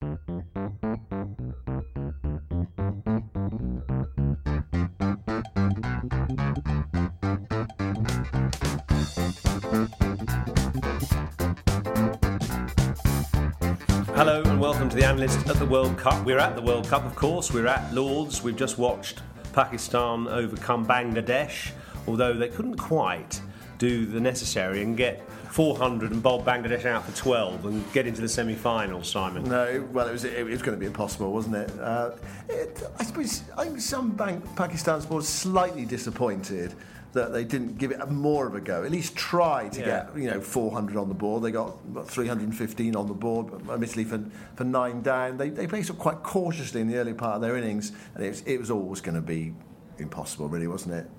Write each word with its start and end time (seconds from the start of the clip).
Hello 0.00 0.16
and 14.42 14.58
welcome 14.58 14.88
to 14.88 14.96
the 14.96 15.04
analyst 15.04 15.46
at 15.46 15.56
the 15.56 15.66
World 15.66 15.98
Cup. 15.98 16.24
We're 16.24 16.38
at 16.38 16.56
the 16.56 16.62
World 16.62 16.88
Cup, 16.88 17.04
of 17.04 17.14
course. 17.14 17.52
We're 17.52 17.66
at 17.66 17.92
Lords. 17.92 18.42
We've 18.42 18.56
just 18.56 18.78
watched 18.78 19.20
Pakistan 19.52 20.26
overcome 20.28 20.86
Bangladesh, 20.86 21.72
although 22.06 22.32
they 22.32 22.48
couldn't 22.48 22.78
quite 22.78 23.42
do 23.76 24.06
the 24.06 24.18
necessary 24.18 24.82
and 24.82 24.96
get 24.96 25.22
400 25.50 26.12
and 26.12 26.22
bowl 26.22 26.42
Bangladesh 26.42 26.84
out 26.86 27.04
for 27.04 27.16
12 27.16 27.66
and 27.66 27.92
get 27.92 28.06
into 28.06 28.20
the 28.20 28.28
semi-final, 28.28 29.02
Simon. 29.02 29.44
No, 29.44 29.86
well, 29.92 30.06
it 30.08 30.12
was 30.12 30.24
it 30.24 30.46
was 30.46 30.62
going 30.62 30.76
to 30.76 30.80
be 30.80 30.86
impossible, 30.86 31.32
wasn't 31.32 31.56
it? 31.56 31.70
Uh, 31.80 32.12
it 32.48 32.82
I 32.98 33.04
suppose 33.04 33.42
I 33.58 33.64
think 33.64 33.80
some 33.80 34.10
bank, 34.10 34.44
Pakistan 34.54 35.00
supporters 35.00 35.28
slightly 35.28 35.84
disappointed 35.84 36.74
that 37.12 37.32
they 37.32 37.42
didn't 37.42 37.76
give 37.78 37.90
it 37.90 38.08
more 38.08 38.46
of 38.46 38.54
a 38.54 38.60
go. 38.60 38.84
At 38.84 38.92
least 38.92 39.16
try 39.16 39.68
to 39.70 39.80
Yeah. 39.80 39.86
get 39.86 40.16
you 40.16 40.30
know 40.30 40.40
400 40.40 40.96
on 40.96 41.08
the 41.08 41.14
board. 41.14 41.42
They 41.42 41.50
got 41.50 41.84
what, 41.86 42.08
315 42.08 42.94
on 42.94 43.08
the 43.08 43.14
board, 43.14 43.52
admittedly 43.68 44.04
for 44.04 44.20
for 44.54 44.62
nine 44.62 45.02
down. 45.02 45.36
They 45.36 45.50
they 45.50 45.66
played 45.66 45.84
sort 45.84 45.98
of 45.98 46.02
quite 46.02 46.22
cautiously 46.22 46.80
in 46.80 46.86
the 46.86 46.96
early 46.96 47.14
part 47.14 47.34
of 47.34 47.40
their 47.42 47.56
innings, 47.56 47.90
and 48.14 48.24
it 48.24 48.28
was, 48.28 48.42
it 48.42 48.60
was 48.60 48.70
always 48.70 49.00
going 49.00 49.16
to 49.16 49.20
be 49.20 49.52
impossible, 49.98 50.48
really, 50.48 50.68
wasn't 50.68 50.94
it? 50.94 51.10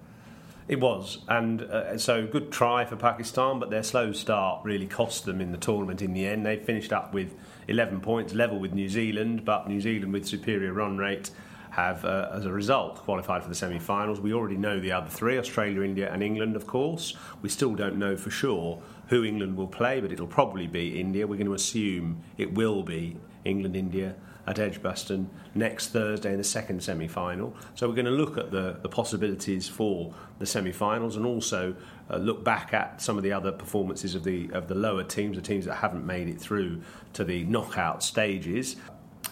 It 0.67 0.79
was, 0.79 1.19
and 1.27 1.63
uh, 1.63 1.97
so 1.97 2.25
good 2.27 2.51
try 2.51 2.85
for 2.85 2.95
Pakistan, 2.95 3.59
but 3.59 3.69
their 3.71 3.83
slow 3.83 4.11
start 4.11 4.63
really 4.63 4.87
cost 4.87 5.25
them 5.25 5.41
in 5.41 5.51
the 5.51 5.57
tournament 5.57 6.01
in 6.01 6.13
the 6.13 6.25
end. 6.27 6.45
They 6.45 6.57
finished 6.57 6.93
up 6.93 7.13
with 7.13 7.35
11 7.67 8.01
points, 8.01 8.33
level 8.33 8.59
with 8.59 8.73
New 8.73 8.87
Zealand, 8.87 9.43
but 9.43 9.67
New 9.67 9.81
Zealand 9.81 10.13
with 10.13 10.27
superior 10.27 10.71
run 10.73 10.97
rate 10.97 11.31
have, 11.71 12.05
uh, 12.05 12.29
as 12.33 12.45
a 12.45 12.51
result, 12.51 12.97
qualified 12.97 13.41
for 13.41 13.49
the 13.49 13.55
semi 13.55 13.79
finals. 13.79 14.21
We 14.21 14.33
already 14.33 14.57
know 14.57 14.79
the 14.79 14.91
other 14.91 15.09
three 15.09 15.37
Australia, 15.37 15.81
India, 15.81 16.11
and 16.13 16.21
England, 16.21 16.55
of 16.55 16.67
course. 16.67 17.15
We 17.41 17.49
still 17.49 17.73
don't 17.73 17.97
know 17.97 18.15
for 18.15 18.29
sure 18.29 18.81
who 19.07 19.23
England 19.23 19.57
will 19.57 19.67
play, 19.67 19.99
but 19.99 20.11
it'll 20.11 20.27
probably 20.27 20.67
be 20.67 20.99
India. 20.99 21.25
We're 21.25 21.37
going 21.37 21.47
to 21.47 21.53
assume 21.53 22.21
it 22.37 22.53
will 22.53 22.83
be 22.83 23.17
England, 23.45 23.75
India 23.75 24.15
at 24.51 24.59
Edgbaston 24.59 25.29
next 25.55 25.87
Thursday 25.87 26.31
in 26.31 26.37
the 26.37 26.43
second 26.43 26.83
semi 26.83 27.07
final. 27.07 27.55
So 27.73 27.87
we're 27.87 27.95
going 27.95 28.05
to 28.05 28.11
look 28.11 28.37
at 28.37 28.51
the, 28.51 28.77
the 28.81 28.89
possibilities 28.89 29.67
for 29.67 30.13
the 30.39 30.45
semi 30.45 30.73
finals 30.73 31.15
and 31.15 31.25
also 31.25 31.73
uh, 32.09 32.17
look 32.17 32.43
back 32.43 32.73
at 32.73 33.01
some 33.01 33.17
of 33.17 33.23
the 33.23 33.31
other 33.31 33.51
performances 33.51 34.13
of 34.13 34.23
the, 34.23 34.49
of 34.51 34.67
the 34.67 34.75
lower 34.75 35.03
teams, 35.03 35.37
the 35.37 35.41
teams 35.41 35.65
that 35.65 35.75
haven't 35.75 36.05
made 36.05 36.27
it 36.27 36.39
through 36.39 36.81
to 37.13 37.23
the 37.23 37.45
knockout 37.45 38.03
stages. 38.03 38.75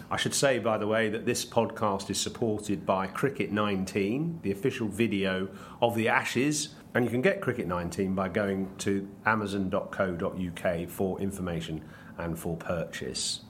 I 0.09 0.15
should 0.15 0.33
say, 0.33 0.57
by 0.57 0.77
the 0.77 0.87
way, 0.87 1.09
that 1.09 1.25
this 1.25 1.45
podcast 1.45 2.09
is 2.09 2.19
supported 2.19 2.85
by 2.85 3.07
Cricket 3.07 3.51
19, 3.51 4.39
the 4.41 4.51
official 4.51 4.87
video 4.87 5.49
of 5.81 5.95
the 5.95 6.07
Ashes. 6.07 6.69
And 6.95 7.05
you 7.05 7.11
can 7.11 7.21
get 7.21 7.41
Cricket 7.41 7.67
19 7.67 8.15
by 8.15 8.29
going 8.29 8.71
to 8.79 9.07
amazon.co.uk 9.25 10.89
for 10.89 11.19
information 11.19 11.83
and 12.17 12.39
for 12.39 12.55
purchase. 12.55 13.41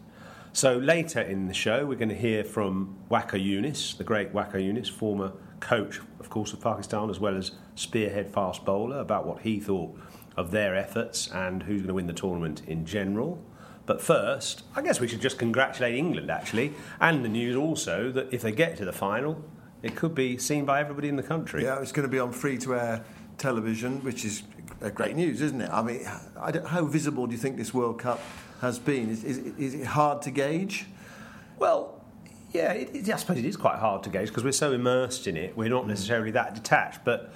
So 0.60 0.78
later 0.78 1.22
in 1.22 1.48
the 1.48 1.54
show, 1.54 1.86
we're 1.86 1.96
going 1.96 2.10
to 2.10 2.16
hear 2.16 2.44
from 2.44 2.98
Waqar 3.10 3.42
Younis, 3.42 3.96
the 3.96 4.04
great 4.04 4.34
Waqar 4.34 4.56
Younis, 4.56 4.92
former 4.92 5.32
coach, 5.62 6.02
of 6.20 6.30
course, 6.30 6.52
of 6.52 6.60
Pakistan, 6.60 7.10
as 7.10 7.18
well 7.18 7.38
as 7.38 7.52
spearhead 7.76 8.30
fast 8.30 8.66
bowler, 8.66 9.00
about 9.00 9.26
what 9.26 9.40
he 9.40 9.62
thought 9.62 9.98
of 10.36 10.52
their 10.52 10.76
efforts 10.76 11.30
and 11.30 11.64
who's 11.64 11.78
going 11.78 11.88
to 11.88 11.94
win 11.94 12.08
the 12.08 12.14
tournament 12.14 12.62
in 12.68 12.86
general. 12.86 13.42
But 13.86 14.02
first, 14.02 14.64
I 14.76 14.82
guess 14.82 15.00
we 15.00 15.08
should 15.08 15.22
just 15.22 15.40
congratulate 15.40 15.96
England, 15.96 16.30
actually, 16.30 16.74
and 17.00 17.24
the 17.24 17.30
news 17.30 17.56
also 17.56 18.12
that 18.12 18.34
if 18.34 18.42
they 18.42 18.52
get 18.52 18.76
to 18.80 18.84
the 18.84 18.92
final, 18.92 19.42
it 19.82 19.96
could 19.96 20.14
be 20.14 20.38
seen 20.38 20.66
by 20.66 20.82
everybody 20.82 21.08
in 21.08 21.16
the 21.16 21.24
country. 21.24 21.64
Yeah, 21.64 21.80
it's 21.80 21.94
going 21.94 22.06
to 22.06 22.12
be 22.12 22.20
on 22.20 22.34
free 22.34 22.58
to 22.58 22.76
air 22.76 23.06
television, 23.38 24.04
which 24.04 24.26
is 24.26 24.44
great 24.94 25.16
news, 25.16 25.42
isn't 25.42 25.62
it? 25.62 25.70
I 25.72 25.82
mean, 25.82 26.06
I 26.40 26.58
how 26.66 26.86
visible 26.86 27.28
do 27.28 27.34
you 27.34 27.38
think 27.38 27.58
this 27.58 27.74
World 27.74 28.00
Cup 28.00 28.20
has 28.62 28.80
been? 28.80 29.10
Is, 29.10 29.24
is, 29.24 29.38
is 29.58 29.74
it 29.74 29.86
hard 29.86 30.22
to 30.24 30.32
gauge? 30.32 30.86
Well, 31.58 32.02
yeah, 32.52 32.74
it, 32.74 32.96
it, 32.96 33.10
I 33.10 33.18
suppose 33.18 33.38
it 33.38 33.46
is 33.46 33.58
quite 33.58 33.78
hard 33.78 34.04
to 34.04 34.10
gauge 34.10 34.30
because 34.30 34.44
we're 34.44 34.52
so 34.52 34.72
immersed 34.72 35.28
in 35.28 35.38
it. 35.38 35.56
We're 35.56 35.70
not 35.70 35.88
necessarily 35.88 36.32
that 36.32 36.56
detached, 36.56 37.04
but 37.04 37.32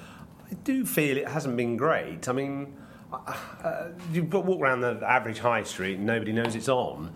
I 0.49 0.55
do 0.63 0.85
feel 0.85 1.17
it 1.17 1.27
hasn't 1.27 1.55
been 1.57 1.77
great. 1.77 2.27
I 2.27 2.31
mean, 2.31 2.75
uh, 3.11 3.89
you 4.11 4.23
walk 4.23 4.59
around 4.61 4.81
the 4.81 4.99
average 5.05 5.39
high 5.39 5.63
street 5.63 5.97
and 5.97 6.05
nobody 6.05 6.31
knows 6.31 6.55
it's 6.55 6.69
on. 6.69 7.13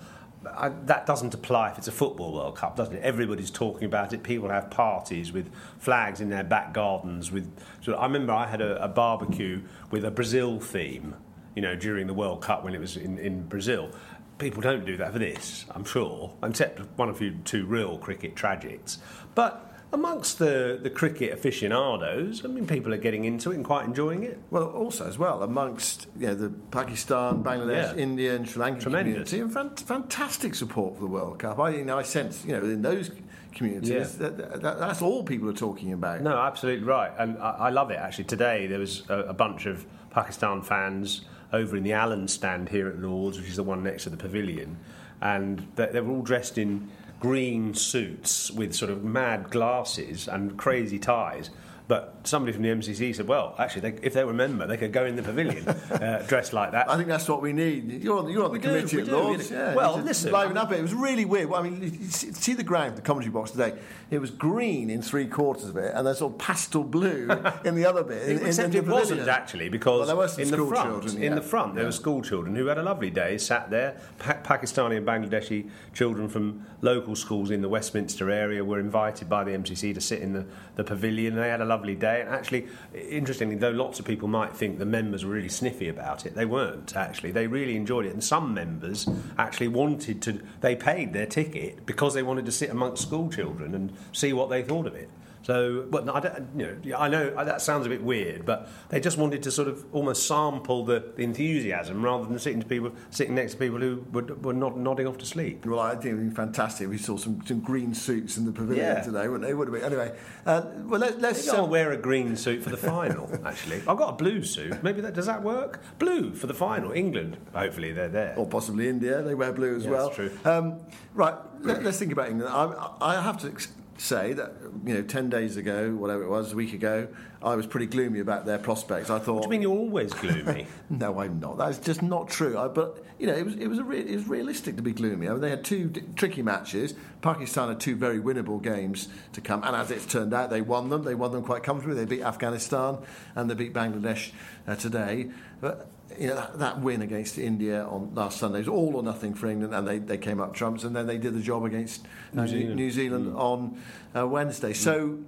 I, 0.56 0.70
that 0.86 1.06
doesn't 1.06 1.34
apply 1.34 1.72
if 1.72 1.78
it's 1.78 1.88
a 1.88 1.92
football 1.92 2.34
World 2.34 2.56
Cup, 2.56 2.76
doesn't 2.76 2.96
it? 2.96 3.04
Everybody's 3.04 3.52
talking 3.52 3.86
about 3.86 4.14
it. 4.14 4.24
People 4.24 4.50
have 4.50 4.70
parties 4.70 5.32
with 5.32 5.52
flags 5.80 6.22
in 6.22 6.30
their 6.30 6.44
back 6.44 6.74
gardens. 6.74 7.32
With, 7.32 7.52
so 7.82 7.94
I 7.94 8.06
remember 8.06 8.34
I 8.34 8.48
had 8.48 8.62
a, 8.62 8.84
a 8.84 8.88
barbecue 8.88 9.62
with 9.92 10.06
a 10.06 10.12
Brazil 10.12 10.60
theme, 10.60 11.16
you 11.56 11.62
know, 11.62 11.76
during 11.76 12.08
the 12.08 12.14
World 12.14 12.42
Cup 12.42 12.64
when 12.64 12.74
it 12.74 12.80
was 12.80 12.98
in, 12.98 13.18
in 13.18 13.44
Brazil. 13.44 13.90
People 14.38 14.62
don't 14.62 14.86
do 14.86 14.98
that 14.98 15.14
for 15.14 15.20
this, 15.20 15.66
I'm 15.72 15.84
sure, 15.84 16.32
except 16.44 16.80
one 16.96 17.10
or 17.10 17.16
two 17.44 17.66
real 17.66 17.98
cricket 17.98 18.36
tragics. 18.36 18.98
But 19.34 19.67
amongst 19.94 20.40
the, 20.40 20.80
the 20.82 20.90
cricket 20.90 21.32
aficionados, 21.34 22.44
I 22.44 22.48
mean, 22.50 22.68
people 22.68 22.94
are 22.94 22.98
getting 22.98 23.26
into 23.26 23.52
it 23.52 23.56
and 23.56 23.66
quite 23.66 23.86
enjoying 23.86 24.24
it. 24.24 24.40
Well, 24.52 24.66
also 24.66 25.08
as 25.08 25.18
well 25.18 25.44
amongst 25.44 26.08
you 26.20 26.28
know 26.28 26.36
the 26.36 26.50
Pakistan, 26.72 27.44
Bangladesh, 27.44 27.96
Yeah. 27.96 28.02
India, 28.02 28.36
and 28.36 28.48
Sri 28.48 28.62
Lanka 28.62 28.82
Tremendous. 28.82 29.30
community, 29.30 29.40
and 29.40 29.54
fan- 29.54 29.86
fantastic 29.86 30.56
support 30.56 30.96
for 30.96 31.02
the 31.02 31.08
World 31.08 31.40
Cup. 31.40 31.60
I 31.60 31.70
you 31.72 31.86
know 31.86 31.98
I 31.98 32.04
sense 32.04 32.44
you 32.46 32.54
know 32.54 32.64
in 32.64 32.82
those 32.82 33.12
communities 33.56 33.90
Yeah. 34.20 34.30
that, 34.30 34.62
that, 34.62 34.80
that's 34.80 35.02
all 35.02 35.24
people 35.24 35.50
are 35.50 35.54
talking 35.54 35.94
about. 35.94 36.22
No, 36.22 36.38
absolutely 36.38 36.86
right, 36.86 37.12
and 37.18 37.38
I, 37.40 37.52
I 37.52 37.70
love 37.70 37.90
it. 37.92 37.98
Actually, 37.98 38.26
today 38.26 38.68
there 38.68 38.80
was 38.80 39.04
a, 39.10 39.20
a 39.20 39.34
bunch 39.34 39.66
of 39.66 39.86
Pakistan 40.12 40.62
fans 40.62 41.22
over 41.54 41.78
in 41.78 41.84
the 41.84 41.94
Allen 41.94 42.28
stand 42.28 42.68
here 42.70 42.90
at 42.90 43.00
Lords, 43.00 43.40
which 43.40 43.48
is 43.50 43.56
the 43.56 43.64
one 43.64 43.84
next 43.84 44.04
to 44.04 44.10
the 44.10 44.18
pavilion, 44.18 44.78
and 45.22 45.66
they, 45.76 45.86
they 45.88 46.02
were 46.02 46.12
all 46.14 46.22
dressed 46.22 46.58
in 46.58 46.90
green 47.20 47.74
suits 47.74 48.52
with 48.52 48.74
sort 48.74 48.92
of 48.92 49.04
mad 49.04 49.50
glasses 49.50 50.28
and 50.28 50.58
crazy 50.58 51.00
ties. 51.00 51.50
But 51.88 52.17
somebody 52.28 52.52
from 52.54 52.64
the 52.64 52.70
MCC 52.70 53.16
said, 53.16 53.28
"Well, 53.28 53.56
actually, 53.58 53.90
they, 53.92 54.00
if 54.02 54.14
they 54.14 54.24
remember, 54.24 54.68
they 54.68 54.78
could 54.78 54.92
go 54.92 55.06
in 55.06 55.16
the 55.16 55.24
pavilion 55.24 55.68
uh, 55.68 56.24
dressed 56.28 56.54
like 56.54 56.72
that." 56.72 56.90
I 56.90 56.96
think 56.98 57.08
that's 57.08 57.28
what 57.28 57.42
we 57.42 57.54
need. 57.54 58.04
You're 58.04 58.20
on, 58.20 58.30
you're 58.30 58.44
on 58.46 58.52
We 58.52 58.60
the 58.60 58.64
do, 58.68 58.76
committee 58.76 58.96
we 58.98 59.02
at 59.04 59.08
Lords. 59.08 59.52
yeah. 59.52 59.58
Yeah, 59.70 59.76
Well, 59.76 59.98
listen, 59.98 60.32
liven 60.32 60.58
up. 60.58 60.72
It 60.72 60.82
was 60.82 60.94
really 60.94 61.26
weird. 61.26 61.52
I 61.54 61.62
mean, 61.62 62.10
see 62.12 62.54
the 62.54 62.64
ground, 62.64 62.96
the 62.98 63.02
commentary 63.02 63.32
box 63.32 63.52
today. 63.52 63.74
It 64.12 64.20
was 64.20 64.32
green 64.32 64.90
in 64.90 65.02
three 65.02 65.28
quarters 65.28 65.70
of 65.70 65.78
it, 65.78 65.92
and 65.96 66.06
then 66.06 66.16
sort 66.16 66.34
of 66.34 66.40
pastel 66.40 66.84
blue 66.84 67.30
in 67.66 67.76
the 67.76 67.86
other 67.86 68.04
bit. 68.04 68.30
in- 68.30 68.46
Except 68.46 68.76
in 68.76 68.84
it 68.86 68.88
wasn't 68.90 69.28
actually 69.28 69.70
because 69.70 70.00
Well, 70.00 70.08
there 70.08 70.16
were 70.16 70.28
some 70.28 70.44
in 70.44 70.52
the 70.52 70.58
front, 70.58 70.90
children, 71.04 71.24
in 71.24 71.36
the 71.36 71.42
front, 71.42 71.74
there 71.76 71.84
Yeah. 71.84 71.88
were 71.88 71.92
school 71.94 72.22
children 72.22 72.56
who 72.56 72.68
had 72.68 72.78
a 72.78 72.84
lovely 72.84 73.10
day, 73.10 73.38
sat 73.38 73.70
there. 73.70 73.98
Pa- 74.20 74.38
Pakistani 74.44 74.98
and 74.98 75.06
Bangladeshi 75.06 75.70
children 75.94 76.28
from 76.30 76.66
local 76.82 77.16
schools 77.16 77.52
in 77.52 77.62
the 77.62 77.70
Westminster 77.70 78.30
area 78.30 78.64
were 78.64 78.80
invited 78.80 79.28
by 79.30 79.44
the 79.44 79.52
MCC 79.52 79.94
to 79.94 80.02
sit 80.02 80.22
in 80.22 80.34
the, 80.34 80.46
the 80.76 80.84
pavilion. 80.84 81.36
They 81.36 81.50
had 81.50 81.62
a 81.62 81.66
lovely 81.66 81.96
day, 81.96 82.17
and 82.22 82.30
actually, 82.30 82.68
interestingly, 82.94 83.56
though 83.56 83.72
lots 83.72 84.00
of 84.00 84.06
people 84.06 84.28
might 84.28 84.56
think 84.56 84.80
the 84.80 84.86
members 84.86 85.26
were 85.26 85.34
really 85.34 85.50
sniffy 85.50 85.90
about 85.90 86.26
it, 86.26 86.36
they 86.36 86.46
weren't 86.46 86.96
actually. 86.96 87.32
They 87.32 87.48
really 87.48 87.76
enjoyed 87.76 88.06
it, 88.06 88.14
and 88.14 88.24
some 88.24 88.54
members 88.54 89.08
actually 89.38 89.70
wanted 89.70 90.22
to. 90.24 90.42
They 90.62 90.76
paid 90.76 91.14
their 91.14 91.26
ticket 91.26 91.86
because 91.86 92.14
they 92.14 92.24
wanted 92.24 92.46
to 92.46 92.52
sit 92.52 92.70
amongst 92.70 93.04
school 93.04 93.30
children 93.30 93.76
and 93.76 93.94
see 94.12 94.34
what 94.34 94.50
they 94.50 94.64
thought 94.64 94.88
of 94.88 94.96
it. 94.96 95.10
So, 95.44 95.86
well, 95.90 96.10
I, 96.10 96.20
don't, 96.20 96.48
you 96.58 96.78
know, 96.92 96.98
I 96.98 97.08
know 97.08 97.44
that 97.46 97.62
sounds 97.62 97.86
a 97.86 97.90
bit 97.90 98.04
weird, 98.04 98.46
but 98.46 98.70
they 98.90 99.00
just 99.00 99.18
wanted 99.18 99.44
to 99.44 99.52
sort 99.52 99.68
of 99.68 99.86
almost 99.94 100.28
sample 100.28 100.84
the, 100.84 101.12
the 101.16 101.24
enthusiasm 101.24 102.04
rather 102.04 102.26
than 102.26 102.38
sitting 102.40 102.60
to 102.60 102.66
people 102.66 102.92
sitting 103.12 103.36
next 103.36 103.54
to 103.54 103.58
people 103.58 103.80
who 103.80 104.04
were, 104.12 104.24
were 104.24 104.54
not 104.54 104.78
nodding 104.78 105.08
off 105.08 105.18
to 105.20 105.26
sleep. 105.26 105.66
Well, 105.66 105.80
I 105.80 105.92
think 105.96 106.06
it 106.06 106.14
would 106.16 106.30
be 106.30 106.36
fantastic. 106.36 106.90
We 106.90 106.98
saw 106.98 107.18
some, 107.18 107.42
some 107.46 107.62
green 107.62 107.94
suits 107.94 108.38
in 108.38 108.46
the 108.46 108.52
pavilion 108.52 108.86
Yeah. 108.86 109.02
today, 109.02 109.28
wouldn't 109.28 109.48
they? 109.48 109.54
Would 109.54 109.72
been. 109.72 109.84
Anyway, 109.84 110.16
uh, 110.46 110.64
well, 110.86 111.00
let, 111.00 111.22
let's. 111.22 111.46
Maybe 111.46 111.58
I'll 111.58 111.64
um, 111.66 111.70
wear 111.70 111.92
a 111.94 111.98
green 111.98 112.36
suit 112.36 112.64
for 112.64 112.70
the 112.70 112.78
final. 112.78 113.30
Actually, 113.46 113.78
I've 113.88 113.98
got 113.98 114.10
a 114.10 114.18
blue 114.18 114.44
suit. 114.44 114.84
Maybe 114.84 115.02
that 115.02 115.14
does 115.14 115.28
that 115.28 115.44
work? 115.44 115.82
Blue 116.00 116.34
for 116.34 116.48
the 116.48 116.54
final. 116.54 116.92
England. 116.92 117.38
Hopefully 117.54 117.92
they're 117.94 118.10
there. 118.10 118.34
or 118.38 118.46
possibly 118.48 118.88
India. 118.90 119.22
They 119.22 119.36
wear 119.36 119.54
blue 119.54 119.76
as 119.76 119.86
Yeah, 119.86 119.92
well. 119.92 120.06
that's 120.10 120.16
true. 120.16 120.32
Um, 120.46 120.80
right, 121.14 121.36
let, 121.62 121.86
us 121.86 122.00
think 122.00 122.12
about 122.12 122.30
England. 122.30 122.52
I, 122.54 122.92
I 123.02 123.22
have 123.22 123.38
to 123.40 123.48
ex- 123.48 123.68
say 123.98 124.34
that 124.34 124.54
you 124.86 124.94
know, 124.94 125.02
ten 125.02 125.30
days 125.30 125.58
ago, 125.58 125.92
whatever 125.96 126.24
it 126.24 126.30
was, 126.30 126.54
a 126.54 126.56
week 126.56 126.74
ago, 126.74 127.08
I 127.44 127.56
was 127.56 127.68
pretty 127.68 127.86
gloomy 127.86 128.20
about 128.20 128.46
their 128.46 128.58
prospects. 128.58 129.10
I 129.10 129.20
thought, 129.20 129.36
What 129.36 129.42
do 129.44 129.48
you 129.48 129.52
mean 129.52 129.62
you're 129.62 129.78
always 129.78 130.14
gloomy? 130.14 130.68
no, 130.90 131.20
I'm 131.20 131.40
not. 131.40 131.58
That's 131.58 131.78
just 131.78 132.02
not 132.02 132.30
true. 132.30 132.58
I, 132.58 132.68
but 132.68 133.04
you 133.20 133.28
know, 133.28 133.34
it 133.36 133.46
was 133.46 133.56
it 133.56 133.68
was 133.68 133.80
a 133.80 133.84
re- 133.84 134.00
it 134.00 134.16
was 134.16 134.28
realistic 134.28 134.76
to 134.78 134.82
be 134.82 134.92
gloomy. 134.92 135.28
I 135.28 135.32
mean, 135.32 135.42
they 135.42 135.50
had 135.50 135.64
two 135.64 135.90
d- 135.90 136.02
tricky 136.16 136.42
matches. 136.42 136.94
Pakistan 137.22 137.70
had 137.70 137.80
two 137.80 137.96
very 137.96 138.20
winnable 138.20 138.62
games 138.62 139.08
to 139.34 139.42
come, 139.42 139.64
and 139.64 139.76
as 139.76 139.92
it's 139.92 140.06
turned 140.06 140.34
out, 140.34 140.50
they 140.50 140.62
won 140.62 140.90
them. 140.90 141.04
They 141.04 141.16
won 141.16 141.32
them 141.32 141.44
quite 141.44 141.64
comfortably. 141.64 141.96
They 141.96 142.06
beat 142.06 142.24
Afghanistan 142.24 142.98
and 143.36 143.50
they 143.50 143.56
beat 143.56 143.74
Bangladesh 143.74 144.32
uh, 144.68 144.76
today. 144.76 145.30
But 145.62 145.88
you 146.20 146.28
know 146.28 146.36
that, 146.36 146.60
that 146.60 146.80
win 146.80 147.02
against 147.02 147.38
India 147.38 147.84
on 147.86 148.14
last 148.16 148.40
Sunday 148.40 148.60
was 148.60 148.68
all 148.68 148.96
or 148.96 149.04
nothing 149.04 149.34
for 149.34 149.48
England, 149.48 149.74
and 149.74 149.88
they, 149.88 150.00
they 150.00 150.18
came 150.18 150.40
up 150.40 150.54
trumps, 150.54 150.84
and 150.84 150.96
then 150.96 151.06
they 151.08 151.18
did 151.18 151.34
the 151.34 151.42
job 151.42 151.66
against 151.66 152.06
uh, 152.36 152.42
New 152.42 152.48
Zealand. 152.48 152.76
New 152.76 152.92
Zealand 152.92 153.36
on 153.36 153.82
uh, 154.16 154.28
Wednesday. 154.28 154.74
So 154.74 155.08
th- 155.08 155.20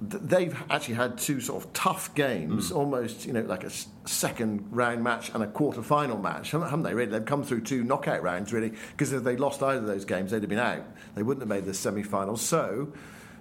they've 0.00 0.56
actually 0.70 0.94
had 0.94 1.18
two 1.18 1.40
sort 1.40 1.64
of 1.64 1.72
tough 1.72 2.14
games, 2.14 2.70
almost 2.70 3.26
you 3.26 3.32
know 3.32 3.42
like 3.42 3.64
a 3.64 3.70
second 4.04 4.66
round 4.70 5.02
match 5.02 5.30
and 5.34 5.42
a 5.42 5.46
quarter 5.46 5.82
final 5.82 6.18
match, 6.18 6.50
haven't 6.50 6.82
they? 6.82 6.94
Really, 6.94 7.10
they've 7.10 7.24
come 7.24 7.42
through 7.42 7.62
two 7.62 7.82
knockout 7.84 8.22
rounds 8.22 8.52
really 8.52 8.72
because 8.92 9.12
if 9.12 9.24
they 9.24 9.36
lost 9.36 9.62
either 9.62 9.80
of 9.80 9.86
those 9.86 10.04
games, 10.04 10.30
they'd 10.30 10.42
have 10.42 10.50
been 10.50 10.58
out. 10.58 10.84
They 11.14 11.22
wouldn't 11.22 11.42
have 11.42 11.48
made 11.48 11.64
the 11.64 11.74
semi-finals. 11.74 12.42
So. 12.42 12.92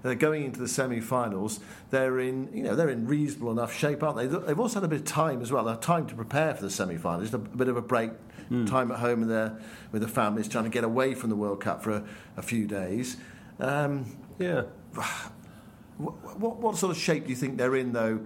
They're 0.03 0.13
going 0.13 0.43
into 0.43 0.59
the 0.59 0.67
semi-finals. 0.67 1.59
They're 1.89 2.19
in, 2.19 2.55
you 2.55 2.61
know, 2.61 2.75
they're 2.75 2.91
in 2.91 3.07
reasonable 3.07 3.51
enough 3.51 3.73
shape, 3.73 4.03
aren't 4.03 4.17
they? 4.17 4.27
They've 4.27 4.59
also 4.59 4.75
had 4.75 4.83
a 4.83 4.87
bit 4.87 4.99
of 4.99 5.05
time 5.05 5.41
as 5.41 5.51
well. 5.51 5.67
Have 5.67 5.79
time 5.79 6.05
to 6.05 6.13
prepare 6.13 6.53
for 6.53 6.61
the 6.61 6.69
semi-finals. 6.69 7.31
Just 7.31 7.33
a 7.33 7.39
bit 7.39 7.69
of 7.69 7.75
a 7.75 7.81
break, 7.81 8.11
time 8.67 8.91
at 8.91 8.99
home 8.99 9.21
with 9.21 9.29
their 9.29 9.57
with 9.91 10.03
the 10.03 10.07
families, 10.07 10.47
trying 10.47 10.65
to 10.65 10.69
get 10.69 10.83
away 10.83 11.15
from 11.15 11.31
the 11.31 11.35
World 11.35 11.59
Cup 11.59 11.81
for 11.83 11.91
a, 11.91 12.03
a 12.37 12.43
few 12.43 12.67
days. 12.67 13.17
Um, 13.59 14.05
yeah. 14.37 14.65
what, 15.97 16.57
what, 16.57 16.75
sort 16.75 16.92
of 16.92 17.01
shape 17.01 17.24
do 17.24 17.30
you 17.30 17.38
think 17.38 17.57
they're 17.57 17.75
in, 17.75 17.94
though, 17.94 18.19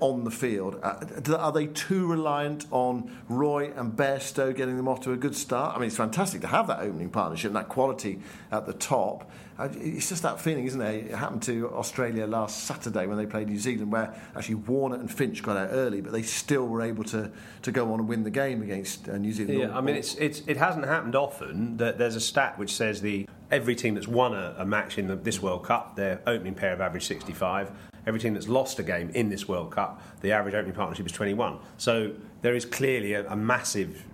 on 0.00 0.24
the 0.24 0.30
field? 0.30 0.78
Uh, 0.82 1.04
are 1.38 1.52
they 1.52 1.66
too 1.68 2.06
reliant 2.06 2.66
on 2.70 3.10
Roy 3.30 3.72
and 3.74 3.92
Bairstow 3.92 4.54
getting 4.54 4.76
them 4.76 4.88
off 4.88 5.00
to 5.02 5.12
a 5.12 5.16
good 5.16 5.34
start? 5.34 5.74
I 5.74 5.78
mean, 5.78 5.86
it's 5.86 5.96
fantastic 5.96 6.42
to 6.42 6.46
have 6.48 6.66
that 6.66 6.80
opening 6.80 7.08
partnership 7.08 7.48
and 7.48 7.56
that 7.56 7.70
quality 7.70 8.20
at 8.52 8.66
the 8.66 8.74
top. 8.74 9.30
It's 9.58 10.08
just 10.08 10.22
that 10.22 10.40
feeling, 10.40 10.66
isn't 10.66 10.80
it? 10.80 11.06
It 11.06 11.14
happened 11.14 11.42
to 11.44 11.70
Australia 11.70 12.26
last 12.26 12.64
Saturday 12.64 13.06
when 13.06 13.16
they 13.16 13.26
played 13.26 13.48
New 13.48 13.58
Zealand, 13.58 13.92
where 13.92 14.12
actually 14.34 14.56
Warner 14.56 14.96
and 14.96 15.12
Finch 15.12 15.42
got 15.42 15.56
out 15.56 15.68
early, 15.70 16.00
but 16.00 16.12
they 16.12 16.22
still 16.22 16.66
were 16.66 16.82
able 16.82 17.04
to, 17.04 17.30
to 17.62 17.70
go 17.70 17.92
on 17.92 18.00
and 18.00 18.08
win 18.08 18.24
the 18.24 18.30
game 18.30 18.62
against 18.62 19.08
uh, 19.08 19.16
New 19.16 19.32
Zealand. 19.32 19.60
Yeah, 19.60 19.76
I 19.76 19.80
mean, 19.80 19.94
it's, 19.94 20.16
it's, 20.16 20.40
it 20.48 20.56
hasn't 20.56 20.86
happened 20.86 21.14
often. 21.14 21.76
That 21.76 21.98
there's 21.98 22.16
a 22.16 22.20
stat 22.20 22.58
which 22.58 22.74
says 22.74 23.00
the 23.00 23.28
every 23.50 23.76
team 23.76 23.94
that's 23.94 24.08
won 24.08 24.34
a, 24.34 24.56
a 24.58 24.66
match 24.66 24.98
in 24.98 25.06
the, 25.06 25.14
this 25.14 25.40
World 25.40 25.64
Cup, 25.64 25.94
their 25.94 26.20
opening 26.26 26.54
pair 26.54 26.72
of 26.72 26.80
average 26.80 27.06
65. 27.06 27.70
Every 28.06 28.18
team 28.20 28.34
that's 28.34 28.48
lost 28.48 28.80
a 28.80 28.82
game 28.82 29.10
in 29.10 29.28
this 29.28 29.46
World 29.48 29.70
Cup, 29.70 30.02
the 30.20 30.32
average 30.32 30.54
opening 30.54 30.74
partnership 30.74 31.06
is 31.06 31.12
21. 31.12 31.58
So 31.78 32.12
there 32.42 32.54
is 32.54 32.64
clearly 32.66 33.14
a, 33.14 33.26
a 33.30 33.36
massive 33.36 34.04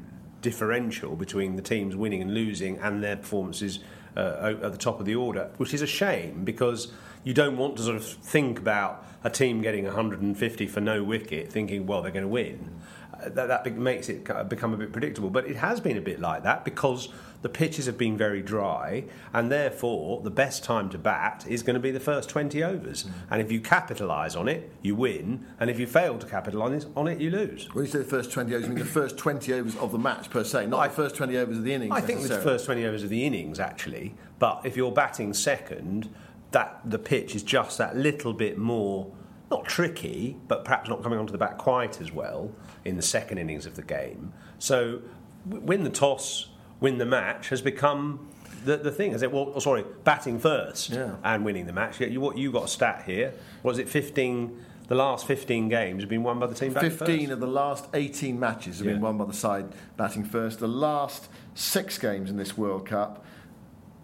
differential 0.42 1.16
between 1.16 1.56
the 1.56 1.62
teams 1.62 1.96
winning 1.96 2.22
and 2.22 2.32
losing 2.32 2.78
and 2.78 3.02
their 3.02 3.16
performances 3.16 3.80
uh, 4.16 4.54
at 4.62 4.72
the 4.72 4.78
top 4.78 5.00
of 5.00 5.06
the 5.06 5.14
order, 5.14 5.50
which 5.56 5.74
is 5.74 5.82
a 5.82 5.86
shame 5.86 6.44
because 6.44 6.92
you 7.24 7.34
don't 7.34 7.56
want 7.56 7.76
to 7.76 7.82
sort 7.82 7.96
of 7.96 8.04
think 8.04 8.58
about 8.58 9.04
a 9.22 9.30
team 9.30 9.60
getting 9.60 9.84
150 9.84 10.66
for 10.66 10.80
no 10.80 11.04
wicket, 11.04 11.52
thinking, 11.52 11.86
well, 11.86 12.02
they're 12.02 12.10
going 12.10 12.24
to 12.24 12.28
win. 12.28 12.79
That, 13.26 13.48
that 13.48 13.76
makes 13.76 14.08
it 14.08 14.24
become 14.48 14.74
a 14.74 14.76
bit 14.76 14.92
predictable. 14.92 15.30
But 15.30 15.46
it 15.46 15.56
has 15.56 15.80
been 15.80 15.96
a 15.96 16.00
bit 16.00 16.20
like 16.20 16.42
that 16.44 16.64
because 16.64 17.08
the 17.42 17.48
pitches 17.48 17.86
have 17.86 17.96
been 17.96 18.18
very 18.18 18.42
dry, 18.42 19.04
and 19.32 19.50
therefore 19.50 20.20
the 20.22 20.30
best 20.30 20.62
time 20.62 20.90
to 20.90 20.98
bat 20.98 21.44
is 21.48 21.62
going 21.62 21.74
to 21.74 21.80
be 21.80 21.90
the 21.90 22.00
first 22.00 22.28
20 22.28 22.62
overs. 22.62 23.04
Mm. 23.04 23.12
And 23.30 23.40
if 23.40 23.50
you 23.50 23.60
capitalise 23.60 24.36
on 24.36 24.48
it, 24.48 24.70
you 24.82 24.94
win, 24.94 25.46
and 25.58 25.70
if 25.70 25.80
you 25.80 25.86
fail 25.86 26.18
to 26.18 26.26
capitalise 26.26 26.86
on 26.96 27.08
it, 27.08 27.20
you 27.20 27.30
lose. 27.30 27.72
When 27.72 27.86
you 27.86 27.90
say 27.90 27.98
the 27.98 28.04
first 28.04 28.30
20 28.32 28.54
overs, 28.54 28.68
you 28.68 28.74
mean 28.74 28.84
the 28.84 28.90
first 28.90 29.16
20 29.16 29.52
overs 29.54 29.76
of 29.76 29.92
the 29.92 29.98
match 29.98 30.28
per 30.28 30.44
se, 30.44 30.66
not 30.66 30.82
the 30.84 30.94
first 30.94 31.16
20 31.16 31.36
overs 31.38 31.58
of 31.58 31.64
the 31.64 31.72
innings. 31.72 31.92
I 31.94 32.00
think 32.00 32.20
the 32.22 32.40
first 32.40 32.66
20 32.66 32.84
overs 32.84 33.02
of 33.02 33.08
the 33.08 33.24
innings, 33.24 33.58
actually. 33.58 34.14
But 34.38 34.60
if 34.64 34.76
you're 34.76 34.92
batting 34.92 35.32
second, 35.32 36.12
that 36.50 36.80
the 36.84 36.98
pitch 36.98 37.34
is 37.34 37.42
just 37.42 37.78
that 37.78 37.96
little 37.96 38.32
bit 38.32 38.58
more, 38.58 39.10
not 39.50 39.66
tricky, 39.66 40.36
but 40.48 40.64
perhaps 40.64 40.88
not 40.88 41.02
coming 41.02 41.18
onto 41.18 41.32
the 41.32 41.38
bat 41.38 41.58
quite 41.58 42.00
as 42.00 42.12
well 42.12 42.52
in 42.84 42.96
the 42.96 43.02
second 43.02 43.38
innings 43.38 43.66
of 43.66 43.74
the 43.74 43.82
game. 43.82 44.32
So 44.58 45.00
win 45.46 45.84
the 45.84 45.90
toss, 45.90 46.48
win 46.80 46.98
the 46.98 47.06
match 47.06 47.48
has 47.48 47.60
become 47.60 48.28
the, 48.64 48.76
the 48.76 48.92
thing. 48.92 49.12
Is 49.12 49.22
it? 49.22 49.32
Well, 49.32 49.52
oh, 49.54 49.58
sorry, 49.58 49.84
batting 50.04 50.38
first 50.38 50.90
Yeah. 50.90 51.16
and 51.24 51.44
winning 51.44 51.66
the 51.66 51.72
match. 51.72 52.00
You, 52.00 52.20
what 52.20 52.38
you 52.38 52.52
got 52.52 52.64
a 52.64 52.68
stat 52.68 53.04
here? 53.06 53.32
Was 53.62 53.78
it 53.78 53.88
15? 53.88 54.64
The 54.88 54.96
last 54.96 55.24
15 55.26 55.68
games 55.68 56.02
have 56.02 56.10
been 56.10 56.24
won 56.24 56.40
by 56.40 56.48
the 56.48 56.54
team 56.54 56.72
batting 56.72 56.90
15 56.90 57.18
first. 57.20 57.30
of 57.30 57.38
the 57.40 57.46
last 57.46 57.86
18 57.94 58.40
matches 58.40 58.78
have 58.78 58.88
been 58.88 59.00
won 59.00 59.16
by 59.18 59.24
the 59.24 59.32
side 59.32 59.72
batting 59.96 60.24
first. 60.24 60.58
The 60.58 60.66
last 60.66 61.28
six 61.54 61.96
games 61.96 62.28
in 62.28 62.36
this 62.36 62.58
World 62.58 62.86
Cup, 62.86 63.24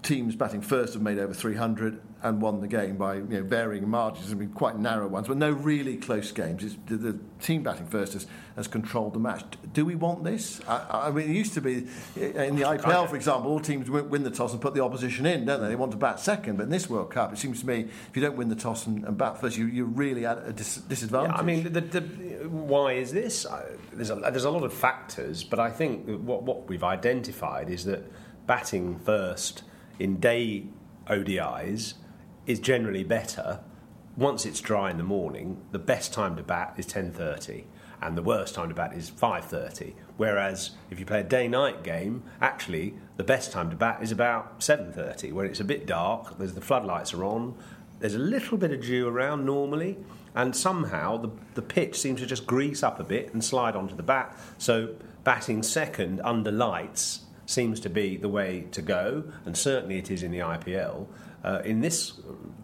teams 0.07 0.37
batting 0.37 0.61
first 0.61 0.95
have 0.95 1.03
made 1.03 1.19
over 1.19 1.35
300 1.35 2.01
and 2.23 2.41
won 2.41 2.61
the 2.61 2.69
game 2.69 2.97
by 2.97 3.17
you 3.17 3.25
know, 3.25 3.43
varying 3.43 3.89
margins. 3.89 4.29
Have 4.29 4.39
been 4.39 4.51
quite 4.51 4.79
narrow 4.79 5.09
ones, 5.09 5.27
but 5.27 5.37
no 5.37 5.51
really 5.51 5.97
close 5.97 6.31
games. 6.31 6.63
It's, 6.63 6.77
the, 6.87 6.97
the 6.97 7.19
team 7.41 7.65
batting 7.65 7.87
first 7.87 8.13
has, 8.13 8.27
has 8.55 8.69
controlled 8.69 9.15
the 9.15 9.19
match. 9.19 9.43
Do 9.73 9.85
we 9.85 9.97
want 9.97 10.23
this? 10.23 10.61
I, 10.69 11.09
I 11.09 11.11
mean, 11.11 11.29
it 11.29 11.35
used 11.35 11.55
to 11.55 11.61
be 11.61 11.89
in 12.15 12.55
the 12.55 12.63
IPL, 12.63 13.09
for 13.11 13.17
example, 13.17 13.51
all 13.51 13.59
teams 13.59 13.91
win, 13.91 14.09
win 14.09 14.23
the 14.23 14.31
toss 14.31 14.53
and 14.53 14.61
put 14.61 14.75
the 14.75 14.83
opposition 14.83 15.27
in, 15.27 15.45
don't 15.45 15.61
they? 15.61 15.69
They 15.69 15.77
want 15.77 15.91
to 15.91 15.99
bat 15.99 16.21
second, 16.21 16.57
but 16.57 16.65
in 16.65 16.71
this 16.71 16.89
World 16.89 17.11
Cup, 17.11 17.33
it 17.33 17.39
seems 17.39 17.61
to 17.61 17.67
me 17.67 17.81
if 18.09 18.11
you 18.15 18.23
don't 18.23 18.37
win 18.37 18.49
the 18.49 18.55
toss 18.55 18.87
and, 18.87 19.05
and 19.05 19.19
bat 19.19 19.41
first, 19.41 19.57
you, 19.57 19.67
you're 19.67 19.87
really 19.87 20.25
at 20.25 20.39
a 20.47 20.53
dis- 20.53 20.77
disadvantage. 20.77 21.33
Yeah, 21.33 21.41
I 21.41 21.43
mean, 21.43 21.73
the, 21.73 21.81
the, 21.81 22.01
why 22.49 22.93
is 22.93 23.11
this? 23.11 23.45
There's 23.93 24.11
a, 24.11 24.15
there's 24.15 24.45
a 24.45 24.51
lot 24.51 24.63
of 24.63 24.73
factors, 24.73 25.43
but 25.43 25.59
I 25.59 25.71
think 25.71 26.07
what, 26.21 26.45
what 26.45 26.69
we've 26.69 26.85
identified 26.85 27.71
is 27.71 27.85
that 27.87 28.05
batting 28.47 29.01
first 29.01 29.65
in 29.99 30.21
day 30.21 30.67
ODIs 31.09 31.95
is 32.47 32.61
generally 32.61 33.05
better. 33.05 33.61
Once 34.17 34.47
it's 34.47 34.61
dry 34.61 34.91
in 34.91 34.97
the 34.97 35.03
morning, 35.03 35.61
the 35.73 35.79
best 35.79 36.13
time 36.13 36.37
to 36.37 36.43
bat 36.43 36.75
is 36.77 36.87
10:30, 36.87 37.65
and 38.01 38.17
the 38.17 38.23
worst 38.23 38.55
time 38.55 38.69
to 38.69 38.75
bat 38.75 38.95
is 38.95 39.11
5:30. 39.11 39.95
Whereas 40.17 40.71
if 40.91 40.99
you 40.99 41.05
play 41.05 41.21
a 41.21 41.25
day-night 41.25 41.83
game, 41.83 42.23
actually 42.41 42.95
the 43.17 43.25
best 43.25 43.53
time 43.53 43.71
to 43.71 43.77
bat 43.77 44.03
is 44.03 44.13
about 44.13 44.63
7:30, 44.63 45.33
when 45.33 45.47
it's 45.47 45.61
a 45.61 45.65
bit 45.65 45.87
dark. 45.87 46.39
There's 46.39 46.55
the 46.55 46.61
floodlights 46.61 47.13
are 47.13 47.25
on. 47.25 47.55
There's 47.99 48.15
a 48.15 48.19
little 48.19 48.59
bit 48.59 48.73
of 48.73 48.83
dew 48.83 49.09
around 49.09 49.45
normally, 49.45 49.99
and 50.35 50.55
somehow 50.55 51.17
the, 51.17 51.31
the 51.55 51.63
pitch 51.63 51.99
seems 51.99 52.21
to 52.21 52.27
just 52.27 52.47
grease 52.47 52.83
up 52.83 53.01
a 53.01 53.05
bit 53.05 53.33
and 53.33 53.43
slide 53.43 53.75
onto 53.75 53.97
the 53.97 54.03
bat. 54.03 54.37
So 54.59 54.95
batting 55.25 55.63
second 55.63 56.21
under 56.23 56.53
lights 56.53 57.26
seems 57.47 57.81
to 57.81 57.89
be 57.89 58.17
the 58.17 58.29
way 58.29 58.67
to 58.73 58.83
go, 58.83 59.25
and 59.45 59.57
certainly 59.57 59.99
it 59.99 60.11
is 60.11 60.23
in 60.23 60.31
the 60.31 60.41
IPL. 60.41 61.07
Uh, 61.45 61.63
in 61.65 61.81
this 61.81 62.15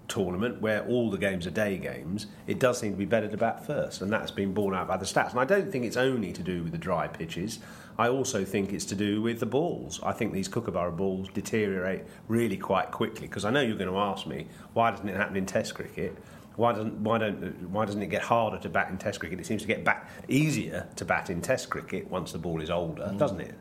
tournament, 0.08 0.60
where 0.60 0.84
all 0.86 1.08
the 1.08 1.18
games 1.18 1.46
are 1.46 1.50
day 1.50 1.78
games, 1.78 2.26
it 2.48 2.58
does 2.58 2.80
seem 2.80 2.90
to 2.92 2.98
be 2.98 3.04
better 3.04 3.28
to 3.28 3.36
bat 3.36 3.64
first, 3.64 4.02
and 4.02 4.12
that's 4.12 4.32
been 4.32 4.52
borne 4.52 4.74
out 4.74 4.88
by 4.88 4.96
the 4.96 5.04
stats. 5.04 5.30
And 5.30 5.40
I 5.40 5.44
don't 5.44 5.70
think 5.70 5.84
it's 5.84 5.96
only 5.96 6.32
to 6.32 6.42
do 6.42 6.64
with 6.64 6.72
the 6.72 6.78
dry 6.78 7.06
pitches. 7.06 7.60
I 7.98 8.08
also 8.08 8.44
think 8.44 8.72
it's 8.72 8.84
to 8.86 8.94
do 8.94 9.22
with 9.22 9.38
the 9.38 9.46
balls. 9.46 10.00
I 10.02 10.12
think 10.12 10.32
these 10.32 10.48
Kookaburra 10.48 10.92
balls 10.96 11.28
deteriorate 11.28 12.02
really 12.26 12.56
quite 12.56 12.90
quickly 12.90 13.28
because 13.28 13.44
I 13.44 13.50
know 13.50 13.60
you're 13.60 13.76
going 13.76 13.90
to 13.90 13.98
ask 13.98 14.26
me 14.26 14.48
why 14.72 14.90
doesn't 14.90 15.08
it 15.08 15.16
happen 15.16 15.36
in 15.36 15.46
Test 15.46 15.74
cricket? 15.74 16.16
Why 16.56 16.72
doesn't 16.72 16.94
why 17.02 17.18
don't 17.18 17.70
why 17.70 17.84
doesn't 17.84 18.02
it 18.02 18.08
get 18.08 18.22
harder 18.22 18.58
to 18.58 18.68
bat 18.68 18.90
in 18.90 18.98
Test 18.98 19.20
cricket? 19.20 19.40
It 19.40 19.46
seems 19.46 19.62
to 19.62 19.68
get 19.68 19.84
back 19.84 20.10
easier 20.28 20.86
to 20.96 21.04
bat 21.04 21.30
in 21.30 21.40
Test 21.40 21.70
cricket 21.70 22.10
once 22.10 22.32
the 22.32 22.38
ball 22.38 22.60
is 22.60 22.70
older, 22.70 23.14
doesn't 23.16 23.40
it? 23.40 23.54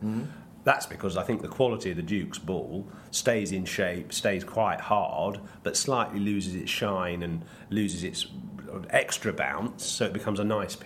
That's 0.64 0.86
because 0.86 1.18
I 1.18 1.24
think 1.24 1.42
the 1.42 1.48
quality 1.48 1.92
of 1.92 1.98
the 1.98 2.04
Duke's 2.04 2.38
ball 2.38 2.88
stays 3.10 3.52
in 3.52 3.66
shape, 3.66 4.14
stays 4.14 4.44
quite 4.44 4.80
hard, 4.80 5.40
but 5.64 5.76
slightly 5.76 6.20
loses 6.20 6.56
its 6.56 6.70
shine 6.70 7.24
and 7.24 7.44
loses 7.70 8.04
its 8.04 8.28
extra 8.90 9.34
bounce, 9.34 9.86
so 9.86 10.06
it 10.06 10.14
becomes 10.14 10.40
a 10.40 10.44
nice 10.44 10.78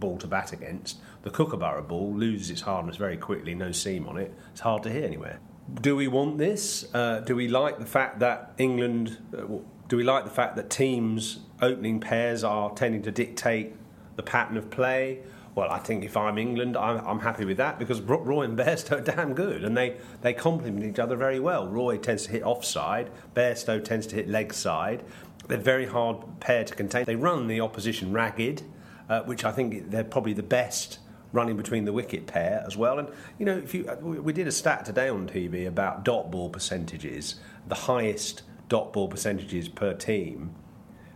ball 0.00 0.18
to 0.18 0.26
bat 0.26 0.52
against. 0.52 0.98
The 1.22 1.30
Kookaburra 1.30 1.82
ball 1.82 2.12
loses 2.14 2.50
its 2.50 2.62
hardness 2.62 2.96
very 2.96 3.16
quickly, 3.16 3.54
no 3.54 3.70
seam 3.72 4.08
on 4.08 4.16
it. 4.16 4.34
It's 4.50 4.60
hard 4.60 4.82
to 4.82 4.90
hit 4.90 5.04
anywhere. 5.04 5.38
Do 5.80 5.94
we 5.94 6.08
want 6.08 6.38
this? 6.38 6.92
Uh, 6.92 7.20
do 7.20 7.36
we 7.36 7.46
like 7.48 7.78
the 7.78 7.86
fact 7.86 8.18
that 8.18 8.52
England? 8.58 9.18
Uh, 9.32 9.58
Do 9.88 9.96
we 9.96 10.04
like 10.04 10.24
the 10.24 10.30
fact 10.30 10.56
that 10.56 10.68
teams' 10.70 11.40
opening 11.60 12.00
pairs 12.00 12.42
are 12.42 12.70
tending 12.74 13.02
to 13.02 13.12
dictate 13.12 13.74
the 14.16 14.22
pattern 14.22 14.56
of 14.56 14.70
play? 14.70 15.20
Well, 15.54 15.70
I 15.70 15.78
think 15.78 16.02
if 16.02 16.16
I'm 16.16 16.38
England, 16.38 16.76
I'm, 16.78 17.06
I'm 17.06 17.20
happy 17.20 17.44
with 17.44 17.58
that 17.58 17.78
because 17.78 18.00
Roy 18.00 18.42
and 18.42 18.58
Bairstow 18.58 18.98
are 18.98 19.00
damn 19.14 19.34
good 19.34 19.64
and 19.64 19.76
they, 19.76 19.96
they 20.22 20.32
complement 20.32 20.84
each 20.84 20.98
other 20.98 21.16
very 21.16 21.40
well. 21.40 21.66
Roy 21.68 21.98
tends 21.98 22.24
to 22.24 22.32
hit 22.32 22.42
offside, 22.42 23.10
Bairstow 23.34 23.84
tends 23.84 24.06
to 24.08 24.16
hit 24.16 24.28
leg 24.28 24.54
side. 24.54 25.04
They're 25.48 25.58
very 25.58 25.86
hard 25.86 26.40
pair 26.40 26.64
to 26.64 26.74
contain. 26.74 27.04
They 27.04 27.16
run 27.16 27.48
the 27.48 27.60
opposition 27.60 28.12
ragged, 28.12 28.62
uh, 29.08 29.22
which 29.22 29.44
I 29.44 29.52
think 29.52 29.90
they're 29.90 30.04
probably 30.04 30.32
the 30.32 30.42
best 30.42 30.98
running 31.32 31.56
between 31.56 31.84
the 31.84 31.92
wicket 31.92 32.26
pair 32.26 32.62
as 32.66 32.76
well. 32.76 32.98
And 32.98 33.08
you 33.38 33.46
know, 33.46 33.58
if 33.58 33.74
you 33.74 33.84
we 34.02 34.32
did 34.32 34.46
a 34.46 34.52
stat 34.52 34.84
today 34.84 35.08
on 35.08 35.26
TV 35.26 35.66
about 35.66 36.04
dot 36.04 36.30
ball 36.30 36.48
percentages, 36.48 37.36
the 37.66 37.74
highest 37.74 38.42
dot 38.68 38.92
ball 38.92 39.08
percentages 39.08 39.68
per 39.68 39.94
team, 39.94 40.54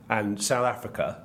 and 0.08 0.42
South 0.42 0.66
Africa 0.66 1.22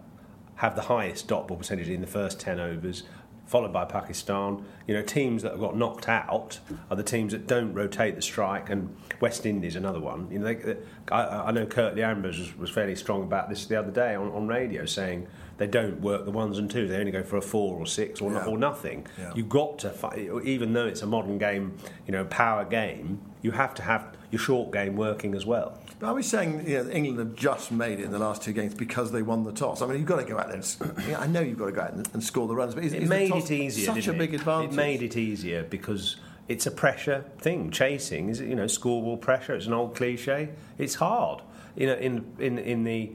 have 0.62 0.76
the 0.76 0.84
highest 0.84 1.28
dot 1.28 1.48
ball 1.48 1.58
percentage 1.58 1.90
in 1.90 2.02
the 2.02 2.08
first 2.08 2.40
10 2.40 2.60
overs, 2.60 3.02
followed 3.48 3.74
by 3.74 3.84
Pakistan. 3.84 4.64
You 4.86 4.94
know, 4.94 5.02
teams 5.02 5.42
that 5.42 5.54
have 5.54 5.60
got 5.60 5.76
knocked 5.76 6.08
out 6.08 6.60
are 6.92 6.96
the 6.96 7.04
teams 7.04 7.32
that 7.32 7.48
don't 7.48 7.74
rotate 7.74 8.16
the 8.16 8.22
strike, 8.22 8.70
and 8.70 8.96
West 9.20 9.48
Indies 9.48 9.76
another 9.76 10.00
one. 10.00 10.28
You 10.30 10.38
know, 10.38 10.54
they, 10.54 10.78
I, 11.12 11.48
I, 11.48 11.52
know 11.52 11.66
Curtly 11.66 12.04
Ambrose 12.04 12.38
was, 12.38 12.58
was, 12.58 12.70
fairly 12.70 12.96
strong 12.96 13.24
about 13.24 13.50
this 13.50 13.66
the 13.66 13.76
other 13.76 13.90
day 13.90 14.14
on, 14.14 14.32
on, 14.34 14.48
radio, 14.48 14.86
saying 14.86 15.28
they 15.58 15.66
don't 15.66 16.00
work 16.00 16.26
the 16.26 16.32
ones 16.32 16.60
and 16.60 16.70
twos; 16.70 16.92
they 16.92 16.98
only 16.98 17.12
go 17.12 17.24
for 17.24 17.38
a 17.38 17.42
four 17.42 17.80
or 17.80 17.88
six 17.88 18.22
or, 18.22 18.32
yeah. 18.32 18.46
or 18.46 18.56
nothing. 18.56 19.08
Yeah. 19.18 19.34
You've 19.34 19.50
got 19.50 19.80
to, 19.80 19.90
fight, 19.90 20.20
even 20.44 20.74
though 20.74 20.86
it's 20.86 21.02
a 21.02 21.08
modern 21.08 21.40
game, 21.40 21.76
you 22.06 22.12
know, 22.12 22.26
power 22.26 22.66
game, 22.66 23.20
you 23.42 23.50
have 23.50 23.74
to 23.74 23.82
have 23.82 24.16
your 24.32 24.40
short 24.40 24.72
game 24.72 24.96
working 24.96 25.36
as 25.36 25.46
well. 25.46 25.78
But 26.00 26.08
are 26.08 26.14
we 26.16 26.24
saying 26.24 26.68
you 26.68 26.84
know, 26.84 26.90
England 26.90 27.20
have 27.20 27.36
just 27.36 27.72
made 27.72 28.00
it 28.00 28.06
in 28.06 28.12
the 28.12 28.20
last 28.20 28.42
two 28.42 28.54
games 28.54 28.74
because 28.74 29.12
they 29.12 29.22
won 29.22 29.44
the 29.44 29.52
toss? 29.52 29.82
I 29.82 29.86
mean, 29.86 29.98
you've 29.98 30.08
got 30.08 30.20
to 30.20 30.26
go 30.26 30.40
out 30.40 30.48
there. 30.48 30.58
And, 30.58 31.04
you 31.06 31.12
know, 31.12 31.20
I 31.20 31.28
know 31.28 31.42
you've 31.42 31.60
got 31.60 31.68
to 31.68 31.72
go 31.72 31.82
out 31.82 31.94
and, 31.94 32.10
and 32.14 32.24
score 32.24 32.48
the 32.48 32.56
runs, 32.56 32.74
but 32.74 32.84
is, 32.84 32.94
it 32.94 33.04
is 33.04 33.10
made 33.10 33.36
it 33.36 33.52
easier. 33.52 33.86
Such 33.86 34.08
a 34.08 34.14
big 34.14 34.34
advantage. 34.34 34.72
It 34.72 34.76
made 34.76 35.04
it 35.04 35.16
easier 35.16 35.64
because 35.64 36.16
it's 36.48 36.66
a 36.66 36.72
pressure 36.72 37.26
thing. 37.38 37.70
Chasing 37.72 38.30
is 38.30 38.40
you 38.40 38.56
know 38.56 38.66
scorable 38.66 39.20
pressure. 39.20 39.54
It's 39.54 39.68
an 39.68 39.74
old 39.74 39.96
cliche. 39.96 40.50
It's 40.78 40.96
hard. 40.96 41.42
You 41.76 41.88
know, 41.88 41.96
in 41.96 42.26
in 42.40 42.58
in 42.58 42.84
the 42.84 43.12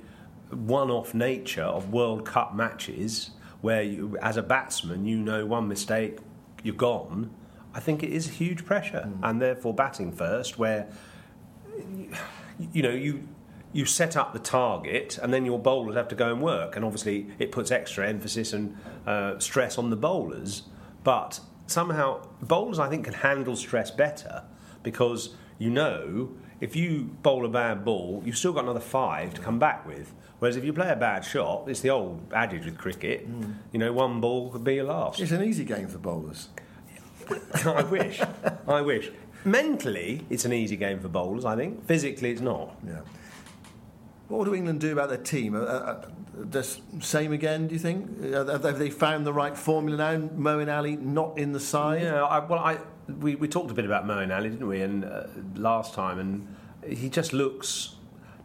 one-off 0.50 1.12
nature 1.12 1.62
of 1.62 1.92
World 1.92 2.25
Cup 2.25 2.54
matches 2.54 3.30
where 3.62 3.82
you, 3.82 4.16
as 4.23 4.37
a 4.37 4.42
batsman, 4.42 5.06
you 5.06 5.16
know 5.16 5.44
one 5.44 5.66
mistake, 5.66 6.18
you're 6.62 6.75
gone. 6.75 7.30
I 7.76 7.80
think 7.80 8.02
it 8.02 8.11
is 8.11 8.26
huge 8.26 8.64
pressure, 8.64 9.06
mm. 9.06 9.18
and 9.23 9.40
therefore 9.40 9.75
batting 9.75 10.11
first, 10.11 10.59
where 10.59 10.88
you 12.73 12.83
know, 12.83 12.90
you 12.90 13.28
you 13.75 13.85
set 13.85 14.16
up 14.16 14.33
the 14.33 14.38
target, 14.38 15.18
and 15.23 15.33
then 15.33 15.45
your 15.45 15.59
bowlers 15.59 15.95
have 15.95 16.09
to 16.09 16.14
go 16.14 16.33
and 16.33 16.40
work, 16.40 16.75
and 16.75 16.85
obviously 16.87 17.26
it 17.38 17.52
puts 17.52 17.71
extra 17.71 18.09
emphasis 18.09 18.54
and 18.54 18.75
uh, 19.06 19.38
stress 19.38 19.76
on 19.76 19.90
the 19.90 19.97
bowlers. 19.97 20.62
But 21.04 21.40
somehow 21.66 22.26
bowlers, 22.40 22.78
I 22.78 22.88
think, 22.88 23.04
can 23.04 23.14
handle 23.14 23.54
stress 23.54 23.90
better 23.90 24.45
because 24.83 25.37
you 25.59 25.68
know 25.68 26.30
if 26.61 26.75
you 26.75 27.11
bowl 27.23 27.45
a 27.45 27.50
bad 27.50 27.85
ball, 27.85 28.23
you've 28.25 28.38
still 28.38 28.54
got 28.54 28.64
another 28.64 28.80
five 28.80 29.35
to 29.35 29.42
come 29.42 29.59
back 29.59 29.87
with. 29.87 30.14
Whereas 30.38 30.56
if 30.56 30.64
you 30.64 30.73
play 30.73 30.90
a 30.90 30.97
bad 30.97 31.25
shot, 31.25 31.64
it's 31.66 31.80
the 31.80 31.90
old 31.90 32.33
adage 32.33 32.64
with 32.64 32.78
cricket. 32.78 33.30
Mm. 33.30 33.56
You 33.73 33.78
know, 33.78 33.92
one 33.92 34.23
ball 34.23 34.50
could 34.50 34.64
be 34.64 34.76
your 34.76 34.85
last. 34.85 35.21
It's 35.21 35.33
an 35.33 35.42
easy 35.42 35.64
game 35.64 35.88
for 35.88 35.99
bowlers. 35.99 36.49
I 37.66 37.83
wish. 37.83 38.21
I 38.66 38.80
wish. 38.80 39.11
Mentally, 39.45 40.25
it's 40.30 40.45
an 40.45 40.52
easy 40.52 40.76
game 40.76 40.99
for 41.00 41.09
bowlers, 41.09 41.45
I 41.45 41.56
think. 41.56 41.87
Physically, 41.87 42.30
it's 42.30 42.40
not. 42.40 42.76
Yeah. 42.87 43.00
What 44.28 44.45
do 44.45 44.54
England 44.54 44.80
do 44.80 44.92
about 44.92 45.09
their 45.09 45.18
team? 45.18 45.54
Uh, 45.54 45.61
uh, 45.61 46.09
the 46.35 46.64
same 47.00 47.33
again, 47.33 47.68
do 47.68 47.75
you 47.75 47.78
think? 47.78 48.11
Uh, 48.35 48.59
have 48.59 48.78
they 48.78 48.90
found 48.90 49.25
the 49.25 49.33
right 49.33 49.56
formula 49.56 49.97
now? 49.97 50.26
Moeen 50.28 50.75
Ali 50.75 50.97
not 50.97 51.38
in 51.38 51.52
the 51.52 51.61
side? 51.61 52.02
Yeah, 52.02 52.25
I, 52.25 52.40
well, 52.40 52.59
I, 52.59 52.78
we, 53.21 53.37
we 53.37 53.47
talked 53.47 53.71
a 53.71 53.75
bit 53.75 53.85
about 53.85 54.04
Moeen 54.04 54.35
Ali, 54.35 54.50
didn't 54.50 54.66
we, 54.66 54.83
and 54.83 55.04
uh, 55.04 55.25
last 55.54 55.95
time, 55.95 56.18
and 56.18 56.97
he 56.97 57.09
just 57.09 57.33
looks 57.33 57.95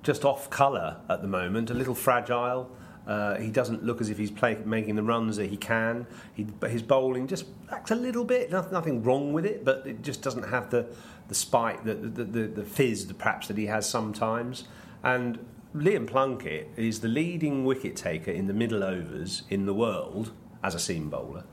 just 0.04 0.24
off 0.24 0.50
colour 0.50 0.98
at 1.10 1.22
the 1.22 1.28
moment, 1.28 1.72
a 1.72 1.74
little 1.74 1.96
fragile. 1.96 2.70
Uh, 3.08 3.36
he 3.38 3.50
doesn't 3.50 3.84
look 3.84 4.00
as 4.00 4.10
if 4.10 4.18
he's 4.18 4.32
play, 4.32 4.58
making 4.66 4.96
the 4.96 5.04
runs 5.04 5.38
that 5.38 5.50
he 5.50 5.58
can. 5.58 6.06
He, 6.34 6.46
his 6.68 6.84
bowling 6.84 7.28
just 7.28 7.46
acts 7.72 7.92
a 7.92 7.96
little 7.96 8.24
bit. 8.24 8.52
Nothing, 8.52 9.04
wrong 9.04 9.34
with 9.34 9.46
it, 9.46 9.66
but 9.66 9.86
it 9.86 10.02
just 10.02 10.22
doesn't 10.22 10.50
have 10.50 10.70
the, 10.70 10.86
the 11.28 11.36
spike, 11.36 11.84
the, 11.84 11.96
the, 11.96 12.24
the, 12.24 12.48
the 12.48 12.64
fizz 12.64 13.12
perhaps 13.14 13.48
that 13.48 13.58
he 13.58 13.66
has 13.66 13.90
sometimes. 13.90 14.66
And 15.04 15.40
Liam 15.76 16.06
Plunkett 16.06 16.70
is 16.78 17.00
the 17.00 17.08
leading 17.08 17.66
wicket 17.66 17.96
taker 17.96 18.32
in 18.32 18.48
the 18.48 18.54
middle 18.54 18.84
overs 18.84 19.44
in 19.50 19.66
the 19.66 19.74
world 19.74 20.32
as 20.64 20.76
a 20.76 20.80
seam 20.80 21.10
bowler 21.10 21.44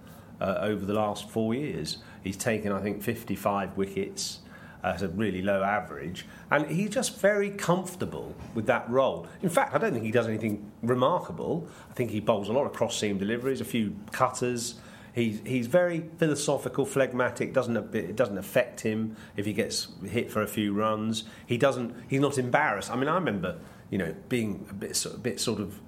uh, 0.40 0.58
over 0.60 0.84
the 0.84 0.94
last 0.94 1.30
four 1.30 1.54
years. 1.54 1.98
He's 2.22 2.36
taken, 2.36 2.72
I 2.72 2.80
think, 2.80 3.02
55 3.02 3.76
wickets 3.76 4.40
as 4.82 5.02
a 5.02 5.08
really 5.08 5.42
low 5.42 5.62
average, 5.62 6.26
and 6.50 6.66
he's 6.66 6.90
just 6.90 7.20
very 7.20 7.50
comfortable 7.50 8.34
with 8.54 8.66
that 8.66 8.88
role. 8.88 9.26
In 9.42 9.48
fact, 9.48 9.74
I 9.74 9.78
don't 9.78 9.92
think 9.92 10.04
he 10.04 10.10
does 10.10 10.26
anything 10.26 10.70
remarkable. 10.82 11.68
I 11.90 11.94
think 11.94 12.10
he 12.10 12.20
bowls 12.20 12.48
a 12.48 12.52
lot 12.52 12.64
of 12.64 12.72
cross 12.72 12.96
seam 12.96 13.18
deliveries, 13.18 13.60
a 13.60 13.64
few 13.64 13.96
cutters. 14.12 14.76
He's, 15.14 15.40
he's 15.44 15.66
very 15.66 16.08
philosophical, 16.18 16.84
phlegmatic. 16.84 17.52
Doesn't 17.52 17.94
it 17.94 18.14
doesn't 18.14 18.38
affect 18.38 18.80
him 18.80 19.16
if 19.36 19.46
he 19.46 19.52
gets 19.52 19.88
hit 20.06 20.30
for 20.30 20.42
a 20.42 20.46
few 20.46 20.72
runs. 20.72 21.24
He 21.46 21.58
doesn't. 21.58 21.94
He's 22.08 22.20
not 22.20 22.38
embarrassed. 22.38 22.90
I 22.90 22.96
mean, 22.96 23.08
I 23.08 23.14
remember 23.14 23.58
you 23.90 23.98
know 23.98 24.14
being 24.28 24.66
a 24.70 24.74
bit 24.74 25.04
a 25.06 25.18
bit 25.18 25.40
sort 25.40 25.60
of 25.60 25.80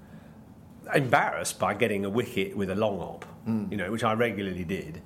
embarrassed 0.95 1.59
by 1.59 1.75
getting 1.75 2.05
a 2.05 2.11
wicket 2.11 2.57
with 2.57 2.71
a 2.71 2.75
long 2.75 2.99
op, 2.99 3.25
mm. 3.47 3.71
you 3.71 3.77
know, 3.77 3.91
which 3.91 4.05
I 4.05 4.13
regularly 4.15 4.65
did. 4.65 5.01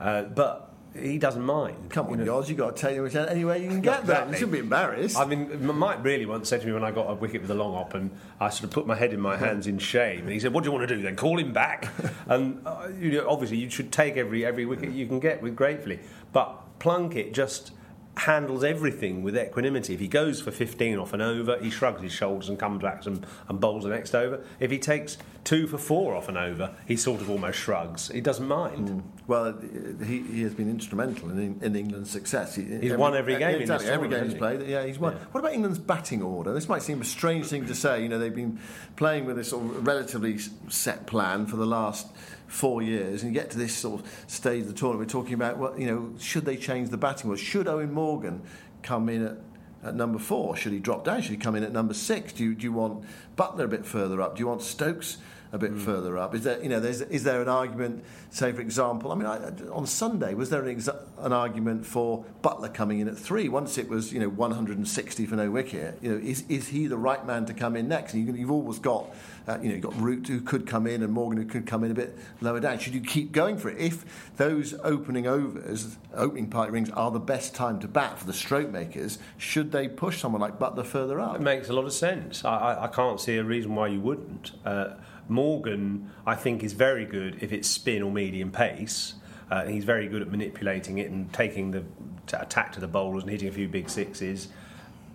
Uh, 0.00 0.22
but 0.22 0.69
he 0.98 1.18
doesn't 1.18 1.44
mind. 1.44 1.90
Come 1.90 2.06
on, 2.06 2.18
you 2.18 2.24
know. 2.24 2.42
you 2.42 2.54
got 2.54 2.76
to 2.76 2.82
take 2.82 2.96
him 2.96 3.28
any 3.28 3.44
way 3.44 3.62
you 3.62 3.68
can 3.68 3.80
get 3.80 4.00
exactly. 4.00 4.14
that. 4.14 4.28
You 4.28 4.34
shouldn't 4.34 4.52
be 4.52 4.58
embarrassed. 4.58 5.16
I 5.16 5.24
mean, 5.24 5.64
Mike 5.78 6.02
Brearley 6.02 6.26
once 6.26 6.48
said 6.48 6.60
to 6.62 6.66
me 6.66 6.72
when 6.72 6.82
I 6.82 6.90
got 6.90 7.08
a 7.08 7.14
wicket 7.14 7.42
with 7.42 7.50
a 7.50 7.54
long 7.54 7.74
op, 7.74 7.94
and 7.94 8.10
I 8.40 8.48
sort 8.50 8.64
of 8.64 8.70
put 8.70 8.86
my 8.86 8.96
head 8.96 9.12
in 9.12 9.20
my 9.20 9.36
hands 9.36 9.66
in 9.66 9.78
shame, 9.78 10.20
and 10.20 10.30
he 10.30 10.40
said, 10.40 10.52
"What 10.52 10.64
do 10.64 10.68
you 10.68 10.72
want 10.72 10.88
to 10.88 10.94
do 10.94 11.00
then? 11.00 11.16
Call 11.16 11.38
him 11.38 11.52
back?" 11.52 11.88
and 12.26 12.60
uh, 12.66 12.88
you 12.98 13.12
know, 13.12 13.28
obviously, 13.28 13.58
you 13.58 13.70
should 13.70 13.92
take 13.92 14.16
every 14.16 14.44
every 14.44 14.66
wicket 14.66 14.90
you 14.90 15.06
can 15.06 15.20
get 15.20 15.42
with 15.42 15.54
gratefully, 15.54 16.00
but 16.32 16.78
Plunkett 16.80 17.34
just 17.34 17.72
handles 18.16 18.64
everything 18.64 19.22
with 19.22 19.36
equanimity. 19.36 19.94
If 19.94 20.00
he 20.00 20.08
goes 20.08 20.40
for 20.40 20.50
15 20.50 20.98
off 20.98 21.12
an 21.12 21.20
over, 21.20 21.58
he 21.58 21.70
shrugs 21.70 22.02
his 22.02 22.12
shoulders 22.12 22.48
and 22.48 22.58
comes 22.58 22.82
back 22.82 23.06
and, 23.06 23.24
and 23.48 23.60
bowls 23.60 23.84
the 23.84 23.90
next 23.90 24.14
over. 24.14 24.44
If 24.58 24.70
he 24.70 24.78
takes 24.78 25.16
two 25.44 25.66
for 25.66 25.78
four 25.78 26.14
off 26.14 26.28
an 26.28 26.36
over, 26.36 26.74
he 26.86 26.96
sort 26.96 27.20
of 27.20 27.30
almost 27.30 27.58
shrugs. 27.58 28.08
He 28.08 28.20
doesn't 28.20 28.46
mind. 28.46 28.88
Mm. 28.88 29.02
Well, 29.26 29.56
he, 30.04 30.22
he 30.22 30.42
has 30.42 30.54
been 30.54 30.68
instrumental 30.68 31.30
in, 31.30 31.58
in 31.62 31.76
England's 31.76 32.10
success. 32.10 32.56
He, 32.56 32.64
he's 32.64 32.74
every, 32.74 32.96
won 32.96 33.16
every 33.16 33.38
game. 33.38 33.60
Exactly, 33.60 33.88
every 33.88 34.08
game 34.08 34.24
he's 34.24 34.34
played. 34.34 34.66
Yeah, 34.66 34.84
he's 34.84 34.98
won. 34.98 35.14
Yeah. 35.14 35.24
What 35.30 35.40
about 35.40 35.54
England's 35.54 35.78
batting 35.78 36.22
order? 36.22 36.52
This 36.52 36.68
might 36.68 36.82
seem 36.82 37.00
a 37.00 37.04
strange 37.04 37.46
thing 37.46 37.66
to 37.66 37.74
say. 37.74 38.02
You 38.02 38.08
know, 38.08 38.18
they've 38.18 38.34
been 38.34 38.58
playing 38.96 39.24
with 39.24 39.36
this 39.36 39.50
sort 39.50 39.64
of 39.64 39.86
relatively 39.86 40.38
set 40.68 41.06
plan 41.06 41.46
for 41.46 41.56
the 41.56 41.66
last 41.66 42.08
four 42.50 42.82
years, 42.82 43.22
and 43.22 43.32
you 43.32 43.40
get 43.40 43.50
to 43.50 43.58
this 43.58 43.74
sort 43.74 44.00
of 44.00 44.24
stage 44.26 44.62
of 44.62 44.68
the 44.68 44.74
tournament, 44.74 45.06
we're 45.06 45.20
talking 45.20 45.34
about, 45.34 45.56
well, 45.56 45.78
you 45.78 45.86
know, 45.86 46.12
should 46.18 46.44
they 46.44 46.56
change 46.56 46.90
the 46.90 46.96
batting 46.96 47.30
order? 47.30 47.40
Should 47.40 47.66
Eoin 47.66 47.92
Morgan 47.92 48.42
come 48.82 49.08
in 49.08 49.24
at, 49.24 49.36
at 49.84 49.94
number 49.94 50.18
four? 50.18 50.56
Should 50.56 50.72
he 50.72 50.80
drop 50.80 51.04
down? 51.04 51.22
Should 51.22 51.30
he 51.30 51.36
come 51.36 51.54
in 51.54 51.62
at 51.62 51.72
number 51.72 51.94
six? 51.94 52.32
Do 52.32 52.42
you, 52.42 52.54
do 52.56 52.64
you 52.64 52.72
want 52.72 53.04
Buttler 53.36 53.64
a 53.64 53.68
bit 53.68 53.86
further 53.86 54.20
up? 54.20 54.34
Do 54.36 54.40
you 54.40 54.48
want 54.48 54.62
Stokes 54.62 55.18
a 55.52 55.58
bit 55.58 55.74
mm. 55.74 55.80
further 55.80 56.16
up? 56.16 56.34
Is 56.34 56.44
there, 56.44 56.62
you 56.62 56.68
know, 56.68 56.78
is 56.78 57.24
there 57.24 57.42
an 57.42 57.48
argument, 57.48 58.04
say, 58.30 58.52
for 58.52 58.60
example, 58.60 59.10
I 59.10 59.14
mean, 59.16 59.26
I, 59.26 59.50
on 59.72 59.86
Sunday, 59.86 60.34
was 60.34 60.50
there 60.50 60.64
an, 60.64 60.76
exa- 60.76 61.00
an, 61.18 61.32
argument 61.32 61.84
for 61.84 62.24
Buttler 62.42 62.72
coming 62.72 63.00
in 63.00 63.08
at 63.08 63.18
three? 63.18 63.48
Once 63.48 63.76
it 63.78 63.88
was, 63.88 64.12
you 64.12 64.20
know, 64.20 64.28
160 64.28 65.26
for 65.26 65.36
no 65.36 65.50
wicket, 65.50 65.98
you 66.00 66.12
know, 66.12 66.18
is, 66.18 66.44
is 66.48 66.68
he 66.68 66.86
the 66.86 66.96
right 66.96 67.26
man 67.26 67.46
to 67.46 67.54
come 67.54 67.76
in 67.76 67.88
next? 67.88 68.14
And 68.14 68.26
you, 68.26 68.34
you've 68.34 68.50
always 68.50 68.78
got, 68.78 69.06
uh, 69.48 69.58
you 69.60 69.68
know, 69.68 69.74
you've 69.74 69.84
got 69.84 70.00
Root 70.00 70.28
who 70.28 70.40
could 70.40 70.66
come 70.66 70.86
in 70.86 71.02
and 71.02 71.12
Morgan 71.12 71.42
who 71.42 71.48
could 71.48 71.66
come 71.66 71.82
in 71.82 71.90
a 71.90 71.94
bit 71.94 72.16
lower 72.40 72.60
down. 72.60 72.78
Should 72.78 72.94
you 72.94 73.00
keep 73.00 73.32
going 73.32 73.58
for 73.58 73.70
it? 73.70 73.78
If 73.78 74.36
those 74.36 74.74
opening 74.84 75.26
overs, 75.26 75.96
opening 76.14 76.48
party 76.48 76.70
rings, 76.70 76.90
are 76.90 77.10
the 77.10 77.18
best 77.18 77.54
time 77.54 77.80
to 77.80 77.88
bat 77.88 78.18
for 78.18 78.26
the 78.26 78.32
stroke 78.32 78.70
makers, 78.70 79.18
should 79.36 79.72
they 79.72 79.88
push 79.88 80.20
someone 80.20 80.40
like 80.40 80.58
Buttler 80.58 80.86
further 80.86 81.18
up? 81.18 81.34
It 81.34 81.42
makes 81.42 81.68
a 81.68 81.72
lot 81.72 81.86
of 81.86 81.92
sense. 81.92 82.44
I, 82.44 82.56
I, 82.56 82.84
I 82.84 82.86
can't 82.88 83.20
see 83.20 83.36
a 83.36 83.44
reason 83.44 83.74
why 83.74 83.88
you 83.88 84.00
wouldn't. 84.00 84.52
Uh, 84.64 84.94
Morgan, 85.30 86.10
I 86.26 86.34
think, 86.34 86.62
is 86.62 86.72
very 86.72 87.06
good 87.06 87.38
if 87.40 87.52
it's 87.52 87.68
spin 87.68 88.02
or 88.02 88.10
medium 88.10 88.50
pace. 88.50 89.14
Uh, 89.50 89.66
he's 89.66 89.84
very 89.84 90.08
good 90.08 90.22
at 90.22 90.30
manipulating 90.30 90.98
it 90.98 91.10
and 91.10 91.32
taking 91.32 91.70
the 91.70 91.84
t- 92.26 92.36
attack 92.36 92.72
to 92.72 92.80
the 92.80 92.88
bowlers 92.88 93.22
and 93.22 93.30
hitting 93.30 93.48
a 93.48 93.52
few 93.52 93.68
big 93.68 93.88
sixes. 93.88 94.48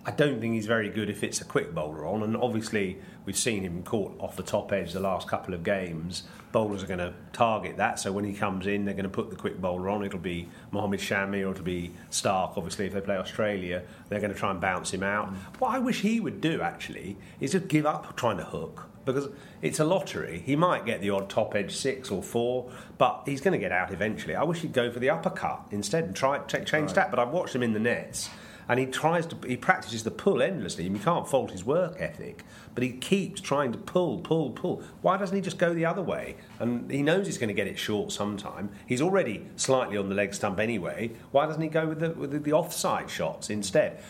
I 0.07 0.11
don't 0.11 0.39
think 0.39 0.53
he's 0.53 0.67
very 0.67 0.89
good 0.89 1.09
if 1.09 1.23
it's 1.23 1.41
a 1.41 1.45
quick 1.45 1.73
bowler 1.73 2.05
on, 2.05 2.21
and 2.21 2.37
obviously 2.37 2.97
we've 3.25 3.37
seen 3.37 3.63
him 3.63 3.81
caught 3.81 4.15
off 4.19 4.35
the 4.35 4.43
top 4.43 4.71
edge 4.71 4.93
the 4.93 4.99
last 4.99 5.27
couple 5.27 5.53
of 5.53 5.63
games. 5.63 6.23
Bowlers 6.51 6.83
are 6.83 6.87
going 6.87 6.99
to 6.99 7.13
target 7.33 7.77
that, 7.77 7.99
so 7.99 8.11
when 8.11 8.23
he 8.23 8.33
comes 8.33 8.67
in, 8.67 8.85
they're 8.85 8.93
going 8.93 9.03
to 9.03 9.09
put 9.09 9.31
the 9.31 9.35
quick 9.35 9.59
bowler 9.59 9.89
on. 9.89 10.05
It'll 10.05 10.19
be 10.19 10.47
Mohamed 10.71 10.99
Shami 10.99 11.45
or 11.45 11.51
it'll 11.51 11.63
be 11.63 11.91
Starc. 12.11 12.55
Obviously, 12.55 12.85
if 12.85 12.93
they 12.93 13.01
play 13.01 13.17
Australia, 13.17 13.83
they're 14.07 14.21
going 14.21 14.31
to 14.31 14.37
try 14.37 14.51
and 14.51 14.61
bounce 14.61 14.93
him 14.93 15.01
out. 15.01 15.29
What 15.57 15.71
I 15.71 15.79
wish 15.79 16.01
he 16.01 16.19
would 16.19 16.39
do 16.39 16.61
actually 16.61 17.17
is 17.39 17.53
just 17.53 17.67
give 17.67 17.85
up 17.85 18.15
trying 18.15 18.37
to 18.37 18.45
hook 18.45 18.87
because 19.05 19.29
it's 19.61 19.79
a 19.79 19.85
lottery. 19.85 20.41
He 20.45 20.55
might 20.55 20.85
get 20.85 21.01
the 21.01 21.11
odd 21.11 21.29
top 21.29 21.55
edge 21.55 21.75
six 21.75 22.11
or 22.11 22.21
four, 22.21 22.71
but 22.97 23.23
he's 23.25 23.41
going 23.41 23.53
to 23.53 23.59
get 23.59 23.71
out 23.71 23.91
eventually. 23.91 24.35
I 24.35 24.43
wish 24.43 24.61
he'd 24.61 24.73
go 24.73 24.91
for 24.91 24.99
the 24.99 25.09
uppercut 25.09 25.67
instead 25.71 26.05
and 26.05 26.15
try 26.15 26.39
change 26.39 26.71
right. 26.71 26.95
that. 26.95 27.11
But 27.11 27.19
I've 27.19 27.29
watched 27.29 27.55
him 27.55 27.63
in 27.63 27.73
the 27.73 27.79
nets 27.79 28.29
and 28.67 28.79
he 28.79 28.85
tries 28.85 29.25
to 29.27 29.37
he 29.47 29.57
practices 29.57 30.03
the 30.03 30.11
pull 30.11 30.41
endlessly. 30.41 30.85
You 30.85 30.97
can't 30.97 31.27
fault 31.27 31.51
his 31.51 31.63
work 31.63 31.95
ethic, 31.99 32.43
but 32.73 32.83
he 32.83 32.91
keeps 32.91 33.41
trying 33.41 33.71
to 33.71 33.77
pull, 33.77 34.19
pull, 34.19 34.51
pull. 34.51 34.81
Why 35.01 35.17
doesn't 35.17 35.35
he 35.35 35.41
just 35.41 35.57
go 35.57 35.73
the 35.73 35.85
other 35.85 36.01
way? 36.01 36.37
And 36.59 36.89
he 36.89 37.01
knows 37.01 37.27
he's 37.27 37.37
going 37.37 37.49
to 37.49 37.53
get 37.53 37.67
it 37.67 37.77
short 37.77 38.11
sometime. 38.11 38.71
He's 38.87 39.01
already 39.01 39.45
slightly 39.55 39.97
on 39.97 40.09
the 40.09 40.15
leg 40.15 40.33
stump 40.33 40.59
anyway. 40.59 41.11
Why 41.31 41.45
doesn't 41.45 41.61
he 41.61 41.69
go 41.69 41.87
with 41.87 41.99
the 41.99 42.11
with 42.11 42.31
the, 42.31 42.39
the 42.39 42.53
offside 42.53 43.09
shots 43.09 43.49
instead? 43.49 44.01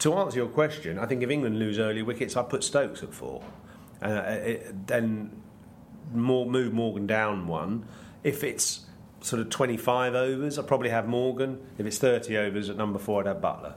To 0.00 0.14
answer 0.14 0.38
your 0.38 0.48
question, 0.48 0.98
I 0.98 1.06
think 1.06 1.22
if 1.22 1.30
England 1.30 1.58
lose 1.58 1.78
early 1.78 2.02
wickets, 2.02 2.36
I'd 2.36 2.48
put 2.48 2.62
Stokes 2.62 3.02
at 3.02 3.12
four, 3.12 3.42
uh, 4.02 4.22
it, 4.26 4.86
then 4.86 5.42
more, 6.12 6.46
move 6.46 6.72
Morgan 6.72 7.06
down 7.06 7.46
one. 7.46 7.86
If 8.22 8.44
it's 8.44 8.86
sort 9.20 9.40
of 9.40 9.50
25 9.50 10.14
overs, 10.14 10.58
I'd 10.58 10.66
probably 10.66 10.90
have 10.90 11.08
Morgan. 11.08 11.60
If 11.78 11.86
it's 11.86 11.98
30 11.98 12.36
overs 12.36 12.70
at 12.70 12.76
number 12.76 12.98
four, 12.98 13.20
I'd 13.20 13.26
have 13.26 13.38
Buttler. 13.38 13.74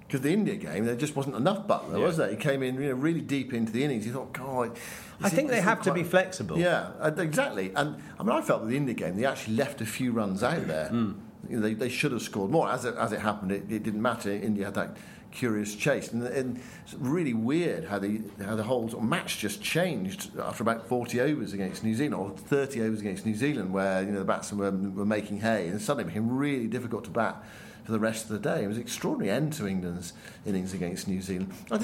Because 0.00 0.20
hmm. 0.20 0.26
the 0.26 0.32
India 0.32 0.56
game, 0.56 0.84
there 0.84 0.96
just 0.96 1.16
wasn't 1.16 1.36
enough 1.36 1.66
Buttler, 1.66 1.98
yeah. 1.98 2.04
was 2.04 2.16
there? 2.16 2.30
He 2.30 2.36
came 2.36 2.62
in 2.62 2.74
you 2.76 2.88
know, 2.88 2.94
really 2.94 3.20
deep 3.20 3.52
into 3.52 3.72
the 3.72 3.84
innings. 3.84 4.06
You 4.06 4.12
thought, 4.12 4.32
God. 4.32 4.78
I 5.20 5.28
think 5.28 5.50
they 5.50 5.60
have 5.60 5.78
quite... 5.78 5.84
to 5.84 5.94
be 5.94 6.02
flexible. 6.02 6.58
Yeah, 6.58 6.90
exactly. 7.16 7.72
And 7.74 7.96
I 8.18 8.22
mean, 8.22 8.32
I 8.32 8.40
felt 8.42 8.62
with 8.62 8.70
the 8.70 8.76
India 8.76 8.94
game, 8.94 9.16
they 9.16 9.24
actually 9.24 9.56
left 9.56 9.80
a 9.80 9.86
few 9.86 10.12
runs 10.12 10.42
out 10.42 10.66
there. 10.66 10.90
Mm. 10.90 11.20
You 11.48 11.56
know, 11.56 11.62
they, 11.62 11.74
they 11.74 11.88
should 11.88 12.12
have 12.12 12.22
scored 12.22 12.50
more. 12.50 12.68
As 12.68 12.84
it, 12.84 12.94
as 12.96 13.12
it 13.12 13.20
happened, 13.20 13.52
it, 13.52 13.70
it 13.70 13.82
didn't 13.82 14.02
matter. 14.02 14.30
India 14.30 14.64
had 14.64 14.74
that 14.74 14.96
curious 15.34 15.74
chase. 15.74 16.12
And, 16.12 16.22
and, 16.22 16.60
it's 16.84 16.94
really 16.94 17.34
weird 17.34 17.84
how 17.84 17.98
the 17.98 18.20
how 18.44 18.56
the 18.56 18.62
whole 18.62 18.88
sort 18.88 19.02
of 19.02 19.08
match 19.08 19.38
just 19.38 19.62
changed 19.62 20.38
after 20.38 20.62
about 20.62 20.86
40 20.86 21.20
overs 21.20 21.52
against 21.52 21.82
New 21.82 21.94
Zealand, 21.94 22.14
or 22.14 22.30
30 22.30 22.82
overs 22.82 23.00
against 23.00 23.26
New 23.26 23.34
Zealand, 23.34 23.72
where 23.72 24.02
you 24.02 24.12
know 24.12 24.18
the 24.18 24.24
batsmen 24.24 24.92
were, 24.92 25.00
were 25.00 25.06
making 25.06 25.40
hay, 25.40 25.68
and 25.68 25.80
suddenly 25.80 26.04
it 26.04 26.14
became 26.14 26.36
really 26.36 26.66
difficult 26.66 27.04
to 27.04 27.10
bat 27.10 27.42
for 27.84 27.92
the 27.92 27.98
rest 27.98 28.24
of 28.24 28.30
the 28.30 28.38
day. 28.38 28.64
It 28.64 28.68
was 28.68 28.76
an 28.76 28.82
extraordinary 28.82 29.34
end 29.34 29.52
to 29.54 29.66
England's 29.66 30.12
innings 30.46 30.72
against 30.72 31.06
New 31.06 31.20
Zealand. 31.20 31.52
I, 31.70 31.78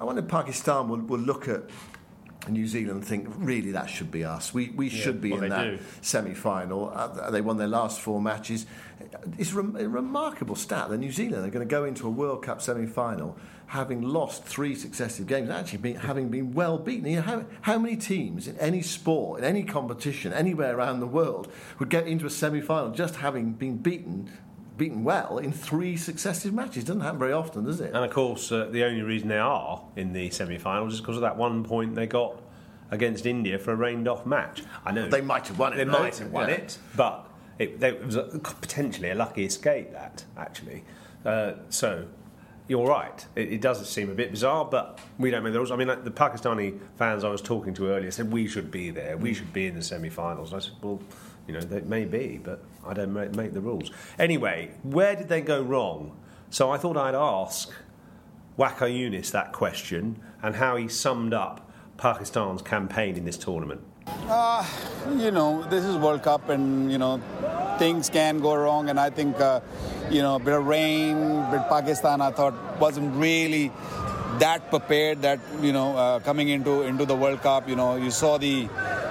I 0.00 0.04
wonder 0.04 0.22
if 0.22 0.28
Pakistan 0.28 0.88
will, 0.88 0.98
will 0.98 1.18
look 1.18 1.48
at 1.48 1.62
New 2.48 2.66
Zealand 2.66 3.04
think 3.04 3.28
really 3.36 3.72
that 3.72 3.90
should 3.90 4.10
be 4.10 4.24
us. 4.24 4.54
We 4.54 4.70
we 4.70 4.88
yeah, 4.88 5.02
should 5.02 5.20
be 5.20 5.32
in 5.32 5.48
that 5.48 5.80
semi 6.00 6.34
final. 6.34 6.90
Uh, 6.94 7.30
they 7.30 7.40
won 7.40 7.58
their 7.58 7.68
last 7.68 8.00
four 8.00 8.20
matches. 8.20 8.66
It's 9.38 9.52
a 9.52 9.62
remarkable 9.62 10.56
stat 10.56 10.88
that 10.88 10.98
New 10.98 11.12
Zealand 11.12 11.44
are 11.44 11.50
going 11.50 11.66
to 11.66 11.70
go 11.70 11.84
into 11.84 12.06
a 12.06 12.10
World 12.10 12.42
Cup 12.42 12.62
semi 12.62 12.86
final 12.86 13.36
having 13.70 14.02
lost 14.02 14.42
three 14.42 14.74
successive 14.74 15.28
games, 15.28 15.48
actually 15.48 15.78
been, 15.78 15.94
having 15.94 16.28
been 16.28 16.52
well 16.52 16.76
beaten. 16.76 17.06
You 17.08 17.16
know, 17.16 17.22
how, 17.22 17.44
how 17.60 17.78
many 17.78 17.96
teams 17.96 18.48
in 18.48 18.58
any 18.58 18.82
sport, 18.82 19.38
in 19.38 19.44
any 19.44 19.62
competition, 19.62 20.32
anywhere 20.32 20.76
around 20.76 20.98
the 20.98 21.06
world 21.06 21.52
would 21.78 21.88
get 21.88 22.08
into 22.08 22.26
a 22.26 22.30
semi 22.30 22.60
final 22.60 22.90
just 22.90 23.16
having 23.16 23.52
been 23.52 23.76
beaten 23.76 24.28
beaten 24.80 25.04
well 25.04 25.36
in 25.36 25.52
three 25.52 25.94
successive 25.94 26.54
matches. 26.54 26.84
Doesn't 26.84 27.02
happen 27.02 27.18
very 27.18 27.34
often, 27.34 27.64
does 27.64 27.82
it? 27.82 27.92
And 27.94 28.02
of 28.02 28.10
course, 28.10 28.50
uh, 28.50 28.66
the 28.70 28.82
only 28.82 29.02
reason 29.02 29.28
they 29.28 29.38
are 29.38 29.84
in 29.94 30.14
the 30.14 30.30
semi-finals 30.30 30.94
is 30.94 31.00
because 31.00 31.16
of 31.16 31.22
that 31.22 31.36
one 31.36 31.62
point 31.62 31.94
they 31.94 32.06
got 32.06 32.40
against 32.90 33.26
India 33.26 33.58
for 33.58 33.72
a 33.72 33.76
rained-off 33.76 34.24
match. 34.24 34.62
I 34.82 34.92
know 34.92 35.06
they 35.06 35.20
might 35.20 35.46
have 35.48 35.58
won 35.58 35.74
it. 35.74 35.76
They 35.76 35.84
might 35.84 36.16
have 36.16 36.32
won 36.32 36.48
yeah. 36.48 36.54
it, 36.54 36.78
but 36.96 37.28
it, 37.58 37.78
they, 37.78 37.90
it 37.90 38.06
was 38.06 38.16
a, 38.16 38.22
potentially 38.22 39.10
a 39.10 39.14
lucky 39.14 39.44
escape. 39.44 39.92
That 39.92 40.24
actually, 40.38 40.82
uh, 41.26 41.52
so 41.68 42.06
you're 42.66 42.86
right. 42.86 43.26
It, 43.36 43.52
it, 43.52 43.60
does 43.60 43.86
seem 43.86 44.08
a 44.10 44.14
bit 44.14 44.30
bizarre, 44.30 44.64
but 44.64 44.98
we 45.18 45.30
don't 45.30 45.42
make 45.44 45.52
the 45.52 45.58
rules. 45.58 45.70
I 45.70 45.76
mean, 45.76 45.88
like 45.88 46.04
the 46.04 46.10
Pakistani 46.10 46.78
fans 46.96 47.22
I 47.22 47.28
was 47.28 47.42
talking 47.42 47.74
to 47.74 47.88
earlier 47.88 48.10
said 48.10 48.32
we 48.32 48.48
should 48.48 48.70
be 48.70 48.88
there. 48.88 49.18
We 49.18 49.34
should 49.34 49.52
be 49.52 49.66
in 49.66 49.74
the 49.74 49.82
semi-finals. 49.82 50.54
I 50.54 50.60
said, 50.60 50.72
well, 50.80 51.02
you 51.50 51.58
know, 51.58 51.66
they 51.66 51.80
may 51.80 52.04
be, 52.04 52.38
but 52.42 52.62
I 52.86 52.94
don't 52.94 53.12
make, 53.12 53.52
the 53.52 53.60
rules. 53.60 53.90
Anyway, 54.20 54.70
where 54.84 55.16
did 55.16 55.28
they 55.28 55.40
go 55.40 55.60
wrong? 55.60 56.16
So 56.48 56.70
I 56.70 56.78
thought 56.78 56.96
I'd 56.96 57.16
ask 57.16 57.72
Waqar 58.56 58.88
Younis 58.88 59.32
that 59.32 59.52
question 59.52 60.22
and 60.44 60.54
how 60.54 60.76
he 60.76 60.86
summed 60.86 61.34
up 61.34 61.68
Pakistan's 61.96 62.62
campaign 62.62 63.16
in 63.16 63.24
this 63.24 63.36
tournament. 63.36 63.80
Uh, 64.28 64.64
you 65.16 65.32
know, 65.32 65.64
this 65.70 65.84
is 65.84 65.96
World 65.96 66.22
Cup, 66.22 66.48
and 66.50 66.90
you 66.90 66.98
know, 66.98 67.20
things 67.78 68.08
can 68.08 68.38
go 68.38 68.54
wrong. 68.54 68.88
And 68.88 68.98
I 68.98 69.10
think, 69.10 69.38
uh, 69.40 69.60
you 70.08 70.22
know, 70.22 70.36
a 70.36 70.38
bit 70.38 70.54
of 70.54 70.66
rain 70.66 71.50
with 71.50 71.62
Pakistan, 71.68 72.20
I 72.20 72.30
thought 72.30 72.54
wasn't 72.80 73.14
really 73.16 73.72
that 74.38 74.70
prepared. 74.70 75.22
That 75.22 75.40
you 75.60 75.72
know, 75.72 75.96
uh, 75.96 76.20
coming 76.20 76.48
into 76.48 76.82
into 76.82 77.04
the 77.04 77.16
World 77.16 77.42
Cup, 77.42 77.68
you 77.68 77.76
know, 77.76 77.96
you 77.96 78.10
saw 78.10 78.38
the 78.38 78.68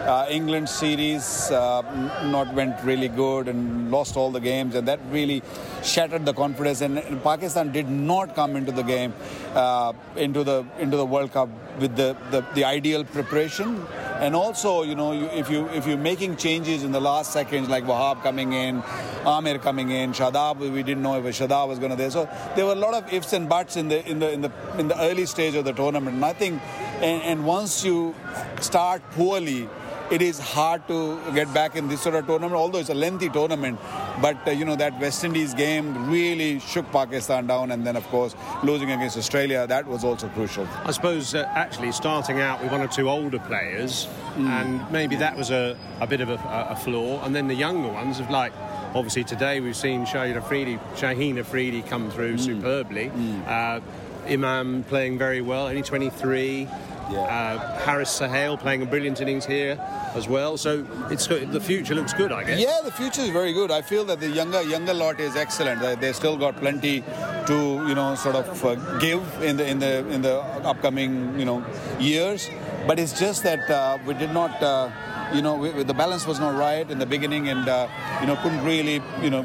uh, 0.10 0.26
England 0.30 0.68
series 0.68 1.52
uh, 1.52 1.82
not 2.26 2.54
went 2.54 2.76
really 2.84 3.08
good 3.08 3.48
and 3.48 3.92
lost 3.92 4.18
all 4.18 4.32
the 4.32 4.40
games, 4.40 4.76
and 4.76 4.88
that 4.88 5.00
really 5.12 5.42
shattered 5.84 6.26
the 6.26 6.34
confidence. 6.34 6.82
And, 6.82 6.98
and 6.98 7.24
Pakistan 7.24 7.72
did 7.72 7.90
not 7.90 8.36
come 8.36 8.56
into 8.56 8.72
the 8.72 8.84
game, 8.84 9.14
uh, 9.54 9.94
into 10.16 10.44
the 10.44 10.66
into 10.80 10.98
the 10.98 11.06
World 11.06 11.32
Cup 11.32 11.50
with 11.80 11.96
the, 11.96 12.18
the, 12.32 12.46
the 12.56 12.64
ideal 12.66 13.04
preparation. 13.06 13.86
And 14.20 14.36
also, 14.36 14.84
you 14.84 14.96
know, 14.96 15.14
you, 15.14 15.28
if 15.28 15.50
you 15.50 15.68
if 15.70 15.88
you're 15.88 15.98
making 15.98 16.36
changes 16.38 16.84
in 16.84 16.92
the 16.92 17.00
last 17.00 17.32
seconds, 17.32 17.70
like 17.70 17.86
Wahab 17.86 18.22
coming 18.22 18.54
in, 18.54 18.84
Amir 19.26 19.60
coming 19.60 19.92
in, 19.92 20.12
Shadab, 20.12 20.58
we 20.60 20.84
didn't 20.84 21.04
know 21.04 21.16
if 21.24 21.24
Shadab 21.38 21.70
was 21.70 21.80
going 21.80 21.92
to 21.92 21.96
there. 21.96 22.12
So 22.12 22.28
there 22.56 22.66
were 22.66 22.74
a 22.74 22.84
lot 22.88 22.96
of 22.96 23.14
ifs 23.14 23.32
and 23.34 23.48
buts 23.48 23.78
in 23.78 23.88
the 23.88 24.06
in 24.10 24.20
the 24.20 24.32
in 24.32 24.42
the 24.42 24.52
in 24.78 24.88
the 24.90 25.00
early 25.02 25.26
stage 25.26 25.56
of 25.56 25.66
the 25.66 25.74
tournament. 25.74 26.16
And 26.16 26.26
I 26.26 26.34
think, 26.34 26.62
and, 27.00 27.22
and 27.24 27.46
once 27.46 27.86
you 27.86 28.16
start 28.60 29.02
poorly 29.12 29.70
it 30.12 30.22
is 30.22 30.40
hard 30.40 30.88
to 30.88 31.20
get 31.34 31.54
back 31.54 31.76
in 31.76 31.88
this 31.88 32.02
sort 32.02 32.16
of 32.16 32.26
tournament, 32.26 32.56
although 32.56 32.80
it's 32.80 32.90
a 32.90 32.96
lengthy 32.96 33.30
tournament. 33.30 33.80
But, 34.22 34.48
uh, 34.48 34.52
you 34.52 34.66
know, 34.66 34.76
that 34.76 35.00
West 35.00 35.24
Indies 35.24 35.54
game 35.54 36.10
really 36.10 36.60
shook 36.60 36.92
Pakistan 36.92 37.48
down. 37.48 37.72
And 37.72 37.86
then, 37.86 37.96
of 37.96 38.08
course, 38.08 38.36
losing 38.64 38.92
against 38.92 39.18
Australia, 39.18 39.68
that 39.68 39.86
was 39.86 40.04
also 40.04 40.28
crucial. 40.30 40.68
I 40.84 40.92
suppose 40.92 41.36
uh, 41.36 41.46
actually 41.50 41.92
starting 41.92 42.40
out 42.40 42.62
with 42.62 42.72
one 42.72 42.82
or 42.82 42.88
two 42.88 43.10
older 43.10 43.40
players, 43.40 44.08
mm. 44.36 44.48
and 44.48 44.92
maybe 44.92 45.16
that 45.18 45.38
was 45.38 45.52
a, 45.52 45.78
a 46.02 46.08
bit 46.08 46.22
of 46.22 46.30
a, 46.30 46.68
a, 46.70 46.76
flaw. 46.76 47.24
And 47.24 47.36
then 47.36 47.48
the 47.48 47.56
younger 47.56 47.90
ones 47.90 48.18
have 48.18 48.32
like, 48.32 48.54
obviously 48.96 49.24
today 49.24 49.60
we've 49.60 49.76
seen 49.76 50.06
Shaheen 50.06 50.36
Afridi, 50.36 50.78
Shaheen 50.96 51.40
Afridi 51.40 51.82
come 51.84 52.10
through 52.10 52.36
mm. 52.36 52.40
superbly. 52.40 53.10
Mm. 53.10 53.48
Uh, 53.48 53.82
Imam 54.28 54.84
playing 54.84 55.18
very 55.18 55.42
well, 55.42 55.68
only 55.68 55.82
23. 55.82 56.68
Yeah. 57.12 57.20
Uh, 57.20 57.80
Haris 57.80 58.10
Sohail 58.10 58.58
playing 58.58 58.82
a 58.82 58.86
brilliant 58.86 59.20
innings 59.22 59.46
here 59.46 59.78
as 60.14 60.28
well. 60.28 60.58
So 60.58 60.86
it's 61.10 61.28
the 61.28 61.60
future 61.60 61.96
looks 61.96 62.14
good, 62.14 62.32
I 62.32 62.44
guess. 62.44 62.60
Yeah, 62.60 62.80
the 62.84 62.92
future 62.92 63.22
is 63.22 63.30
very 63.30 63.54
good. 63.54 63.72
I 63.72 63.82
feel 63.82 64.06
that 64.06 64.20
the 64.20 64.30
younger 64.30 64.62
younger 64.62 64.94
lot 64.94 65.20
is 65.20 65.36
excellent. 65.36 65.82
They, 65.82 65.96
they 65.96 66.14
still 66.14 66.38
got 66.38 66.56
plenty 66.58 67.04
to 67.48 67.58
you 67.88 67.96
know 67.96 68.16
sort 68.16 68.36
of 68.36 68.66
uh, 68.66 68.76
give 69.00 69.24
in 69.42 69.58
the 69.58 69.68
in 69.68 69.80
the 69.80 70.08
in 70.10 70.22
the 70.22 70.40
upcoming 70.64 71.40
you 71.40 71.46
know 71.46 71.66
years. 72.00 72.50
But 72.88 73.00
it's 73.00 73.20
just 73.20 73.44
that 73.44 73.70
uh, 73.70 73.98
we 74.06 74.14
did 74.14 74.32
not. 74.32 74.62
Uh, 74.62 74.90
you 75.34 75.44
know, 75.44 75.56
we, 75.56 75.70
the 75.84 75.94
balance 75.94 76.26
was 76.26 76.40
not 76.40 76.58
right 76.58 76.90
in 76.90 76.98
the 76.98 77.06
beginning, 77.06 77.50
and 77.50 77.68
uh, 77.68 77.88
you 78.20 78.26
know, 78.26 78.36
couldn't 78.38 78.64
really, 78.66 79.02
you 79.22 79.30
know, 79.30 79.44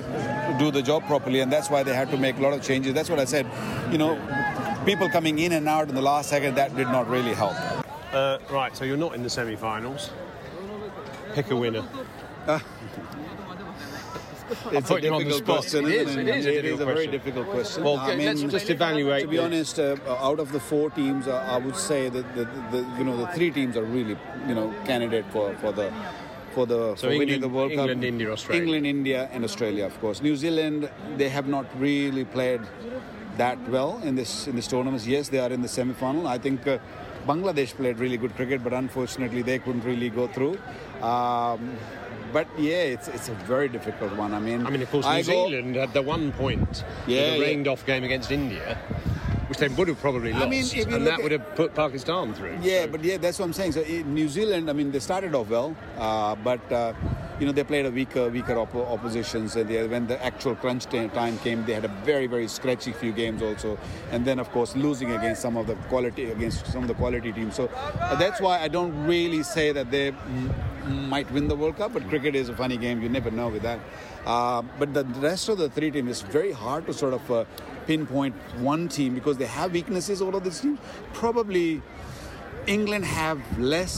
do 0.58 0.70
the 0.70 0.80
job 0.80 1.04
properly, 1.04 1.40
and 1.40 1.52
that's 1.52 1.68
why 1.68 1.82
they 1.82 1.94
had 1.94 2.10
to 2.10 2.16
make 2.16 2.38
a 2.38 2.40
lot 2.40 2.54
of 2.54 2.62
changes. 2.62 2.94
That's 2.94 3.10
what 3.10 3.18
I 3.18 3.26
said. 3.26 3.46
You 3.92 3.98
know, 3.98 4.14
people 4.84 5.08
coming 5.08 5.38
in 5.38 5.52
and 5.52 5.68
out 5.68 5.88
in 5.88 5.94
the 5.94 6.02
last 6.02 6.28
second, 6.28 6.54
that 6.56 6.76
did 6.76 6.88
not 6.88 7.08
really 7.08 7.34
help. 7.34 7.54
Uh, 8.12 8.38
right, 8.50 8.76
so 8.76 8.84
you're 8.84 8.96
not 8.96 9.14
in 9.14 9.22
the 9.22 9.30
semi-finals. 9.30 10.10
Pick 11.34 11.50
a 11.50 11.56
winner. 11.56 11.84
Uh, 12.46 12.60
it's 14.70 14.90
a 14.90 15.00
difficult 15.00 15.44
question. 15.44 15.86
It 15.86 15.94
is. 15.94 16.16
It 16.16 16.28
is, 16.28 16.46
it 16.46 16.64
is 16.64 16.80
a 16.80 16.84
very 16.84 17.06
difficult 17.06 17.48
question. 17.48 17.82
Well, 17.82 17.98
I 17.98 18.14
mean, 18.14 18.26
let's 18.26 18.42
just 18.42 18.70
evaluate. 18.70 19.22
To 19.22 19.28
be 19.28 19.38
honest, 19.38 19.78
uh, 19.78 19.96
out 20.06 20.38
of 20.38 20.52
the 20.52 20.60
four 20.60 20.90
teams, 20.90 21.26
uh, 21.26 21.44
I 21.48 21.56
would 21.56 21.76
say 21.76 22.08
that 22.10 22.34
the, 22.34 22.44
the, 22.70 22.86
you 22.98 23.04
know 23.04 23.16
the 23.16 23.26
three 23.28 23.50
teams 23.50 23.76
are 23.76 23.84
really 23.84 24.16
you 24.46 24.54
know 24.54 24.72
candidate 24.84 25.24
for, 25.32 25.54
for 25.56 25.72
the 25.72 25.92
for 26.52 26.66
the 26.66 26.94
so 26.94 27.08
for 27.08 27.12
England, 27.12 27.18
winning 27.18 27.40
the 27.40 27.48
World 27.48 27.72
England, 27.72 28.00
Cup. 28.02 28.04
India, 28.04 28.30
Australia. 28.30 28.62
England, 28.62 28.86
India, 28.86 29.28
and 29.32 29.44
Australia, 29.44 29.86
of 29.86 29.98
course. 30.00 30.22
New 30.22 30.36
Zealand, 30.36 30.90
they 31.16 31.30
have 31.30 31.48
not 31.48 31.66
really 31.80 32.24
played 32.24 32.60
that 33.36 33.58
well 33.68 34.00
in 34.02 34.14
this 34.14 34.46
in 34.46 34.56
this 34.56 34.66
tournament. 34.66 35.04
Yes, 35.06 35.28
they 35.28 35.38
are 35.38 35.50
in 35.50 35.62
the 35.62 35.68
semi-final. 35.68 36.26
I 36.26 36.38
think 36.38 36.66
uh, 36.66 36.78
Bangladesh 37.26 37.74
played 37.74 37.98
really 37.98 38.16
good 38.16 38.34
cricket, 38.36 38.62
but 38.62 38.72
unfortunately 38.72 39.42
they 39.42 39.58
couldn't 39.58 39.84
really 39.84 40.10
go 40.10 40.26
through. 40.28 40.58
Um, 41.02 41.76
but 42.32 42.46
yeah, 42.58 42.82
it's 42.94 43.08
it's 43.08 43.28
a 43.28 43.34
very 43.46 43.68
difficult 43.68 44.16
one. 44.16 44.34
I 44.34 44.40
mean, 44.40 44.66
I 44.66 44.70
mean, 44.70 44.82
of 44.82 44.90
course, 44.90 45.04
New 45.06 45.12
I 45.12 45.22
Zealand 45.22 45.74
go, 45.74 45.80
had 45.80 45.92
the 45.92 46.02
one 46.02 46.32
point 46.32 46.84
yeah, 47.06 47.34
the 47.34 47.40
rained-off 47.40 47.86
game 47.86 48.04
against 48.04 48.30
India 48.30 48.78
which 49.48 49.58
they 49.58 49.68
would 49.68 49.88
have 49.88 50.00
probably 50.00 50.32
lost, 50.32 50.44
I 50.46 50.48
mean, 50.48 50.64
and 50.94 51.06
that 51.06 51.22
would 51.22 51.32
have 51.32 51.54
put 51.54 51.74
Pakistan 51.74 52.32
through. 52.34 52.58
Yeah, 52.62 52.82
So- 52.84 52.88
but 52.88 53.04
yeah, 53.04 53.18
that's 53.18 53.38
what 53.38 53.44
I'm 53.44 53.52
saying. 53.52 53.72
So 53.72 53.82
in 53.82 54.14
New 54.14 54.28
Zealand, 54.28 54.70
I 54.70 54.72
mean, 54.72 54.90
they 54.90 55.00
started 55.00 55.34
off 55.34 55.48
well, 55.50 55.76
uh, 55.98 56.34
but 56.36 56.72
uh, 56.72 56.94
you 57.40 57.46
know 57.46 57.52
they 57.52 57.64
played 57.64 57.86
a 57.86 57.90
weaker, 57.90 58.28
weaker 58.28 58.54
oppo- 58.54 58.90
opposition. 58.90 59.48
So 59.48 59.64
they, 59.64 59.86
when 59.86 60.06
the 60.06 60.22
actual 60.24 60.54
crunch 60.54 60.86
ta- 60.86 61.08
time 61.08 61.38
came, 61.38 61.64
they 61.64 61.74
had 61.74 61.84
a 61.84 61.88
very, 62.04 62.26
very 62.26 62.48
scratchy 62.48 62.92
few 62.92 63.12
games 63.12 63.42
also, 63.42 63.78
and 64.10 64.24
then 64.24 64.38
of 64.38 64.50
course 64.50 64.76
losing 64.76 65.10
against 65.12 65.42
some 65.42 65.56
of 65.56 65.66
the 65.66 65.74
quality 65.88 66.30
against 66.30 66.66
some 66.66 66.82
of 66.82 66.88
the 66.88 66.94
quality 66.94 67.32
teams. 67.32 67.54
So 67.54 67.66
uh, 68.00 68.14
that's 68.16 68.40
why 68.40 68.60
I 68.60 68.68
don't 68.68 69.06
really 69.06 69.42
say 69.42 69.72
that 69.72 69.90
they 69.90 70.08
m- 70.08 70.54
might 71.08 71.30
win 71.30 71.48
the 71.48 71.56
World 71.56 71.76
Cup. 71.76 71.92
But 71.92 72.08
cricket 72.08 72.34
is 72.34 72.48
a 72.48 72.56
funny 72.56 72.76
game; 72.76 73.02
you 73.02 73.08
never 73.08 73.30
know 73.30 73.48
with 73.48 73.62
that. 73.62 73.80
Uh, 74.24 74.62
but 74.78 74.94
the 74.94 75.04
rest 75.20 75.48
of 75.48 75.58
the 75.58 75.68
three 75.68 75.90
teams 75.90 76.10
is 76.10 76.22
very 76.22 76.52
hard 76.52 76.86
to 76.86 76.92
sort 76.94 77.14
of 77.14 77.30
uh, 77.30 77.44
pinpoint 77.86 78.34
one 78.58 78.88
team 78.88 79.14
because 79.14 79.36
they 79.36 79.46
have 79.46 79.72
weaknesses. 79.72 80.22
All 80.22 80.34
of 80.34 80.44
these 80.44 80.60
teams 80.60 80.78
probably. 81.12 81.82
England 82.66 83.04
have 83.04 83.58
less 83.58 83.92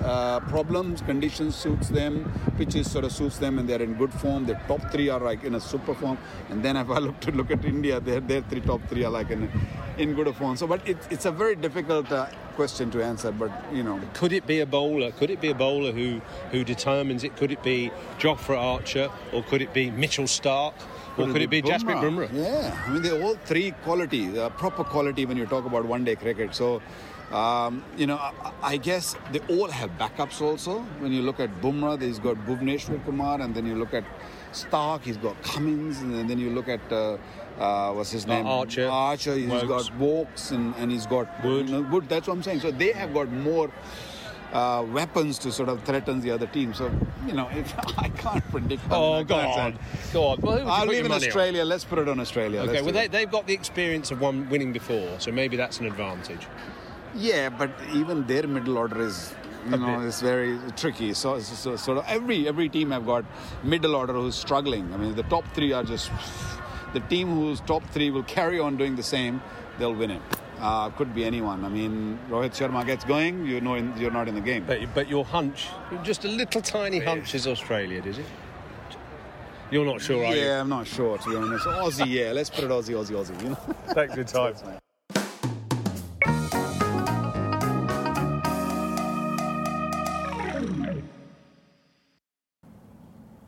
uh, 0.00 0.40
problems, 0.40 1.00
conditions 1.02 1.54
suits 1.56 1.88
them, 1.88 2.30
pitches 2.56 2.90
sort 2.90 3.04
of 3.04 3.12
suits 3.12 3.38
them, 3.38 3.58
and 3.58 3.68
they're 3.68 3.82
in 3.82 3.94
good 3.94 4.12
form. 4.12 4.46
Their 4.46 4.60
top 4.68 4.90
three 4.90 5.08
are 5.08 5.20
like 5.20 5.44
in 5.44 5.54
a 5.54 5.60
super 5.60 5.94
form. 5.94 6.18
And 6.50 6.64
then 6.64 6.76
if 6.76 6.90
I 6.90 6.98
look 7.06 7.20
to 7.20 7.32
look 7.32 7.50
at 7.50 7.64
India, 7.64 8.00
their 8.00 8.20
their 8.20 8.42
three 8.42 8.60
top 8.60 8.80
three 8.88 9.04
are 9.04 9.10
like 9.10 9.30
in 9.30 9.50
in 9.98 10.14
good 10.14 10.34
form. 10.34 10.56
So, 10.56 10.66
but 10.66 10.86
it, 10.88 10.96
it's 11.10 11.26
a 11.26 11.32
very 11.32 11.56
difficult 11.56 12.10
uh, 12.12 12.26
question 12.54 12.90
to 12.90 13.02
answer. 13.04 13.30
But 13.32 13.50
you 13.72 13.82
know, 13.82 14.00
Could 14.14 14.32
it 14.32 14.46
be 14.46 14.60
a 14.60 14.66
bowler? 14.66 15.10
Could 15.12 15.30
it 15.30 15.40
be 15.40 15.50
a 15.50 15.54
bowler 15.54 15.92
who, 15.92 16.20
who 16.50 16.64
determines 16.64 17.24
it? 17.24 17.36
Could 17.36 17.52
it 17.52 17.62
be 17.62 17.90
Jofra 18.18 18.58
Archer 18.58 19.10
or 19.32 19.42
could 19.42 19.62
it 19.62 19.72
be 19.72 19.90
Mitchell 19.90 20.24
Starc 20.24 20.74
or 21.18 21.26
could 21.26 21.42
it 21.42 21.50
be 21.50 21.62
Jasprit 21.62 22.00
Bumrah? 22.02 22.28
Yeah, 22.32 22.84
I 22.86 22.90
mean 22.90 23.02
they're 23.02 23.22
all 23.22 23.36
three 23.44 23.72
quality, 23.82 24.38
uh, 24.38 24.50
proper 24.50 24.84
quality 24.84 25.26
when 25.26 25.36
you 25.36 25.46
talk 25.46 25.66
about 25.66 25.84
one-day 25.84 26.16
cricket. 26.16 26.54
So, 26.54 26.80
um, 27.32 27.84
you 27.96 28.06
know, 28.06 28.16
I, 28.16 28.52
I 28.62 28.76
guess 28.78 29.14
they 29.32 29.40
all 29.54 29.68
have 29.68 29.90
backups 29.98 30.40
also. 30.40 30.80
When 31.00 31.12
you 31.12 31.22
look 31.22 31.40
at 31.40 31.60
Bumrah, 31.60 32.00
he's 32.00 32.18
got 32.18 32.36
Bhuvneshwar 32.46 33.04
Kumar, 33.04 33.40
and 33.40 33.54
then 33.54 33.66
you 33.66 33.74
look 33.74 33.92
at 33.92 34.04
Starc, 34.52 35.02
he's 35.02 35.18
got 35.18 35.40
Cummins, 35.42 36.00
and 36.00 36.28
then 36.28 36.38
you 36.38 36.50
look 36.50 36.68
at 36.68 36.80
uh, 36.90 37.18
uh, 37.58 37.92
what's 37.92 38.10
his 38.10 38.26
name? 38.26 38.46
Archer. 38.46 38.88
Archer, 38.88 39.34
he's 39.34 39.50
Woakes. 39.50 39.68
got 39.68 39.98
Woakes, 39.98 40.50
and, 40.52 40.74
and 40.76 40.90
he's 40.90 41.06
got 41.06 41.44
Wood. 41.44 41.68
You 41.68 41.82
know, 41.82 41.88
Wood. 41.90 42.08
That's 42.08 42.28
what 42.28 42.34
I'm 42.34 42.42
saying. 42.42 42.60
So 42.60 42.70
they 42.70 42.92
have 42.92 43.12
got 43.12 43.30
more. 43.30 43.70
Uh, 44.50 44.82
weapons 44.92 45.38
to 45.38 45.52
sort 45.52 45.68
of 45.68 45.82
threaten 45.82 46.22
the 46.22 46.30
other 46.30 46.46
team. 46.46 46.72
So, 46.72 46.90
you 47.26 47.34
know, 47.34 47.50
if, 47.52 47.74
I 47.98 48.08
can't 48.08 48.42
predict. 48.50 48.80
Oh, 48.90 49.12
I 49.12 49.22
go 49.22 49.34
can't 49.34 49.54
say. 49.54 49.60
on. 49.60 49.78
Go 50.14 50.24
on. 50.24 50.40
Well, 50.40 50.68
I'll 50.70 50.86
leave 50.86 51.04
in 51.04 51.08
money 51.10 51.24
on? 51.24 51.28
Australia. 51.28 51.64
Let's 51.66 51.84
put 51.84 51.98
it 51.98 52.08
on 52.08 52.18
Australia. 52.18 52.60
Okay, 52.60 52.72
Let's 52.72 52.84
well, 52.84 52.94
they, 52.94 53.08
they've 53.08 53.30
got 53.30 53.46
the 53.46 53.52
experience 53.52 54.10
of 54.10 54.22
one 54.22 54.48
winning 54.48 54.72
before, 54.72 55.20
so 55.20 55.30
maybe 55.30 55.58
that's 55.58 55.80
an 55.80 55.86
advantage. 55.86 56.46
Yeah, 57.14 57.48
but 57.48 57.70
even 57.94 58.26
their 58.26 58.46
middle 58.46 58.78
order 58.78 59.00
is, 59.00 59.34
you 59.64 59.76
know, 59.76 59.98
bit. 59.98 60.06
is 60.06 60.20
very 60.20 60.58
tricky. 60.76 61.14
So, 61.14 61.38
so, 61.40 61.54
so 61.54 61.76
sort 61.76 61.98
of 61.98 62.04
every 62.06 62.48
every 62.48 62.68
team 62.68 62.90
have 62.90 63.06
got 63.06 63.24
middle 63.62 63.94
order 63.94 64.12
who's 64.12 64.36
struggling. 64.36 64.92
I 64.94 64.96
mean, 64.96 65.14
the 65.14 65.24
top 65.24 65.44
three 65.54 65.72
are 65.72 65.84
just 65.84 66.10
the 66.92 67.00
team 67.00 67.28
whose 67.28 67.60
top 67.60 67.82
three 67.90 68.10
will 68.10 68.24
carry 68.24 68.58
on 68.58 68.76
doing 68.76 68.96
the 68.96 69.02
same. 69.02 69.42
They'll 69.78 69.94
win 69.94 70.10
it. 70.10 70.22
Uh, 70.60 70.90
could 70.90 71.14
be 71.14 71.24
anyone. 71.24 71.64
I 71.64 71.68
mean, 71.68 72.18
Rohit 72.28 72.50
Sharma 72.50 72.84
gets 72.84 73.04
going, 73.04 73.46
you 73.46 73.60
know, 73.60 73.74
in, 73.74 73.96
you're 73.96 74.10
not 74.10 74.26
in 74.26 74.34
the 74.34 74.40
game. 74.40 74.64
But, 74.66 74.80
but 74.92 75.08
your 75.08 75.24
hunch, 75.24 75.68
just 76.02 76.24
a 76.24 76.28
little 76.28 76.60
tiny 76.60 76.98
hunch, 76.98 77.32
is 77.36 77.46
Australia, 77.46 78.02
is 78.02 78.18
it? 78.18 78.26
You're 79.70 79.84
not 79.84 80.00
sure, 80.00 80.24
are 80.24 80.34
yeah, 80.34 80.60
I'm 80.60 80.68
not 80.68 80.86
sure 80.86 81.18
to 81.18 81.30
be 81.30 81.36
honest. 81.36 81.66
Aussie, 81.66 82.06
yeah. 82.08 82.32
Let's 82.32 82.50
put 82.50 82.64
it 82.64 82.70
Aussie, 82.70 82.94
Aussie, 82.94 83.14
Aussie. 83.14 83.40
You 83.42 83.50
know. 83.50 83.58
you? 83.66 83.94
Thanks 83.94 84.14
for 84.14 84.20
your 84.20 84.52
time. 84.62 84.78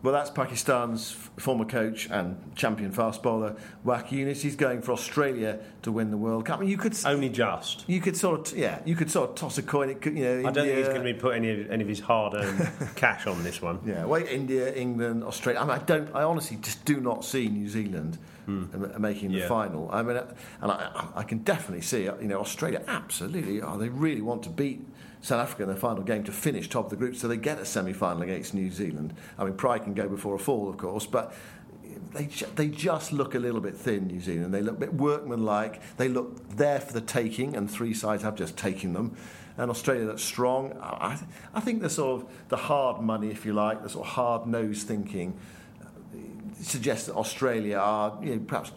Well, 0.02 0.14
that's 0.14 0.30
Pakistan's 0.30 1.12
f- 1.12 1.30
former 1.42 1.66
coach 1.66 2.08
and 2.10 2.54
champion 2.56 2.90
fast 2.90 3.22
bowler 3.22 3.56
Waqar 3.84 4.08
Younis. 4.08 4.40
He's 4.40 4.56
going 4.56 4.80
for 4.80 4.92
Australia 4.92 5.58
to 5.82 5.92
win 5.92 6.10
the 6.10 6.16
World 6.16 6.46
Cup. 6.46 6.56
I 6.58 6.60
mean, 6.62 6.70
you 6.70 6.78
could, 6.78 6.96
Only 7.04 7.28
just. 7.28 7.84
you 7.86 8.00
could 8.00 8.16
sort 8.16 8.52
of, 8.52 8.56
yeah, 8.58 8.80
you 8.86 8.96
could 8.96 9.10
sort 9.10 9.30
of 9.30 9.36
toss 9.36 9.58
a 9.58 9.62
coin. 9.62 9.90
It 9.90 10.00
could, 10.00 10.16
you 10.16 10.24
know, 10.24 10.38
I 10.48 10.52
don't 10.52 10.64
think 10.66 10.78
he's 10.78 10.88
going 10.88 11.02
to 11.04 11.12
be 11.12 11.18
put 11.18 11.34
any 11.36 11.60
of, 11.60 11.70
any 11.70 11.82
of 11.82 11.88
his 11.88 12.00
hard-earned 12.00 12.70
cash 12.96 13.26
on 13.26 13.42
this 13.44 13.60
one. 13.60 13.78
Yeah, 13.84 14.06
well, 14.06 14.24
India, 14.26 14.72
England, 14.74 15.22
Australia. 15.22 15.60
I, 15.60 15.64
mean, 15.64 15.72
I 15.72 15.78
don't. 15.78 16.14
I 16.14 16.22
honestly 16.22 16.56
just 16.62 16.82
do 16.86 16.98
not 17.00 17.22
see 17.24 17.48
New 17.48 17.68
Zealand 17.68 18.16
uh, 18.48 18.98
making 18.98 19.32
the 19.32 19.38
Yeah. 19.40 19.48
final. 19.48 19.90
I 19.92 20.02
mean, 20.02 20.16
uh, 20.16 20.34
and 20.62 20.72
I, 20.72 21.08
I 21.16 21.22
can 21.24 21.38
definitely 21.38 21.82
see. 21.82 22.08
uh, 22.08 22.16
You 22.20 22.28
know, 22.28 22.40
Australia 22.40 22.82
absolutely. 22.88 23.60
Oh, 23.62 23.76
they 23.76 23.90
really 23.90 24.22
want 24.22 24.42
to 24.44 24.48
beat 24.50 24.80
South 25.22 25.40
Africa 25.40 25.64
in 25.64 25.68
the 25.68 25.76
final 25.76 26.02
game 26.02 26.24
to 26.24 26.32
finish 26.32 26.68
top 26.68 26.84
of 26.86 26.90
the 26.90 26.96
group, 26.96 27.14
so 27.16 27.28
they 27.28 27.36
get 27.36 27.58
a 27.58 27.64
semi-final 27.64 28.22
against 28.22 28.54
New 28.54 28.70
Zealand. 28.70 29.14
I 29.38 29.44
mean, 29.44 29.54
pride 29.54 29.84
can 29.84 29.94
go 29.94 30.08
before 30.08 30.34
a 30.34 30.38
fall, 30.38 30.68
of 30.68 30.76
course, 30.76 31.06
but. 31.06 31.34
They, 32.12 32.24
they 32.56 32.68
just 32.68 33.12
look 33.12 33.36
a 33.36 33.38
little 33.38 33.60
bit 33.60 33.76
thin, 33.76 34.08
New 34.08 34.20
Zealand. 34.20 34.52
They 34.52 34.62
look 34.62 34.76
a 34.76 34.80
bit 34.80 34.94
workmanlike. 34.94 35.80
They 35.96 36.08
look 36.08 36.48
there 36.56 36.80
for 36.80 36.92
the 36.92 37.00
taking, 37.00 37.56
and 37.56 37.70
three 37.70 37.94
sides 37.94 38.24
have 38.24 38.34
just 38.34 38.56
taken 38.56 38.94
them. 38.94 39.16
And 39.56 39.70
Australia 39.70 40.06
that's 40.06 40.22
strong. 40.22 40.72
I, 40.80 41.18
I- 41.54 41.60
think 41.60 41.82
the 41.82 41.90
sort 41.90 42.22
of 42.22 42.28
the 42.48 42.56
hard 42.56 43.00
money, 43.00 43.30
if 43.30 43.44
you 43.44 43.52
like, 43.52 43.82
the 43.82 43.88
sort 43.88 44.06
of 44.06 44.12
hard 44.12 44.46
nosed 44.46 44.88
thinking 44.88 45.38
uh, 45.82 45.86
suggests 46.60 47.06
that 47.06 47.14
Australia 47.14 47.76
are 47.76 48.18
you 48.22 48.36
know, 48.36 48.42
perhaps 48.46 48.72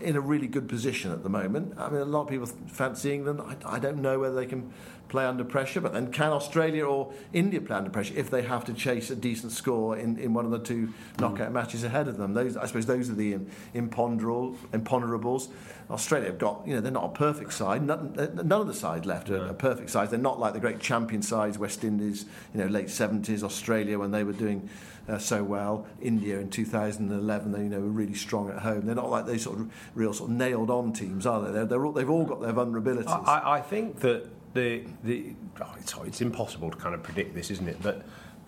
in 0.00 0.16
a 0.16 0.20
really 0.20 0.46
good 0.46 0.68
position 0.68 1.12
at 1.12 1.22
the 1.22 1.28
moment. 1.28 1.74
I 1.78 1.88
mean, 1.88 2.00
a 2.00 2.04
lot 2.04 2.22
of 2.22 2.28
people 2.28 2.46
fancy 2.46 3.12
England. 3.12 3.40
I, 3.40 3.76
I 3.76 3.78
don't 3.78 4.00
know 4.02 4.18
whether 4.18 4.34
they 4.34 4.46
can 4.46 4.72
play 5.08 5.24
under 5.24 5.44
pressure, 5.44 5.80
but 5.80 5.92
then 5.92 6.10
can 6.12 6.32
Australia 6.32 6.84
or 6.84 7.12
India 7.32 7.60
play 7.60 7.76
under 7.76 7.90
pressure 7.90 8.14
if 8.16 8.30
they 8.30 8.42
have 8.42 8.64
to 8.64 8.72
chase 8.72 9.10
a 9.10 9.16
decent 9.16 9.52
score 9.52 9.96
in, 9.96 10.18
in 10.18 10.34
one 10.34 10.44
of 10.44 10.50
the 10.50 10.58
two 10.58 10.92
knockout 11.18 11.52
matches 11.52 11.84
ahead 11.84 12.08
of 12.08 12.16
them? 12.16 12.34
Those, 12.34 12.56
I 12.56 12.66
suppose, 12.66 12.86
those 12.86 13.08
are 13.10 13.14
the 13.14 13.38
imponderable, 13.74 14.56
imponderables. 14.72 15.48
Australia 15.90 16.28
have 16.28 16.38
got, 16.38 16.66
you 16.66 16.74
know, 16.74 16.80
they're 16.80 16.90
not 16.90 17.04
a 17.04 17.14
perfect 17.14 17.52
side. 17.52 17.82
None, 17.82 18.12
none 18.34 18.60
of 18.60 18.66
the 18.66 18.74
sides 18.74 19.06
left 19.06 19.30
are, 19.30 19.48
are 19.48 19.54
perfect 19.54 19.90
sides. 19.90 20.10
They're 20.10 20.18
not 20.18 20.40
like 20.40 20.52
the 20.52 20.60
great 20.60 20.80
champion 20.80 21.22
sides, 21.22 21.58
West 21.58 21.84
Indies, 21.84 22.26
you 22.52 22.60
know, 22.60 22.66
late 22.66 22.86
70s, 22.86 23.42
Australia 23.44 23.98
when 23.98 24.10
they 24.10 24.24
were 24.24 24.32
doing 24.32 24.68
uh, 25.08 25.18
so 25.18 25.44
well. 25.44 25.86
India 26.02 26.40
in 26.40 26.50
2011, 26.50 27.52
they 27.52 27.58
you 27.60 27.68
know 27.68 27.78
were 27.78 27.86
really 27.86 28.14
strong 28.14 28.50
at 28.50 28.58
home. 28.58 28.84
They're 28.86 28.96
not 28.96 29.10
like 29.10 29.26
those 29.26 29.42
sort 29.42 29.60
of 29.60 29.72
real 29.94 30.12
sort 30.12 30.30
of 30.30 30.36
nailed 30.36 30.70
on 30.70 30.92
teams, 30.92 31.24
are 31.26 31.40
they? 31.42 31.52
They're, 31.52 31.66
they're 31.66 31.86
all, 31.86 31.92
they've 31.92 32.10
all 32.10 32.24
got 32.24 32.40
their 32.40 32.52
vulnerabilities. 32.52 33.06
I- 33.06 33.56
I 33.56 33.60
think 33.60 34.00
that 34.00 34.26
the 34.54 34.84
the 35.04 35.34
oh, 35.60 35.74
it's, 35.78 35.94
it's 36.04 36.20
impossible 36.20 36.70
to 36.70 36.76
kind 36.76 36.94
of 36.94 37.02
predict 37.02 37.34
this, 37.34 37.50
isn't 37.50 37.68
it? 37.68 37.82
But 37.82 38.04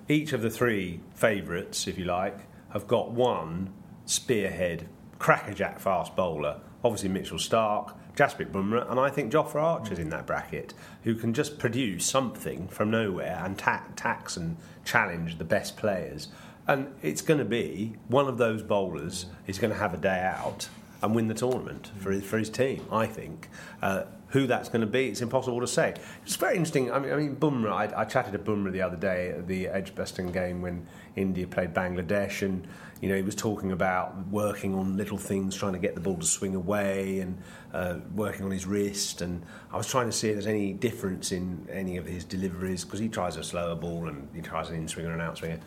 each 0.09 0.33
of 0.33 0.43
the 0.43 0.51
three 0.51 1.01
favourites, 1.15 1.87
if 1.87 1.99
you 1.99 2.05
like, 2.05 2.39
have 2.71 2.87
got 2.87 3.11
one 3.11 3.73
spearhead, 4.07 4.89
crackerjack 5.19 5.81
fast 5.81 6.17
bowler. 6.17 6.61
Obviously 6.85 7.09
Mitchell 7.09 7.39
Starc, 7.39 7.93
Jasprit 8.17 8.51
Bumrah, 8.51 8.91
and 8.91 8.99
I 8.99 9.11
think 9.11 9.33
Jofra 9.33 9.63
Archer's 9.63 9.99
in 9.99 10.11
that 10.11 10.27
bracket, 10.27 10.75
who 11.03 11.15
can 11.15 11.35
just 11.35 11.59
produce 11.59 12.07
something 12.07 12.69
from 12.69 12.91
nowhere 12.91 13.41
and 13.45 13.59
ta- 13.59 13.85
tax 13.97 14.37
and 14.37 14.57
challenge 14.85 15.39
the 15.39 15.45
best 15.45 15.77
players. 15.77 16.29
And 16.67 16.95
it's 17.03 17.23
going 17.23 17.39
to 17.39 17.45
be 17.45 17.97
one 18.09 18.29
of 18.29 18.39
those 18.39 18.63
bowlers 18.63 19.27
is 19.47 19.59
going 19.59 19.73
to 19.73 19.79
have 19.79 19.95
a 19.95 19.97
day 19.97 20.21
out 20.21 20.69
and 21.03 21.15
win 21.15 21.29
the 21.29 21.35
tournament 21.35 21.91
for 21.99 22.11
his, 22.11 22.25
for 22.25 22.39
his 22.39 22.51
team. 22.51 22.85
I 22.91 23.07
think 23.07 23.49
uh, 23.83 24.05
who 24.29 24.47
that's 24.47 24.69
going 24.69 24.83
to 24.83 24.87
be, 24.87 25.09
it's 25.09 25.23
impossible 25.23 25.61
to 25.61 25.67
say. 25.67 25.95
It's 26.25 26.37
very 26.37 26.57
interesting. 26.57 26.93
I 26.93 26.99
mean, 26.99 27.13
I 27.13 27.17
mean 27.17 27.37
Bumrah. 27.37 27.73
I, 27.73 28.01
I 28.01 28.05
chatted 28.05 28.33
to 28.33 28.39
Bumrah 28.39 28.73
the 28.73 28.83
other 28.83 28.97
day 28.97 29.31
at 29.31 29.47
the 29.47 29.69
Edgbaston 29.69 30.33
game 30.33 30.61
when 30.61 30.87
India 31.17 31.47
played 31.47 31.73
Bangladesh, 31.73 32.43
and 32.43 32.67
you 33.01 33.09
know 33.09 33.17
he 33.17 33.23
was 33.23 33.35
talking 33.35 33.73
about 33.73 34.29
working 34.29 34.75
on 34.75 34.97
little 34.97 35.19
things, 35.19 35.57
trying 35.57 35.73
to 35.73 35.79
get 35.79 35.95
the 35.95 36.01
ball 36.01 36.17
to 36.17 36.27
swing 36.27 36.55
away, 36.55 37.21
and 37.21 37.39
uh, 37.73 37.99
working 38.15 38.45
on 38.45 38.51
his 38.51 38.67
wrist. 38.67 39.23
And 39.23 39.45
I 39.73 39.77
was 39.77 39.89
trying 39.89 40.07
to 40.07 40.13
see 40.13 40.29
if 40.29 40.35
there's 40.35 40.47
any 40.47 40.75
difference 40.75 41.33
in 41.33 41.67
any 41.71 41.97
of 41.97 42.07
his 42.07 42.25
deliveries 42.25 42.85
because 42.85 43.01
he 43.01 43.09
tries 43.09 43.37
a 43.37 43.43
slower 43.43 43.75
ball 43.75 44.09
and 44.09 44.29
he 44.35 44.43
tries 44.43 44.69
an 44.69 44.77
in 44.77 44.89
swinger 44.89 45.13
and 45.13 45.23
an 45.23 45.27
out 45.27 45.39
swinger. 45.39 45.61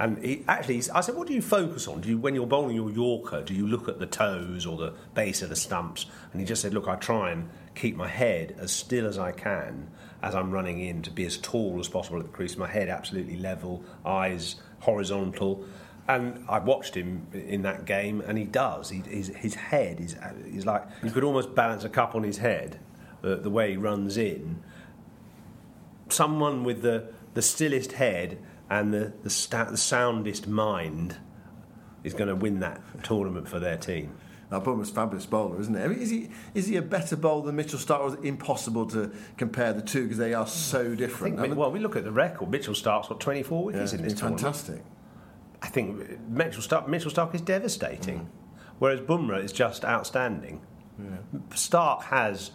And 0.00 0.16
he, 0.24 0.42
actually, 0.48 0.82
I 0.94 1.02
said, 1.02 1.14
"What 1.14 1.28
do 1.28 1.34
you 1.34 1.42
focus 1.42 1.86
on? 1.86 2.00
Do 2.00 2.08
you, 2.08 2.18
when 2.18 2.34
you're 2.34 2.46
bowling 2.46 2.74
your 2.74 2.90
Yorker, 2.90 3.42
do 3.42 3.52
you 3.52 3.66
look 3.66 3.86
at 3.86 3.98
the 3.98 4.06
toes 4.06 4.64
or 4.64 4.78
the 4.78 4.94
base 5.12 5.42
of 5.42 5.50
the 5.50 5.56
stumps?" 5.56 6.06
And 6.32 6.40
he 6.40 6.46
just 6.46 6.62
said, 6.62 6.72
"Look, 6.72 6.88
I 6.88 6.96
try 6.96 7.32
and 7.32 7.50
keep 7.74 7.96
my 7.96 8.08
head 8.08 8.56
as 8.58 8.72
still 8.72 9.06
as 9.06 9.18
I 9.18 9.30
can 9.30 9.90
as 10.22 10.34
I'm 10.34 10.50
running 10.50 10.80
in 10.80 11.02
to 11.02 11.10
be 11.10 11.24
as 11.26 11.36
tall 11.36 11.78
as 11.78 11.88
possible 11.88 12.18
at 12.18 12.24
the 12.24 12.32
crease. 12.32 12.56
My 12.56 12.66
head 12.66 12.88
absolutely 12.88 13.36
level, 13.36 13.84
eyes 14.06 14.56
horizontal." 14.80 15.66
And 16.08 16.44
I 16.48 16.58
watched 16.58 16.94
him 16.96 17.26
in 17.34 17.62
that 17.62 17.84
game, 17.84 18.22
and 18.22 18.38
he 18.38 18.44
does. 18.44 18.88
He, 18.88 19.00
his, 19.00 19.28
his 19.28 19.54
head 19.54 20.00
is 20.00 20.16
is 20.46 20.64
like 20.64 20.82
you 21.04 21.10
could 21.10 21.24
almost 21.24 21.54
balance 21.54 21.84
a 21.84 21.90
cup 21.90 22.14
on 22.14 22.22
his 22.22 22.38
head, 22.38 22.80
the, 23.20 23.36
the 23.36 23.50
way 23.50 23.72
he 23.72 23.76
runs 23.76 24.16
in 24.16 24.62
someone 26.12 26.64
with 26.64 26.82
the, 26.82 27.08
the 27.34 27.42
stillest 27.42 27.92
head 27.92 28.38
and 28.70 28.94
the, 28.94 29.12
the, 29.22 29.30
sta- 29.30 29.70
the 29.70 29.76
soundest 29.76 30.46
mind 30.46 31.16
is 32.04 32.14
going 32.14 32.28
to 32.28 32.36
win 32.36 32.60
that 32.60 32.80
tournament 33.02 33.48
for 33.48 33.58
their 33.58 33.76
team. 33.76 34.14
Now, 34.50 34.60
Bumrah's 34.60 34.90
fabulous 34.90 35.26
bowler, 35.26 35.60
isn't 35.60 35.76
it? 35.76 35.84
I 35.84 35.88
mean, 35.88 36.00
is 36.00 36.10
he 36.10 36.30
is 36.54 36.66
he 36.66 36.76
a 36.76 36.82
better 36.82 37.16
bowler 37.16 37.46
than 37.46 37.56
Mitchell 37.56 37.78
Starc, 37.78 38.00
or 38.00 38.08
is 38.08 38.14
it 38.14 38.24
impossible 38.24 38.84
to 38.86 39.12
compare 39.36 39.72
the 39.72 39.82
two 39.82 40.04
because 40.04 40.18
they 40.18 40.34
are 40.34 40.46
so 40.46 40.94
different? 40.96 41.38
I 41.38 41.42
think, 41.42 41.56
well, 41.56 41.70
we 41.70 41.78
look 41.78 41.94
at 41.94 42.02
the 42.02 42.10
record. 42.10 42.50
Mitchell 42.50 42.74
Starc's 42.74 43.08
got 43.08 43.20
24 43.20 43.64
wickets 43.64 43.92
yeah, 43.92 43.98
in 43.98 44.04
this 44.04 44.14
tournament. 44.14 44.40
fantastic. 44.40 44.82
I 45.62 45.68
think 45.68 46.28
Mitchell 46.28 46.62
Starc, 46.62 46.88
Mitchell 46.88 47.12
Starc 47.12 47.32
is 47.34 47.42
devastating, 47.42 48.20
mm. 48.20 48.26
whereas 48.80 49.00
Bumrah 49.00 49.44
is 49.44 49.52
just 49.52 49.84
outstanding. 49.84 50.62
Starc 51.50 52.02
has 52.04 52.50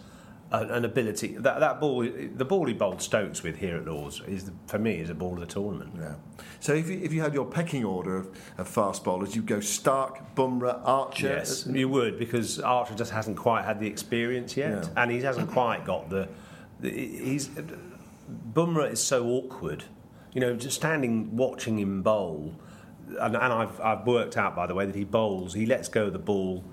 an 0.52 0.84
ability 0.84 1.36
that 1.38 1.58
that 1.58 1.80
ball, 1.80 2.02
the 2.02 2.44
ball 2.44 2.66
he 2.66 2.72
bowled 2.72 3.02
Stokes 3.02 3.42
with 3.42 3.56
here 3.56 3.76
at 3.76 3.86
Lords 3.86 4.22
is 4.28 4.44
the, 4.44 4.52
for 4.66 4.78
me 4.78 5.00
is 5.00 5.10
a 5.10 5.14
ball 5.14 5.34
of 5.34 5.40
the 5.40 5.46
tournament. 5.46 5.94
Yeah. 5.98 6.14
So 6.60 6.72
if 6.72 6.88
you, 6.88 7.00
if 7.02 7.12
you 7.12 7.20
had 7.20 7.34
your 7.34 7.46
pecking 7.46 7.84
order 7.84 8.16
of, 8.16 8.28
of 8.56 8.68
fast 8.68 9.02
bowlers, 9.02 9.34
you'd 9.34 9.46
go 9.46 9.58
Starc, 9.58 10.22
Bumrah, 10.36 10.80
Archer. 10.84 11.28
Yes, 11.28 11.66
you 11.66 11.88
would 11.88 12.18
because 12.18 12.60
Archer 12.60 12.94
just 12.94 13.10
hasn't 13.10 13.36
quite 13.36 13.64
had 13.64 13.80
the 13.80 13.88
experience 13.88 14.56
yet, 14.56 14.84
Yeah. 14.84 15.02
and 15.02 15.10
he 15.10 15.20
hasn't 15.20 15.50
quite 15.50 15.84
got 15.84 16.10
the. 16.10 16.28
the 16.80 16.90
he's 16.90 17.50
Bumrah 18.52 18.90
is 18.92 19.02
so 19.02 19.26
awkward, 19.26 19.84
you 20.32 20.40
know, 20.40 20.54
just 20.56 20.76
standing 20.76 21.36
watching 21.36 21.78
him 21.78 22.02
bowl, 22.02 22.54
and, 23.20 23.34
and 23.34 23.52
I've 23.52 23.80
I've 23.80 24.06
worked 24.06 24.36
out 24.36 24.54
by 24.54 24.66
the 24.66 24.74
way 24.74 24.86
that 24.86 24.94
he 24.94 25.04
bowls. 25.04 25.54
He 25.54 25.66
lets 25.66 25.88
go 25.88 26.06
of 26.06 26.12
the 26.12 26.18
ball 26.20 26.64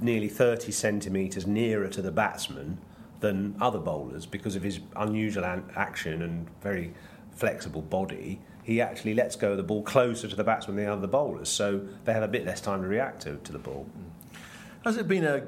nearly 0.00 0.28
thirty 0.28 0.72
centimetres 0.72 1.46
nearer 1.46 1.88
to 1.88 2.02
the 2.02 2.12
batsman 2.12 2.78
than 3.20 3.56
other 3.60 3.78
bowlers 3.78 4.26
because 4.26 4.56
of 4.56 4.62
his 4.62 4.80
unusual 4.96 5.44
an- 5.44 5.64
action 5.76 6.22
and 6.22 6.48
very 6.60 6.94
flexible 7.34 7.82
body. 7.82 8.40
He 8.62 8.80
actually 8.80 9.14
lets 9.14 9.36
go 9.36 9.52
of 9.52 9.56
the 9.56 9.62
ball 9.62 9.82
closer 9.82 10.28
to 10.28 10.36
the 10.36 10.44
batsman 10.44 10.76
than 10.76 10.84
the 10.86 10.92
other 10.92 11.06
bowlers, 11.06 11.48
so 11.48 11.80
they 12.04 12.12
have 12.12 12.22
a 12.22 12.28
bit 12.28 12.44
less 12.44 12.60
time 12.60 12.82
to 12.82 12.88
react 12.88 13.22
to, 13.22 13.36
to 13.36 13.52
the 13.52 13.58
ball. 13.58 13.86
Has 14.84 14.96
it 14.96 15.08
been 15.08 15.24
a, 15.24 15.46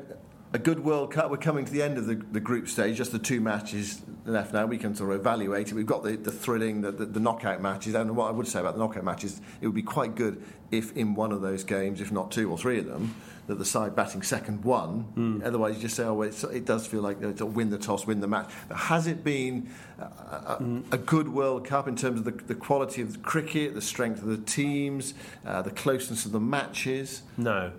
a 0.52 0.59
good 0.59 0.80
World 0.80 1.12
Cup? 1.12 1.30
We're 1.30 1.37
coming 1.37 1.64
to 1.64 1.72
the 1.72 1.83
end 1.83 1.98
of 1.98 2.06
the, 2.06 2.14
the 2.14 2.40
group 2.40 2.68
stage, 2.68 2.96
just 2.96 3.12
the 3.12 3.18
two 3.18 3.40
matches 3.40 4.02
left 4.24 4.52
now. 4.52 4.66
We 4.66 4.78
can 4.78 4.94
sort 4.94 5.12
of 5.12 5.20
evaluate 5.20 5.68
it. 5.68 5.74
We've 5.74 5.87
got 5.87 6.02
the, 6.02 6.16
the 6.16 6.33
thrilling, 6.33 6.80
the, 6.83 6.92
the, 6.92 7.06
the 7.06 7.20
knockout 7.20 7.61
matches. 7.61 7.94
And 7.94 8.16
what 8.16 8.28
I 8.28 8.30
would 8.30 8.46
say 8.46 8.61
about 8.61 8.74
the 8.74 8.80
knockout 8.80 9.04
matches, 9.04 9.40
it 9.61 9.66
would 9.66 9.74
be 9.74 9.83
quite 9.83 10.14
good 10.14 10.42
if 10.70 10.96
in 10.96 11.14
one 11.14 11.33
of 11.33 11.40
those 11.40 11.64
games, 11.64 12.00
if 12.00 12.12
not 12.12 12.30
two 12.30 12.50
or 12.50 12.56
three 12.56 12.78
of 12.78 12.87
them, 12.87 13.14
that 13.46 13.56
the 13.56 13.64
side 13.64 13.96
batting 13.96 14.22
second 14.22 14.64
won. 14.64 15.42
Otherwise, 15.44 15.76
you 15.76 15.83
just 15.83 15.96
say, 15.96 16.04
oh, 16.04 16.14
well, 16.14 16.28
it's, 16.28 16.44
it 16.44 16.64
does 16.64 16.87
feel 16.87 17.02
like 17.02 17.20
it's 17.20 17.40
a 17.40 17.46
win 17.46 17.70
the 17.70 17.78
toss, 17.78 18.06
win 18.06 18.20
the 18.20 18.28
match. 18.28 18.50
But 18.68 18.76
has 18.76 19.06
it 19.06 19.24
been 19.24 19.68
a, 19.98 20.04
a, 20.04 20.83
a 20.92 20.98
good 20.98 21.28
World 21.28 21.66
Cup 21.66 21.88
in 21.88 21.96
terms 21.96 22.20
of 22.20 22.24
the, 22.24 22.30
the 22.44 22.54
quality 22.54 23.02
of 23.02 23.14
the 23.14 23.18
cricket, 23.18 23.74
the 23.74 23.83
strength 23.83 24.22
of 24.22 24.28
the 24.28 24.38
teams, 24.38 25.14
uh, 25.44 25.62
the 25.62 25.72
closeness 25.72 26.24
of 26.24 26.33
the 26.33 26.40
matches? 26.40 27.22
No, 27.37 27.72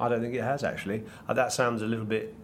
I 0.00 0.08
don't 0.08 0.22
think 0.22 0.34
it 0.34 0.42
has 0.42 0.64
actually. 0.64 1.04
Uh, 1.28 1.34
that 1.34 1.52
sounds 1.52 1.82
a 1.82 1.86
little 1.86 2.06
bit 2.06 2.34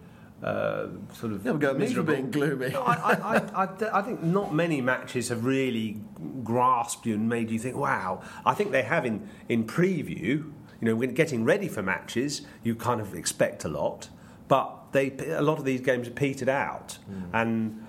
uh, 0.45 0.87
sort 1.13 1.33
of. 1.33 1.43
Never 1.43 1.57
go 1.57 1.71
at 1.71 1.77
me 1.77 1.85
miserable. 1.85 2.13
being 2.13 2.29
gloomy. 2.29 2.69
No, 2.69 2.83
I, 2.83 2.93
I, 2.93 3.13
I, 3.13 3.63
I, 3.63 3.99
I 3.99 4.01
think 4.03 4.21
not 4.21 4.53
many 4.53 4.79
matches 4.79 5.29
have 5.29 5.43
really 5.43 5.99
grasped 6.43 7.07
you 7.07 7.15
and 7.15 7.27
made 7.27 7.49
you 7.49 7.57
think, 7.57 7.75
"Wow!" 7.75 8.21
I 8.45 8.53
think 8.53 8.71
they 8.71 8.83
have 8.83 9.05
in 9.05 9.27
in 9.49 9.65
preview. 9.65 10.51
You 10.81 10.91
know, 10.91 10.95
when 10.95 11.13
getting 11.15 11.45
ready 11.45 11.67
for 11.67 11.81
matches, 11.81 12.43
you 12.63 12.75
kind 12.75 13.01
of 13.01 13.15
expect 13.15 13.65
a 13.65 13.69
lot, 13.69 14.09
but 14.47 14.91
they 14.91 15.11
a 15.29 15.41
lot 15.41 15.57
of 15.57 15.65
these 15.65 15.81
games 15.81 16.07
are 16.07 16.11
petered 16.11 16.49
out, 16.49 16.99
and 17.33 17.83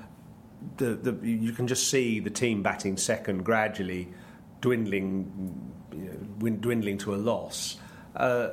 the, 0.78 0.94
the, 0.94 1.26
you 1.26 1.52
can 1.52 1.66
just 1.66 1.90
see 1.90 2.20
the 2.20 2.30
team 2.30 2.62
batting 2.62 2.96
second 2.96 3.44
gradually 3.44 4.08
dwindling, 4.62 5.70
you 5.92 6.28
know, 6.50 6.56
dwindling 6.56 6.96
to 6.98 7.14
a 7.14 7.16
loss. 7.16 7.76
Uh, 8.14 8.48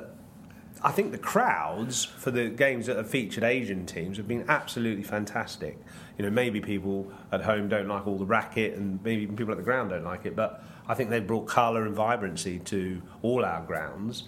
I 0.84 0.92
think 0.92 1.12
the 1.12 1.18
crowds 1.18 2.04
for 2.04 2.30
the 2.30 2.50
games 2.50 2.86
that 2.86 2.98
have 2.98 3.08
featured 3.08 3.42
Asian 3.42 3.86
teams 3.86 4.18
have 4.18 4.28
been 4.28 4.44
absolutely 4.48 5.02
fantastic. 5.02 5.78
You 6.18 6.26
know, 6.26 6.30
maybe 6.30 6.60
people 6.60 7.10
at 7.32 7.40
home 7.40 7.70
don't 7.70 7.88
like 7.88 8.06
all 8.06 8.18
the 8.18 8.26
racket, 8.26 8.74
and 8.76 9.02
maybe 9.02 9.22
even 9.22 9.34
people 9.34 9.52
at 9.52 9.56
the 9.56 9.64
ground 9.64 9.90
don't 9.90 10.04
like 10.04 10.26
it, 10.26 10.36
but 10.36 10.62
I 10.86 10.92
think 10.92 11.08
they've 11.08 11.26
brought 11.26 11.46
colour 11.46 11.86
and 11.86 11.94
vibrancy 11.94 12.58
to 12.58 13.00
all 13.22 13.46
our 13.46 13.62
grounds. 13.62 14.24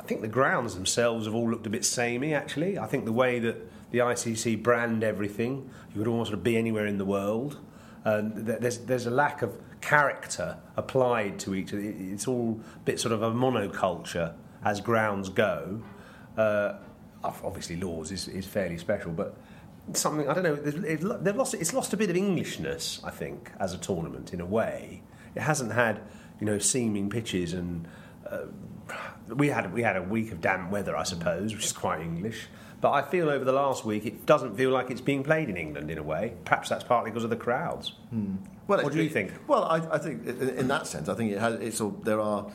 I 0.00 0.04
think 0.04 0.22
the 0.22 0.28
grounds 0.28 0.74
themselves 0.74 1.26
have 1.26 1.34
all 1.34 1.50
looked 1.50 1.66
a 1.66 1.70
bit 1.70 1.84
samey, 1.84 2.32
actually. 2.32 2.78
I 2.78 2.86
think 2.86 3.04
the 3.04 3.12
way 3.12 3.38
that 3.40 3.56
the 3.90 3.98
ICC 3.98 4.62
brand 4.62 5.04
everything, 5.04 5.68
you 5.92 5.98
could 5.98 6.08
almost 6.08 6.42
be 6.42 6.56
anywhere 6.56 6.86
in 6.86 6.96
the 6.96 7.04
world. 7.04 7.58
There's, 8.04 8.78
there's 8.78 9.04
a 9.04 9.10
lack 9.10 9.42
of 9.42 9.60
character 9.82 10.56
applied 10.74 11.38
to 11.40 11.54
each. 11.54 11.74
It's 11.74 12.26
all 12.26 12.62
a 12.74 12.78
bit 12.78 12.98
sort 12.98 13.12
of 13.12 13.22
a 13.22 13.30
monoculture 13.30 14.32
as 14.64 14.80
grounds 14.80 15.28
go. 15.28 15.82
Uh, 16.38 16.78
obviously, 17.24 17.76
Lords 17.76 18.12
is, 18.12 18.28
is 18.28 18.46
fairly 18.46 18.78
special, 18.78 19.12
but 19.12 19.36
something 19.92 20.28
I 20.28 20.34
don't 20.34 20.44
know. 20.44 20.54
It's, 20.54 21.04
they've 21.22 21.36
lost, 21.36 21.54
it's 21.54 21.72
lost 21.74 21.92
a 21.92 21.96
bit 21.96 22.10
of 22.10 22.16
Englishness, 22.16 23.00
I 23.04 23.10
think, 23.10 23.50
as 23.58 23.74
a 23.74 23.78
tournament 23.78 24.32
in 24.32 24.40
a 24.40 24.46
way. 24.46 25.02
It 25.34 25.42
hasn't 25.42 25.72
had, 25.72 26.00
you 26.40 26.46
know, 26.46 26.58
seaming 26.58 27.10
pitches 27.10 27.52
and 27.52 27.86
uh, 28.30 28.46
we 29.28 29.48
had 29.48 29.72
we 29.72 29.82
had 29.82 29.96
a 29.96 30.02
week 30.02 30.32
of 30.32 30.40
damp 30.40 30.70
weather, 30.70 30.96
I 30.96 31.02
suppose, 31.02 31.54
which 31.54 31.64
is 31.64 31.72
quite 31.72 32.00
English. 32.00 32.46
But 32.80 32.92
I 32.92 33.02
feel 33.02 33.28
over 33.28 33.44
the 33.44 33.52
last 33.52 33.84
week 33.84 34.06
it 34.06 34.24
doesn't 34.24 34.56
feel 34.56 34.70
like 34.70 34.90
it's 34.90 35.00
being 35.00 35.24
played 35.24 35.48
in 35.48 35.56
England 35.56 35.90
in 35.90 35.98
a 35.98 36.02
way. 36.02 36.34
Perhaps 36.44 36.68
that's 36.68 36.84
partly 36.84 37.10
because 37.10 37.24
of 37.24 37.30
the 37.30 37.36
crowds. 37.36 37.92
Well, 38.68 38.82
What 38.82 38.92
do 38.92 39.02
you 39.02 39.08
think? 39.08 39.32
Well, 39.48 39.64
I, 39.64 39.76
I 39.94 39.98
think 39.98 40.26
in, 40.26 40.48
in 40.50 40.68
that 40.68 40.86
sense, 40.86 41.08
I 41.08 41.14
think 41.14 41.32
it 41.32 41.38
has. 41.38 41.54
It's 41.60 41.80
all, 41.80 41.90
there 41.90 42.20
are, 42.20 42.46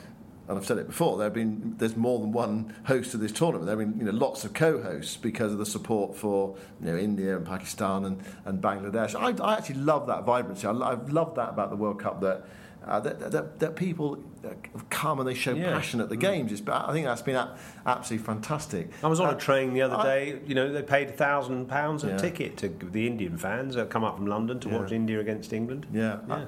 and 0.48 0.58
I've 0.58 0.66
said 0.66 0.78
it 0.78 0.86
before. 0.86 1.16
There 1.16 1.24
have 1.26 1.32
been 1.34 1.74
there's 1.78 1.96
more 1.96 2.18
than 2.20 2.32
one 2.32 2.74
host 2.84 3.14
of 3.14 3.20
this 3.20 3.32
tournament. 3.32 3.66
There 3.66 3.78
have 3.78 3.88
been 3.90 3.98
you 3.98 4.04
know 4.10 4.16
lots 4.18 4.44
of 4.44 4.52
co-hosts 4.52 5.16
because 5.16 5.52
of 5.52 5.58
the 5.58 5.66
support 5.66 6.16
for 6.16 6.56
you 6.80 6.90
know 6.92 6.96
India 6.98 7.36
and 7.36 7.46
Pakistan 7.46 8.04
and, 8.04 8.22
and 8.44 8.62
Bangladesh. 8.62 9.14
I, 9.14 9.42
I 9.44 9.54
actually 9.56 9.76
love 9.76 10.06
that 10.08 10.24
vibrancy. 10.24 10.66
I, 10.66 10.72
I've 10.72 11.10
loved 11.10 11.36
that 11.36 11.48
about 11.50 11.70
the 11.70 11.76
World 11.76 12.00
Cup 12.00 12.20
that. 12.22 12.44
Uh, 12.86 13.00
that, 13.00 13.32
that, 13.32 13.58
that 13.60 13.76
people 13.76 14.22
uh, 14.44 14.50
come 14.90 15.18
and 15.18 15.26
they 15.26 15.32
show 15.32 15.54
Yeah. 15.54 15.72
passion 15.72 16.02
at 16.02 16.10
the 16.10 16.16
games. 16.18 16.52
It's, 16.52 16.60
I 16.68 16.92
think 16.92 17.06
that's 17.06 17.22
been 17.22 17.34
a, 17.34 17.56
absolutely 17.86 18.26
fantastic. 18.26 18.90
I 19.02 19.06
was 19.06 19.20
on 19.20 19.28
Uh, 19.30 19.36
a 19.38 19.40
train 19.40 19.72
the 19.72 19.80
other 19.80 19.96
I- 19.96 20.02
day. 20.04 20.40
You 20.46 20.54
know, 20.54 20.70
they 20.70 20.82
paid 20.82 21.08
a 21.08 21.12
thousand 21.12 21.64
pounds 21.66 22.04
a 22.04 22.18
ticket 22.18 22.58
to 22.58 22.68
the 22.68 23.06
Indian 23.06 23.38
fans 23.38 23.74
that 23.76 23.88
come 23.88 24.04
up 24.04 24.16
from 24.16 24.26
London 24.26 24.60
to 24.60 24.68
Yeah. 24.68 24.80
watch 24.80 24.92
India 24.92 25.18
against 25.18 25.54
England. 25.54 25.86
Yeah. 25.94 26.18
Yeah. 26.28 26.34
I, 26.34 26.46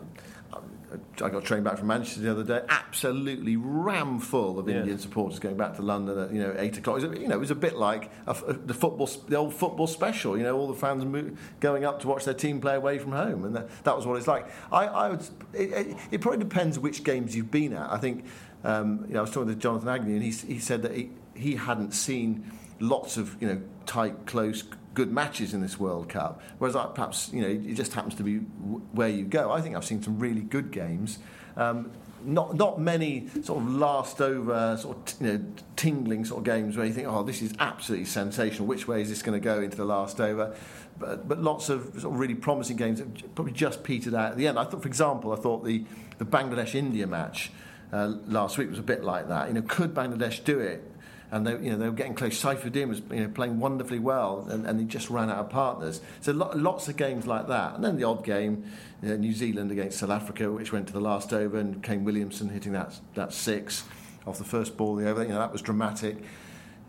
I 1.23 1.29
got 1.29 1.45
trained 1.45 1.65
back 1.65 1.79
from 1.79 1.89
Manchester 1.89 2.21
the 2.21 2.31
other 2.31 2.45
day, 2.45 2.63
absolutely 2.69 3.57
ram 3.57 4.21
full 4.21 4.59
of 4.59 4.69
Yeah. 4.69 4.77
Indian 4.77 4.99
supporters 4.99 5.39
going 5.39 5.57
back 5.57 5.77
to 5.77 5.83
London 5.83 6.19
at 6.19 6.33
you 6.33 6.41
know 6.41 6.55
eight 6.59 6.77
o'clock. 6.79 7.03
It 7.03 7.11
was, 7.11 7.19
you 7.21 7.29
know, 7.29 7.35
it 7.35 7.41
was 7.41 7.51
a 7.51 7.57
bit 7.57 7.77
like 7.77 8.11
a 8.27 8.31
f 8.31 8.45
the 8.47 8.75
football, 8.75 9.07
the 9.29 9.37
old 9.37 9.55
football 9.55 9.87
special. 9.87 10.37
You 10.37 10.45
know, 10.45 10.57
all 10.57 10.69
the 10.69 10.75
fans 10.75 11.05
mo- 11.05 11.33
going 11.61 11.85
up 11.85 12.01
to 12.03 12.09
watch 12.09 12.25
their 12.25 12.35
team 12.35 12.61
play 12.61 12.75
away 12.77 12.99
from 12.99 13.13
home, 13.13 13.45
and 13.45 13.57
that, 13.57 13.69
that 13.85 13.97
was 13.97 14.07
what 14.07 14.17
it's 14.17 14.29
like. 14.29 14.49
I, 14.71 14.87
I 14.87 15.09
would. 15.11 15.23
It, 15.53 15.73
it, 15.73 15.97
it 16.13 16.21
probably 16.21 16.39
depends 16.39 16.79
which 16.79 17.03
games 17.05 17.35
you've 17.37 17.51
been 17.51 17.73
at. 17.73 17.91
I 17.91 17.99
think. 17.99 18.25
Um, 18.65 19.05
you 19.07 19.15
know, 19.15 19.21
I 19.21 19.23
was 19.23 19.31
talking 19.31 19.49
to 19.49 19.55
Jonathan 19.55 19.89
Agnew, 19.89 20.15
and 20.15 20.23
he, 20.25 20.31
he 20.31 20.59
said 20.59 20.83
that 20.83 20.93
he, 20.97 21.11
he 21.35 21.55
hadn't 21.55 21.93
seen 21.95 22.51
lots 22.81 23.17
of 23.17 23.37
you 23.41 23.47
know 23.49 23.63
tight, 23.85 24.27
close, 24.27 24.65
good 24.97 25.13
matches 25.13 25.55
in 25.55 25.61
this 25.61 25.79
World 25.79 26.09
Cup. 26.09 26.41
Whereas 26.59 26.75
I, 26.75 26.87
perhaps 26.87 27.31
you 27.33 27.43
know 27.43 27.49
it 27.49 27.75
just 27.75 27.93
happens 27.93 28.17
to 28.17 28.25
be 28.25 28.39
w- 28.39 28.81
where 28.93 29.09
you 29.09 29.25
go. 29.25 29.53
I 29.53 29.61
think 29.61 29.77
I've 29.77 29.85
seen 29.85 30.03
some 30.03 30.19
really 30.19 30.41
good 30.41 30.73
games. 30.73 31.21
Um, 31.57 31.93
not 32.25 32.57
not 32.57 32.81
many 32.81 33.29
sort 33.43 33.63
of 33.63 33.71
last 33.71 34.21
over 34.21 34.77
sort 34.77 34.97
of 34.97 35.21
you 35.21 35.33
know 35.33 35.45
tingling 35.77 36.25
sort 36.25 36.39
of 36.39 36.45
games 36.45 36.77
where 36.77 36.87
you 36.87 36.93
think 36.93 37.07
oh 37.07 37.23
this 37.23 37.43
is 37.43 37.53
absolutely 37.61 38.07
sensational. 38.07 38.67
Which 38.67 38.89
way 38.89 39.03
is 39.03 39.09
this 39.09 39.23
going 39.23 39.41
to 39.41 39.45
go 39.45 39.61
into 39.61 39.77
the 39.77 39.85
last 39.85 40.21
over? 40.21 40.57
But, 40.99 41.29
but 41.29 41.43
lots 41.43 41.69
of 41.69 41.85
sort 42.01 42.15
of 42.15 42.19
really 42.19 42.35
promising 42.35 42.79
games 42.79 42.99
that 43.01 43.35
probably 43.35 43.53
just 43.53 43.85
petered 43.85 44.15
out 44.15 44.33
at 44.33 44.39
the 44.39 44.49
end. 44.49 44.59
I 44.59 44.65
thought, 44.65 44.81
for 44.81 44.89
example, 44.89 45.33
I 45.33 45.37
thought 45.37 45.63
the 45.65 45.85
the 46.17 46.25
Bangladesh 46.25 46.75
India 46.75 47.07
match 47.07 47.53
uh, 47.93 48.15
last 48.27 48.57
week 48.57 48.71
was 48.71 48.79
a 48.79 48.83
bit 48.83 49.05
like 49.05 49.29
that. 49.29 49.49
You 49.49 49.55
know, 49.55 49.63
could 49.63 49.95
Bangladesh 49.95 50.43
do 50.43 50.59
it? 50.59 50.91
And 51.31 51.45
they, 51.47 51.53
you 51.53 51.71
know, 51.73 51.77
they 51.77 51.87
were 51.89 51.95
getting 51.95 52.15
close. 52.15 52.41
Saifuddin 52.41 52.89
was 52.89 53.03
you 53.11 53.21
know, 53.23 53.29
playing 53.29 53.59
wonderfully 53.59 53.99
well, 53.99 54.47
and, 54.49 54.65
and 54.65 54.79
he 54.79 54.87
just 54.87 55.11
ran 55.11 55.29
out 55.29 55.39
of 55.39 55.51
partners. 55.51 56.01
So 56.21 56.31
lo- 56.33 56.53
lots 56.55 56.87
of 56.89 56.97
games 56.97 57.27
like 57.27 57.49
that. 57.49 57.75
And 57.75 57.83
then 57.83 57.97
the 57.97 58.05
odd 58.05 58.25
game, 58.25 58.65
you 59.03 59.09
know, 59.09 59.17
New 59.17 59.33
Zealand 59.33 59.73
against 59.73 59.99
South 59.99 60.11
Africa, 60.11 60.53
which 60.53 60.73
went 60.73 60.87
to 60.87 60.93
the 60.93 61.01
last 61.01 61.33
over, 61.33 61.59
and 61.59 61.83
Kane 61.83 62.05
Williamson 62.05 62.49
hitting 62.49 62.73
that 62.73 62.95
that 63.15 63.33
six 63.33 63.83
off 64.25 64.39
the 64.39 64.45
first 64.45 64.77
ball 64.77 64.97
of 64.99 65.05
the 65.05 65.11
over. 65.11 65.23
You 65.25 65.31
know, 65.31 65.39
that 65.41 65.51
was 65.53 65.63
dramatic. 65.63 66.17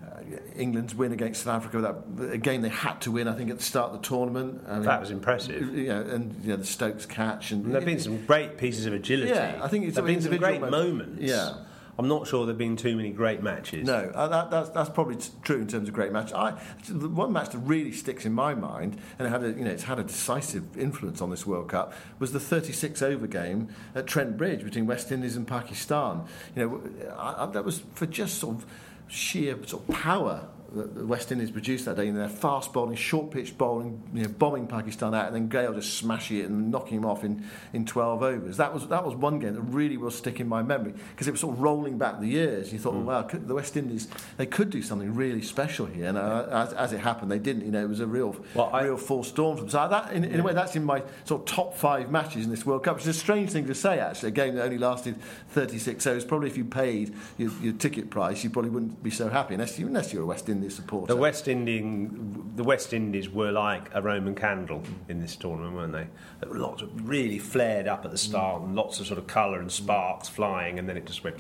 Uh, 0.06 0.21
England's 0.56 0.93
win 0.93 1.12
against 1.12 1.43
South 1.43 1.56
Africa, 1.65 1.82
that 1.82 2.32
a 2.34 2.38
game 2.38 2.62
they 2.62 2.69
had 2.69 3.02
to 3.02 3.12
win, 3.12 3.28
I 3.28 3.34
think, 3.34 3.50
at 3.50 3.58
the 3.58 3.63
start 3.63 3.91
of 3.91 4.02
the 4.02 4.08
tournament. 4.08 4.63
I 4.67 4.76
mean, 4.76 4.84
That 4.84 5.00
was 5.02 5.10
impressive. 5.12 5.76
You 5.76 5.88
know, 5.88 6.02
and 6.02 6.43
you 6.43 6.50
know, 6.52 6.58
the 6.58 6.65
Stokes 6.65 7.06
catch. 7.08 7.52
And, 7.52 7.65
And 7.65 7.73
there 7.73 7.82
have 7.82 7.88
been 7.88 8.00
some 8.00 8.23
great 8.26 8.58
pieces 8.58 8.86
of 8.86 8.93
agility. 8.93 9.32
Yeah, 9.32 9.60
I 9.62 9.67
think 9.67 9.86
it's 9.86 9.95
there 9.95 10.04
have 10.04 10.13
been 10.13 10.21
some 10.21 10.38
great 10.38 10.62
moments. 10.62 10.78
moments. 10.78 11.21
Yeah. 11.23 11.54
I'm 11.99 12.07
not 12.07 12.27
sure 12.27 12.45
there 12.45 12.53
have 12.53 12.57
been 12.57 12.75
too 12.75 12.95
many 12.95 13.10
great 13.10 13.41
matches. 13.41 13.86
No, 13.86 14.12
uh, 14.13 14.27
that, 14.27 14.51
that's, 14.51 14.69
that's 14.69 14.89
probably 14.89 15.15
t- 15.15 15.31
true 15.43 15.57
in 15.57 15.67
terms 15.67 15.88
of 15.88 15.93
great 15.93 16.12
matches. 16.12 16.33
I, 16.33 16.60
the 16.88 17.10
one 17.10 17.33
match 17.33 17.49
that 17.49 17.60
really 17.60 17.91
sticks 17.91 18.25
in 18.25 18.33
my 18.33 18.53
mind, 18.53 18.97
and 19.17 19.27
it 19.27 19.31
had 19.31 19.43
a, 19.43 19.49
you 19.49 19.65
know, 19.65 19.71
it's 19.71 19.83
had 19.83 19.97
a 19.97 20.03
decisive 20.03 20.77
influence 20.77 21.21
on 21.21 21.31
this 21.31 21.45
World 21.47 21.69
Cup, 21.69 21.93
was 22.19 22.33
the 22.33 22.39
36 22.39 23.01
over 23.01 23.25
game 23.25 23.69
at 23.95 24.05
Trent 24.05 24.38
Bridge 24.38 24.63
between 24.63 24.86
West 24.86 25.12
Indies 25.12 25.36
and 25.36 25.47
Pakistan. 25.47 26.25
You 26.55 26.69
know, 26.69 27.13
I, 27.17 27.43
I, 27.43 27.45
that 27.47 27.65
was 27.65 27.81
for 27.95 28.05
just 28.05 28.38
sort 28.38 28.57
of 28.57 28.65
sheer 29.07 29.57
sort 29.65 29.88
of 29.88 29.95
power 29.95 30.47
the, 30.73 30.84
the 30.84 31.06
West 31.06 31.32
Indies 31.32 31.51
produced 31.51 31.86
that 31.86 31.95
day 31.95 32.08
in 32.08 32.15
their 32.15 32.30
fast 32.30 32.73
bowling, 32.73 32.95
short 32.95 33.32
pitch 33.32 33.58
bowling, 33.58 34.01
you 34.13 34.23
know, 34.23 34.30
bombing 34.30 34.67
Pakistan 34.67 35.15
out, 35.15 35.27
and 35.27 35.36
then 35.36 35.47
Gayle 35.47 35.73
just 35.73 35.97
smashing 35.97 36.38
it 36.38 36.49
and 36.49 36.71
knocking 36.71 36.97
him 36.97 37.06
off 37.06 37.23
in, 37.23 37.45
in 37.73 37.86
12 37.86 38.23
overs. 38.23 38.58
That 38.58 38.73
was 38.73 38.88
that 38.88 39.06
was 39.06 39.15
one 39.15 39.39
game 39.39 39.53
that 39.53 39.62
really 39.62 39.97
will 39.97 40.12
stick 40.12 40.39
in 40.39 40.47
my 40.47 40.62
memory 40.62 40.93
because 41.12 41.27
it 41.27 41.32
was 41.32 41.39
sort 41.39 41.56
of 41.56 41.62
rolling 41.62 41.97
back 41.97 42.19
the 42.19 42.27
years. 42.27 42.73
You 42.73 42.80
thought, 42.80 42.93
mm. 42.93 43.06
well, 43.06 43.23
wow, 43.23 43.30
the 43.32 43.56
West 43.56 43.77
Indies 43.77 44.08
they 44.38 44.45
could 44.45 44.69
do 44.69 44.82
something 44.82 45.13
really 45.15 45.41
special 45.41 45.86
here, 45.86 46.08
and 46.08 46.17
uh, 46.17 46.47
as, 46.51 46.73
as, 46.73 46.93
it 46.93 46.99
happened, 46.99 47.32
they 47.32 47.39
didn't. 47.39 47.65
You 47.65 47.71
know, 47.71 47.84
it 47.84 47.89
was 47.89 47.99
a 47.99 48.08
real 48.08 48.36
well, 48.53 48.69
I, 48.73 48.84
real 48.84 48.97
full 48.97 49.23
storm. 49.23 49.69
So 49.69 49.88
that 49.88 50.12
in, 50.12 50.23
in 50.23 50.32
yeah. 50.32 50.39
a 50.39 50.43
way, 50.43 50.53
that's 50.53 50.75
in 50.75 50.84
my 50.84 51.03
sort 51.25 51.41
of 51.41 51.47
top 51.47 51.75
five 51.75 52.12
matches 52.12 52.45
in 52.45 52.51
this 52.51 52.65
World 52.65 52.84
Cup, 52.84 52.95
which 52.95 53.03
is 53.03 53.15
a 53.15 53.19
strange 53.19 53.51
thing 53.51 53.67
to 53.67 53.75
say 53.75 53.99
actually. 53.99 54.27
A 54.27 54.32
game 54.32 54.56
that 54.56 54.63
only 54.63 54.77
lasted 54.77 55.15
36 55.51 56.06
overs. 56.06 56.25
Probably 56.25 56.49
if 56.49 56.58
you 56.58 56.65
paid 56.65 57.15
your, 57.38 57.51
your 57.62 57.73
ticket 57.73 58.10
price, 58.10 58.43
you 58.43 58.49
probably 58.49 58.71
wouldn't 58.71 59.01
be 59.01 59.10
so 59.10 59.30
happy 59.30 59.53
unless 59.53 59.80
you 59.80 59.88
unless 59.88 60.12
you're 60.12 60.23
a 60.23 60.25
West 60.25 60.49
Indies 60.49 60.58
supporter. 60.71 61.13
The 61.13 61.19
West 61.19 61.47
Indian, 61.47 62.53
the 62.56 62.63
West 62.63 62.93
Indies 62.93 63.30
were 63.30 63.51
like 63.51 63.89
a 63.93 64.01
Roman 64.01 64.36
candle 64.36 64.84
in 65.08 65.19
this 65.19 65.36
tournament, 65.36 65.75
weren't 65.75 65.93
they? 65.93 66.08
There 66.41 66.49
were 66.49 66.58
lots 66.58 66.82
of 66.82 67.08
really 67.08 67.39
flared 67.39 67.88
up 67.88 68.06
at 68.06 68.12
the 68.12 68.17
start, 68.17 68.62
and 68.63 68.75
lots 68.75 68.99
of 68.99 69.08
sort 69.08 69.19
of 69.19 69.27
colour 69.27 69.60
and 69.60 69.71
sparks 69.71 70.27
flying, 70.27 70.80
and 70.80 70.88
then 70.88 70.97
it 70.97 71.06
just 71.06 71.23
went. 71.23 71.39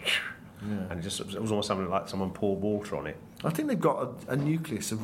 Yeah. 0.61 0.87
And 0.89 0.99
it 0.99 1.03
just 1.03 1.19
it 1.19 1.39
was 1.39 1.51
almost 1.51 1.67
something 1.67 1.89
like 1.89 2.07
someone 2.09 2.31
poured 2.31 2.61
water 2.61 2.95
on 2.95 3.07
it. 3.07 3.17
I 3.43 3.51
think 3.51 3.67
they've 3.67 3.79
got 3.79 4.09
a, 4.27 4.31
a 4.31 4.35
nucleus 4.35 4.91
of 4.91 4.99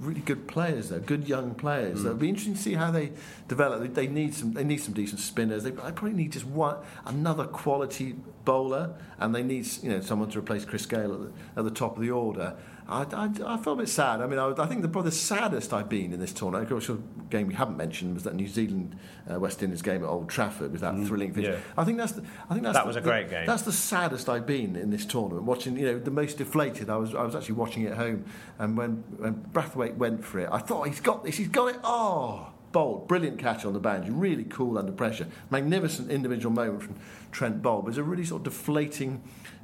really 0.00 0.20
good 0.20 0.48
players 0.48 0.88
there, 0.88 1.00
good 1.00 1.28
young 1.28 1.54
players. 1.54 2.00
Mm. 2.00 2.06
It'll 2.06 2.16
be 2.16 2.28
interesting 2.28 2.54
to 2.54 2.60
see 2.60 2.74
how 2.74 2.90
they 2.90 3.12
develop. 3.48 3.80
They, 3.82 3.88
they, 3.88 4.06
need 4.06 4.34
some. 4.34 4.52
They 4.52 4.64
need 4.64 4.78
some 4.78 4.94
decent 4.94 5.20
spinners. 5.20 5.64
They, 5.64 5.70
they, 5.70 5.92
probably 5.92 6.12
need 6.12 6.32
just 6.32 6.46
one 6.46 6.78
another 7.04 7.44
quality 7.44 8.16
bowler, 8.44 8.94
and 9.18 9.34
they 9.34 9.42
need 9.42 9.66
you 9.82 9.90
know 9.90 10.00
someone 10.00 10.30
to 10.30 10.38
replace 10.38 10.64
Chris 10.64 10.86
Gayle 10.86 11.14
at 11.14 11.20
the, 11.20 11.32
at 11.56 11.64
the 11.64 11.70
top 11.70 11.96
of 11.96 12.02
the 12.02 12.10
order. 12.10 12.56
I, 12.88 13.02
I, 13.02 13.24
I, 13.46 13.56
felt 13.56 13.78
a 13.78 13.82
bit 13.82 13.88
sad. 13.88 14.20
I 14.20 14.26
mean, 14.26 14.38
I, 14.38 14.52
I, 14.58 14.66
think 14.66 14.82
the 14.82 14.88
probably 14.88 15.10
the 15.10 15.16
saddest 15.16 15.72
I've 15.72 15.88
been 15.88 16.12
in 16.12 16.20
this 16.20 16.32
tournament. 16.32 16.64
Of 16.64 16.68
course, 16.70 16.86
the 16.88 16.98
game 17.30 17.46
we 17.46 17.54
haven't 17.54 17.76
mentioned 17.76 18.14
was 18.14 18.24
that 18.24 18.34
New 18.34 18.48
Zealand 18.48 18.98
uh, 19.30 19.38
West 19.38 19.62
Indies 19.62 19.82
game 19.82 20.02
at 20.02 20.08
Old 20.08 20.28
Trafford 20.28 20.72
with 20.72 20.80
that 20.80 20.94
mm, 20.94 21.06
thrilling 21.06 21.32
finish. 21.32 21.50
Yeah. 21.50 21.60
I 21.76 21.84
think 21.84 21.98
that's 21.98 22.12
the, 22.12 22.22
I 22.50 22.54
think 22.54 22.64
that's 22.64 22.76
that 22.76 22.82
the, 22.82 22.88
was 22.88 22.96
a 22.96 23.00
great 23.00 23.28
the, 23.28 23.36
game. 23.36 23.46
That's 23.46 23.62
the 23.62 23.72
saddest 23.72 24.28
I've 24.28 24.46
been 24.46 24.76
in 24.76 24.90
this 24.90 25.06
tournament. 25.06 25.44
Watching, 25.44 25.76
you 25.76 25.86
know, 25.86 25.98
the 25.98 26.10
most 26.10 26.38
deflated. 26.38 26.90
I 26.90 26.96
was 26.96 27.14
I 27.14 27.22
was 27.22 27.34
actually 27.34 27.54
watching 27.54 27.84
it 27.84 27.92
at 27.92 27.98
home, 27.98 28.24
and 28.58 28.76
when 28.76 29.04
when 29.16 29.34
Brathwaite 29.52 29.96
went 29.96 30.24
for 30.24 30.40
it, 30.40 30.48
I 30.50 30.58
thought 30.58 30.88
he's 30.88 31.00
got 31.00 31.24
this. 31.24 31.36
He's 31.36 31.48
got 31.48 31.74
it. 31.74 31.80
Oh. 31.84 32.48
Bold, 32.72 33.06
brilliant 33.06 33.38
catch 33.38 33.66
on 33.66 33.74
the 33.74 33.78
boundary, 33.78 34.14
really 34.14 34.44
cool 34.44 34.78
under 34.78 34.92
pressure. 34.92 35.26
Magnificent 35.50 36.10
individual 36.10 36.54
moment 36.54 36.82
from 36.82 36.96
Trent 37.30 37.60
Boult. 37.60 37.84
But 37.84 37.90
it's 37.90 37.98
a 37.98 38.02
really 38.02 38.24
sort 38.24 38.40
of 38.40 38.44
deflating 38.44 39.22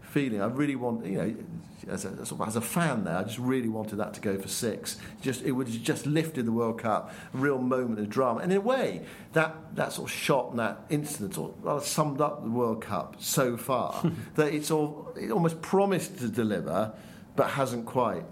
feeling. 0.09 0.41
I 0.41 0.47
really 0.47 0.77
want, 0.77 1.07
you 1.07 1.19
know, 1.19 1.35
as 1.89 2.05
a, 2.05 2.43
as 2.47 2.57
a 2.57 2.61
fan 2.61 3.05
there, 3.05 3.17
I 3.17 3.23
just 3.23 3.39
really 3.39 3.69
wanted 3.69 3.97
that 3.97 4.15
to 4.15 4.21
go 4.21 4.39
for 4.39 4.49
six. 4.49 4.99
Just 5.21 5.43
it 5.43 5.53
would 5.53 5.69
have 5.69 5.83
just 5.83 6.07
lifted 6.07 6.47
the 6.47 6.53
World 6.53 6.79
Cup, 6.79 7.13
a 7.33 7.37
real 7.37 7.59
moment 7.59 8.01
of 8.01 8.09
drama. 8.09 8.41
And 8.41 8.53
in 8.53 8.59
a 8.59 8.61
way, 8.61 9.05
that, 9.33 9.55
that 9.75 9.93
sort 9.93 10.11
of 10.11 10.15
shot 10.15 10.51
and 10.51 10.59
that 10.59 10.81
incident 10.91 11.35
sort 11.35 11.57
of 11.57 11.65
rather 11.65 11.85
summed 11.85 12.21
up 12.21 12.43
the 12.43 12.51
World 12.51 12.83
Cup 12.83 13.17
so 13.19 13.57
far 13.57 14.03
that 14.35 14.53
it's 14.53 14.71
all 14.71 15.13
it 15.17 15.31
almost 15.31 15.61
promised 15.63 16.19
to 16.19 16.29
deliver, 16.29 16.93
but 17.37 17.51
hasn't 17.51 17.87
quite. 17.87 18.25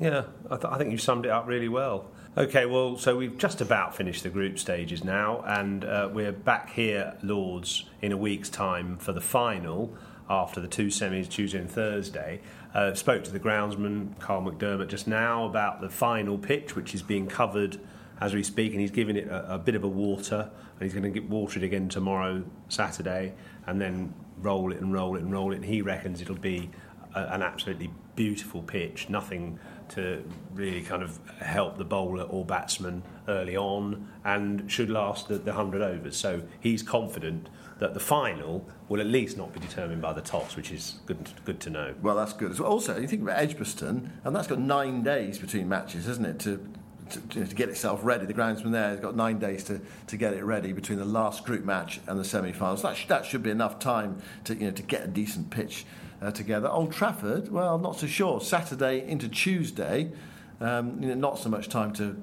Yeah, 0.00 0.24
I, 0.50 0.56
th- 0.56 0.72
I 0.72 0.78
think 0.78 0.90
you 0.90 0.98
summed 0.98 1.26
it 1.26 1.30
up 1.30 1.46
really 1.46 1.68
well. 1.68 2.10
Okay, 2.36 2.64
well, 2.64 2.96
so 2.96 3.14
we've 3.14 3.36
just 3.36 3.60
about 3.60 3.94
finished 3.94 4.22
the 4.22 4.30
group 4.30 4.58
stages 4.58 5.04
now, 5.04 5.44
and 5.46 5.84
uh, 5.84 6.08
we're 6.10 6.32
back 6.32 6.70
here, 6.70 7.14
Lords, 7.22 7.84
in 8.00 8.10
a 8.10 8.16
week's 8.16 8.48
time 8.48 8.96
for 8.96 9.12
the 9.12 9.20
final 9.20 9.94
after 10.28 10.60
the 10.60 10.68
two 10.68 10.86
semis 10.86 11.28
Tuesday 11.28 11.58
and 11.58 11.70
Thursday. 11.70 12.40
Uh, 12.74 12.94
spoke 12.94 13.22
to 13.24 13.30
the 13.30 13.40
groundsman, 13.40 14.18
Carl 14.18 14.42
McDermott, 14.42 14.88
just 14.88 15.06
now 15.06 15.44
about 15.44 15.80
the 15.80 15.88
final 15.88 16.38
pitch, 16.38 16.74
which 16.74 16.94
is 16.94 17.02
being 17.02 17.26
covered 17.26 17.78
as 18.20 18.34
we 18.34 18.42
speak, 18.42 18.72
and 18.72 18.80
he's 18.80 18.90
giving 18.90 19.16
it 19.16 19.26
a, 19.28 19.54
a 19.54 19.58
bit 19.58 19.74
of 19.74 19.84
a 19.84 19.88
water, 19.88 20.50
and 20.74 20.82
he's 20.82 20.92
going 20.92 21.02
to 21.02 21.10
get 21.10 21.28
watered 21.28 21.62
again 21.62 21.88
tomorrow, 21.88 22.44
Saturday, 22.68 23.34
and 23.66 23.80
then 23.80 24.14
roll 24.38 24.72
it 24.72 24.80
and 24.80 24.92
roll 24.92 25.16
it 25.16 25.22
and 25.22 25.32
roll 25.32 25.52
it. 25.52 25.56
And 25.56 25.64
he 25.64 25.82
reckons 25.82 26.20
it'll 26.22 26.36
be 26.36 26.70
a, 27.14 27.20
an 27.34 27.42
absolutely 27.42 27.90
beautiful 28.14 28.62
pitch, 28.62 29.08
nothing 29.08 29.58
to 29.90 30.24
really 30.54 30.82
kind 30.82 31.02
of 31.02 31.18
help 31.40 31.76
the 31.76 31.84
bowler 31.84 32.22
or 32.22 32.44
batsman 32.44 33.02
early 33.28 33.56
on, 33.56 34.08
and 34.24 34.70
should 34.70 34.88
last 34.88 35.28
the, 35.28 35.38
the 35.38 35.52
100 35.52 35.82
overs. 35.82 36.16
So 36.16 36.42
he's 36.60 36.82
confident 36.82 37.48
that 37.82 37.94
the 37.94 38.00
final 38.00 38.64
will 38.88 39.00
at 39.00 39.08
least 39.08 39.36
not 39.36 39.52
be 39.52 39.58
determined 39.58 40.00
by 40.00 40.12
the 40.12 40.20
toss, 40.20 40.54
which 40.54 40.70
is 40.70 41.00
good, 41.04 41.28
good 41.44 41.58
to 41.58 41.68
know. 41.68 41.92
Well, 42.00 42.14
that's 42.14 42.32
good. 42.32 42.60
Also, 42.60 42.96
you 42.96 43.08
think 43.08 43.22
about 43.22 43.40
Edgbaston, 43.40 44.12
and 44.22 44.36
that's 44.36 44.46
got 44.46 44.60
nine 44.60 45.02
days 45.02 45.40
between 45.40 45.68
matches, 45.68 46.06
hasn't 46.06 46.28
it, 46.28 46.38
to, 46.38 46.64
to, 47.10 47.44
to 47.44 47.54
get 47.56 47.68
itself 47.68 47.98
ready. 48.04 48.24
The 48.24 48.34
groundsman 48.34 48.70
there 48.70 48.90
has 48.90 49.00
got 49.00 49.16
nine 49.16 49.40
days 49.40 49.64
to, 49.64 49.80
to 50.06 50.16
get 50.16 50.32
it 50.32 50.44
ready 50.44 50.72
between 50.72 51.00
the 51.00 51.04
last 51.04 51.44
group 51.44 51.64
match 51.64 52.00
and 52.06 52.20
the 52.20 52.24
semi-finals. 52.24 52.82
That, 52.82 52.96
sh- 52.96 53.08
that 53.08 53.26
should 53.26 53.42
be 53.42 53.50
enough 53.50 53.80
time 53.80 54.22
to, 54.44 54.54
you 54.54 54.66
know, 54.66 54.70
to 54.70 54.82
get 54.84 55.02
a 55.02 55.08
decent 55.08 55.50
pitch 55.50 55.84
uh, 56.22 56.30
together. 56.30 56.68
Old 56.68 56.92
Trafford, 56.92 57.50
well, 57.50 57.80
not 57.80 57.98
so 57.98 58.06
sure. 58.06 58.40
Saturday 58.40 59.04
into 59.08 59.28
Tuesday, 59.28 60.12
um, 60.60 61.02
you 61.02 61.08
know, 61.08 61.14
not 61.14 61.40
so 61.40 61.48
much 61.48 61.68
time 61.68 61.92
to, 61.94 62.16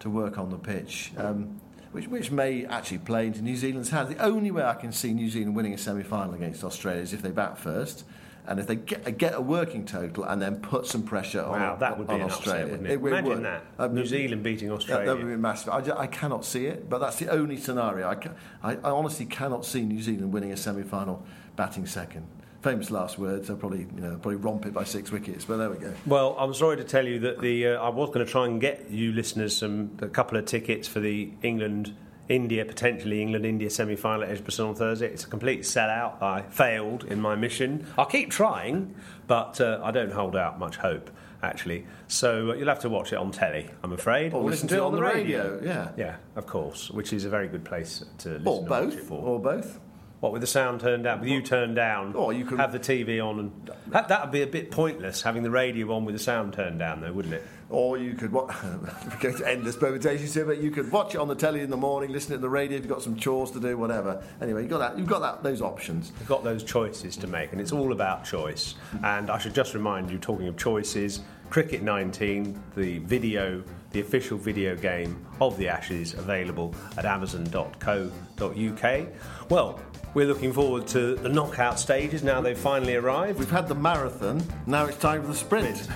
to 0.00 0.10
work 0.10 0.36
on 0.36 0.50
the 0.50 0.58
pitch. 0.58 1.12
Um, 1.16 1.58
which, 1.96 2.08
which 2.08 2.30
may 2.30 2.66
actually 2.66 2.98
play 2.98 3.26
into 3.26 3.40
New 3.40 3.56
Zealand's 3.56 3.88
hands. 3.88 4.10
The 4.10 4.22
only 4.22 4.50
way 4.50 4.62
I 4.62 4.74
can 4.74 4.92
see 4.92 5.14
New 5.14 5.30
Zealand 5.30 5.56
winning 5.56 5.72
a 5.72 5.78
semi 5.78 6.02
final 6.02 6.34
against 6.34 6.62
Australia 6.62 7.00
is 7.00 7.14
if 7.14 7.22
they 7.22 7.30
bat 7.30 7.56
first. 7.56 8.04
And 8.46 8.60
if 8.60 8.66
they 8.66 8.76
get, 8.76 9.16
get 9.18 9.34
a 9.34 9.40
working 9.40 9.86
total 9.86 10.22
and 10.24 10.40
then 10.40 10.60
put 10.60 10.86
some 10.86 11.02
pressure 11.02 11.42
wow, 11.42 11.72
on, 11.72 11.78
that 11.80 11.98
would 11.98 12.06
be 12.06 12.14
Australia, 12.14 12.64
upset, 12.64 12.70
wouldn't 12.70 12.86
it? 12.86 12.92
it 12.92 12.98
Imagine 12.98 13.28
would. 13.28 13.44
that 13.44 13.64
um, 13.78 13.94
New 13.94 14.04
Zealand 14.04 14.42
beating 14.42 14.70
Australia. 14.70 15.06
That, 15.06 15.16
would 15.16 15.26
be 15.26 15.36
massive. 15.36 15.70
I, 15.70 15.80
just, 15.80 15.98
I, 15.98 16.06
cannot 16.06 16.44
see 16.44 16.66
it, 16.66 16.88
but 16.88 16.98
that's 16.98 17.16
the 17.16 17.28
only 17.28 17.56
scenario. 17.56 18.06
I, 18.06 18.16
I, 18.62 18.76
I 18.76 18.90
honestly 18.90 19.26
cannot 19.26 19.64
see 19.64 19.82
New 19.82 20.00
Zealand 20.00 20.32
winning 20.32 20.52
a 20.52 20.56
semi-final 20.56 21.24
batting 21.56 21.86
second 21.86 22.28
famous 22.70 22.90
last 22.90 23.18
words. 23.18 23.48
They'll 23.48 23.56
probably, 23.56 23.86
you 23.94 24.00
know, 24.00 24.10
probably 24.12 24.36
romp 24.36 24.66
it 24.66 24.74
by 24.74 24.84
six 24.84 25.12
wickets. 25.12 25.44
But 25.44 25.58
there 25.58 25.70
we 25.70 25.76
go. 25.78 25.92
Well, 26.04 26.36
I'm 26.38 26.52
sorry 26.54 26.76
to 26.78 26.84
tell 26.84 27.06
you 27.06 27.20
that 27.20 27.40
the 27.40 27.68
uh, 27.68 27.82
I 27.82 27.88
was 27.90 28.08
going 28.08 28.24
to 28.24 28.30
try 28.30 28.46
and 28.46 28.60
get 28.60 28.90
you 28.90 29.12
listeners 29.12 29.56
some 29.56 29.96
a 30.00 30.08
couple 30.08 30.36
of 30.38 30.46
tickets 30.46 30.88
for 30.88 31.00
the 31.00 31.30
England 31.42 31.94
India, 32.28 32.64
potentially 32.64 33.22
England 33.22 33.46
India 33.46 33.70
semi 33.70 33.94
final 33.96 34.24
at 34.24 34.30
Edgbaston 34.30 34.66
on 34.66 34.74
Thursday. 34.74 35.06
It's 35.06 35.24
a 35.24 35.28
complete 35.28 35.60
sellout. 35.60 36.20
I 36.20 36.42
failed 36.42 37.04
in 37.04 37.20
my 37.20 37.36
mission. 37.36 37.86
I'll 37.96 38.06
keep 38.06 38.30
trying, 38.30 38.96
but 39.26 39.60
uh, 39.60 39.80
I 39.82 39.92
don't 39.92 40.12
hold 40.12 40.34
out 40.34 40.58
much 40.58 40.76
hope, 40.76 41.10
actually. 41.42 41.86
So 42.08 42.50
uh, 42.50 42.54
you'll 42.54 42.68
have 42.68 42.80
to 42.80 42.88
watch 42.88 43.12
it 43.12 43.16
on 43.16 43.30
telly, 43.30 43.70
I'm 43.84 43.92
afraid. 43.92 44.32
Or, 44.32 44.42
or 44.42 44.50
listen, 44.50 44.66
to 44.68 44.76
it 44.76 44.80
on, 44.80 44.92
the 44.92 45.02
radio. 45.02 45.54
radio. 45.54 45.64
Yeah. 45.64 45.90
Yeah, 45.96 46.16
of 46.34 46.46
course, 46.46 46.90
which 46.90 47.12
is 47.12 47.24
a 47.24 47.28
very 47.28 47.46
good 47.46 47.64
place 47.64 48.04
to 48.18 48.30
listen 48.30 48.46
or 48.46 48.66
both, 48.66 49.10
Or 49.10 49.38
both. 49.38 49.78
What 50.20 50.32
with 50.32 50.40
the 50.40 50.46
sound 50.46 50.80
turned 50.80 51.04
down, 51.04 51.20
with 51.20 51.28
you 51.28 51.42
turned 51.42 51.76
down, 51.76 52.14
or 52.14 52.32
you 52.32 52.46
could 52.46 52.58
have 52.58 52.72
the 52.72 52.78
TV 52.78 53.22
on, 53.22 53.38
and 53.38 53.70
that 53.88 54.08
that 54.08 54.22
would 54.22 54.32
be 54.32 54.40
a 54.40 54.46
bit 54.46 54.70
pointless 54.70 55.20
having 55.20 55.42
the 55.42 55.50
radio 55.50 55.94
on 55.94 56.06
with 56.06 56.14
the 56.14 56.18
sound 56.18 56.54
turned 56.54 56.78
down, 56.78 57.02
though, 57.02 57.12
wouldn't 57.12 57.34
it? 57.34 57.46
Or 57.68 57.98
you 57.98 58.14
could 58.14 58.32
watch. 58.32 58.54
we 58.62 59.10
go 59.20 59.36
to 59.36 59.46
endless 59.46 59.76
permutations 59.76 60.32
here, 60.32 60.46
but 60.46 60.58
you 60.58 60.70
could 60.70 60.90
watch 60.90 61.14
it 61.14 61.18
on 61.18 61.28
the 61.28 61.34
telly 61.34 61.60
in 61.60 61.68
the 61.68 61.76
morning, 61.76 62.12
listen 62.12 62.32
to 62.32 62.38
the 62.38 62.48
radio 62.48 62.78
if 62.78 62.84
you've 62.84 62.92
got 62.92 63.02
some 63.02 63.16
chores 63.16 63.50
to 63.50 63.60
do, 63.60 63.76
whatever. 63.76 64.24
Anyway, 64.40 64.62
you've 64.62 64.70
got 64.70 64.78
that. 64.78 64.98
You've 64.98 65.08
got 65.08 65.20
that. 65.20 65.42
Those 65.42 65.60
options. 65.60 66.12
You've 66.18 66.28
got 66.28 66.44
those 66.44 66.64
choices 66.64 67.18
to 67.18 67.26
make, 67.26 67.52
and 67.52 67.60
it's 67.60 67.72
all 67.72 67.92
about 67.92 68.24
choice. 68.24 68.74
And 69.02 69.30
I 69.30 69.36
should 69.38 69.54
just 69.54 69.74
remind 69.74 70.10
you, 70.10 70.18
talking 70.18 70.48
of 70.48 70.56
choices, 70.56 71.20
Cricket 71.50 71.82
19, 71.82 72.58
the 72.74 73.00
video, 73.00 73.62
the 73.90 74.00
official 74.00 74.38
video 74.38 74.76
game 74.76 75.26
of 75.40 75.58
the 75.58 75.68
Ashes, 75.68 76.14
available 76.14 76.74
at 76.96 77.04
Amazon.co.uk. 77.04 79.06
Well, 79.48 79.80
we're 80.16 80.26
looking 80.26 80.50
forward 80.50 80.86
to 80.86 81.14
the 81.16 81.28
knockout 81.28 81.78
stages 81.78 82.22
now 82.22 82.40
they've 82.40 82.56
finally 82.56 82.94
arrived. 82.94 83.38
We've 83.38 83.50
had 83.50 83.68
the 83.68 83.74
marathon, 83.74 84.42
now 84.64 84.86
it's 84.86 84.96
time 84.96 85.20
for 85.20 85.28
the 85.28 85.34
sprint. 85.34 85.88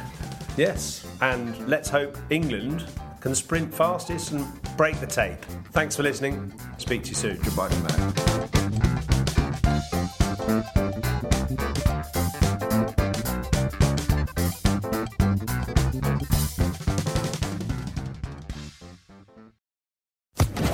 Yes, 0.58 1.06
and 1.22 1.56
let's 1.66 1.88
hope 1.88 2.18
England 2.28 2.84
can 3.20 3.34
sprint 3.34 3.74
fastest 3.74 4.32
and 4.32 4.46
break 4.76 5.00
the 5.00 5.06
tape. 5.06 5.42
Thanks 5.72 5.96
for 5.96 6.02
listening. 6.02 6.52
Speak 6.76 7.02
to 7.04 7.08
you 7.08 7.14
soon. 7.14 7.38
Goodbye 7.38 7.70
from 7.70 7.82
there. 7.84 8.12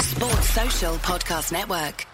Sports 0.01 0.51
Social 0.51 0.95
Podcast 0.97 1.53
Network. 1.53 2.07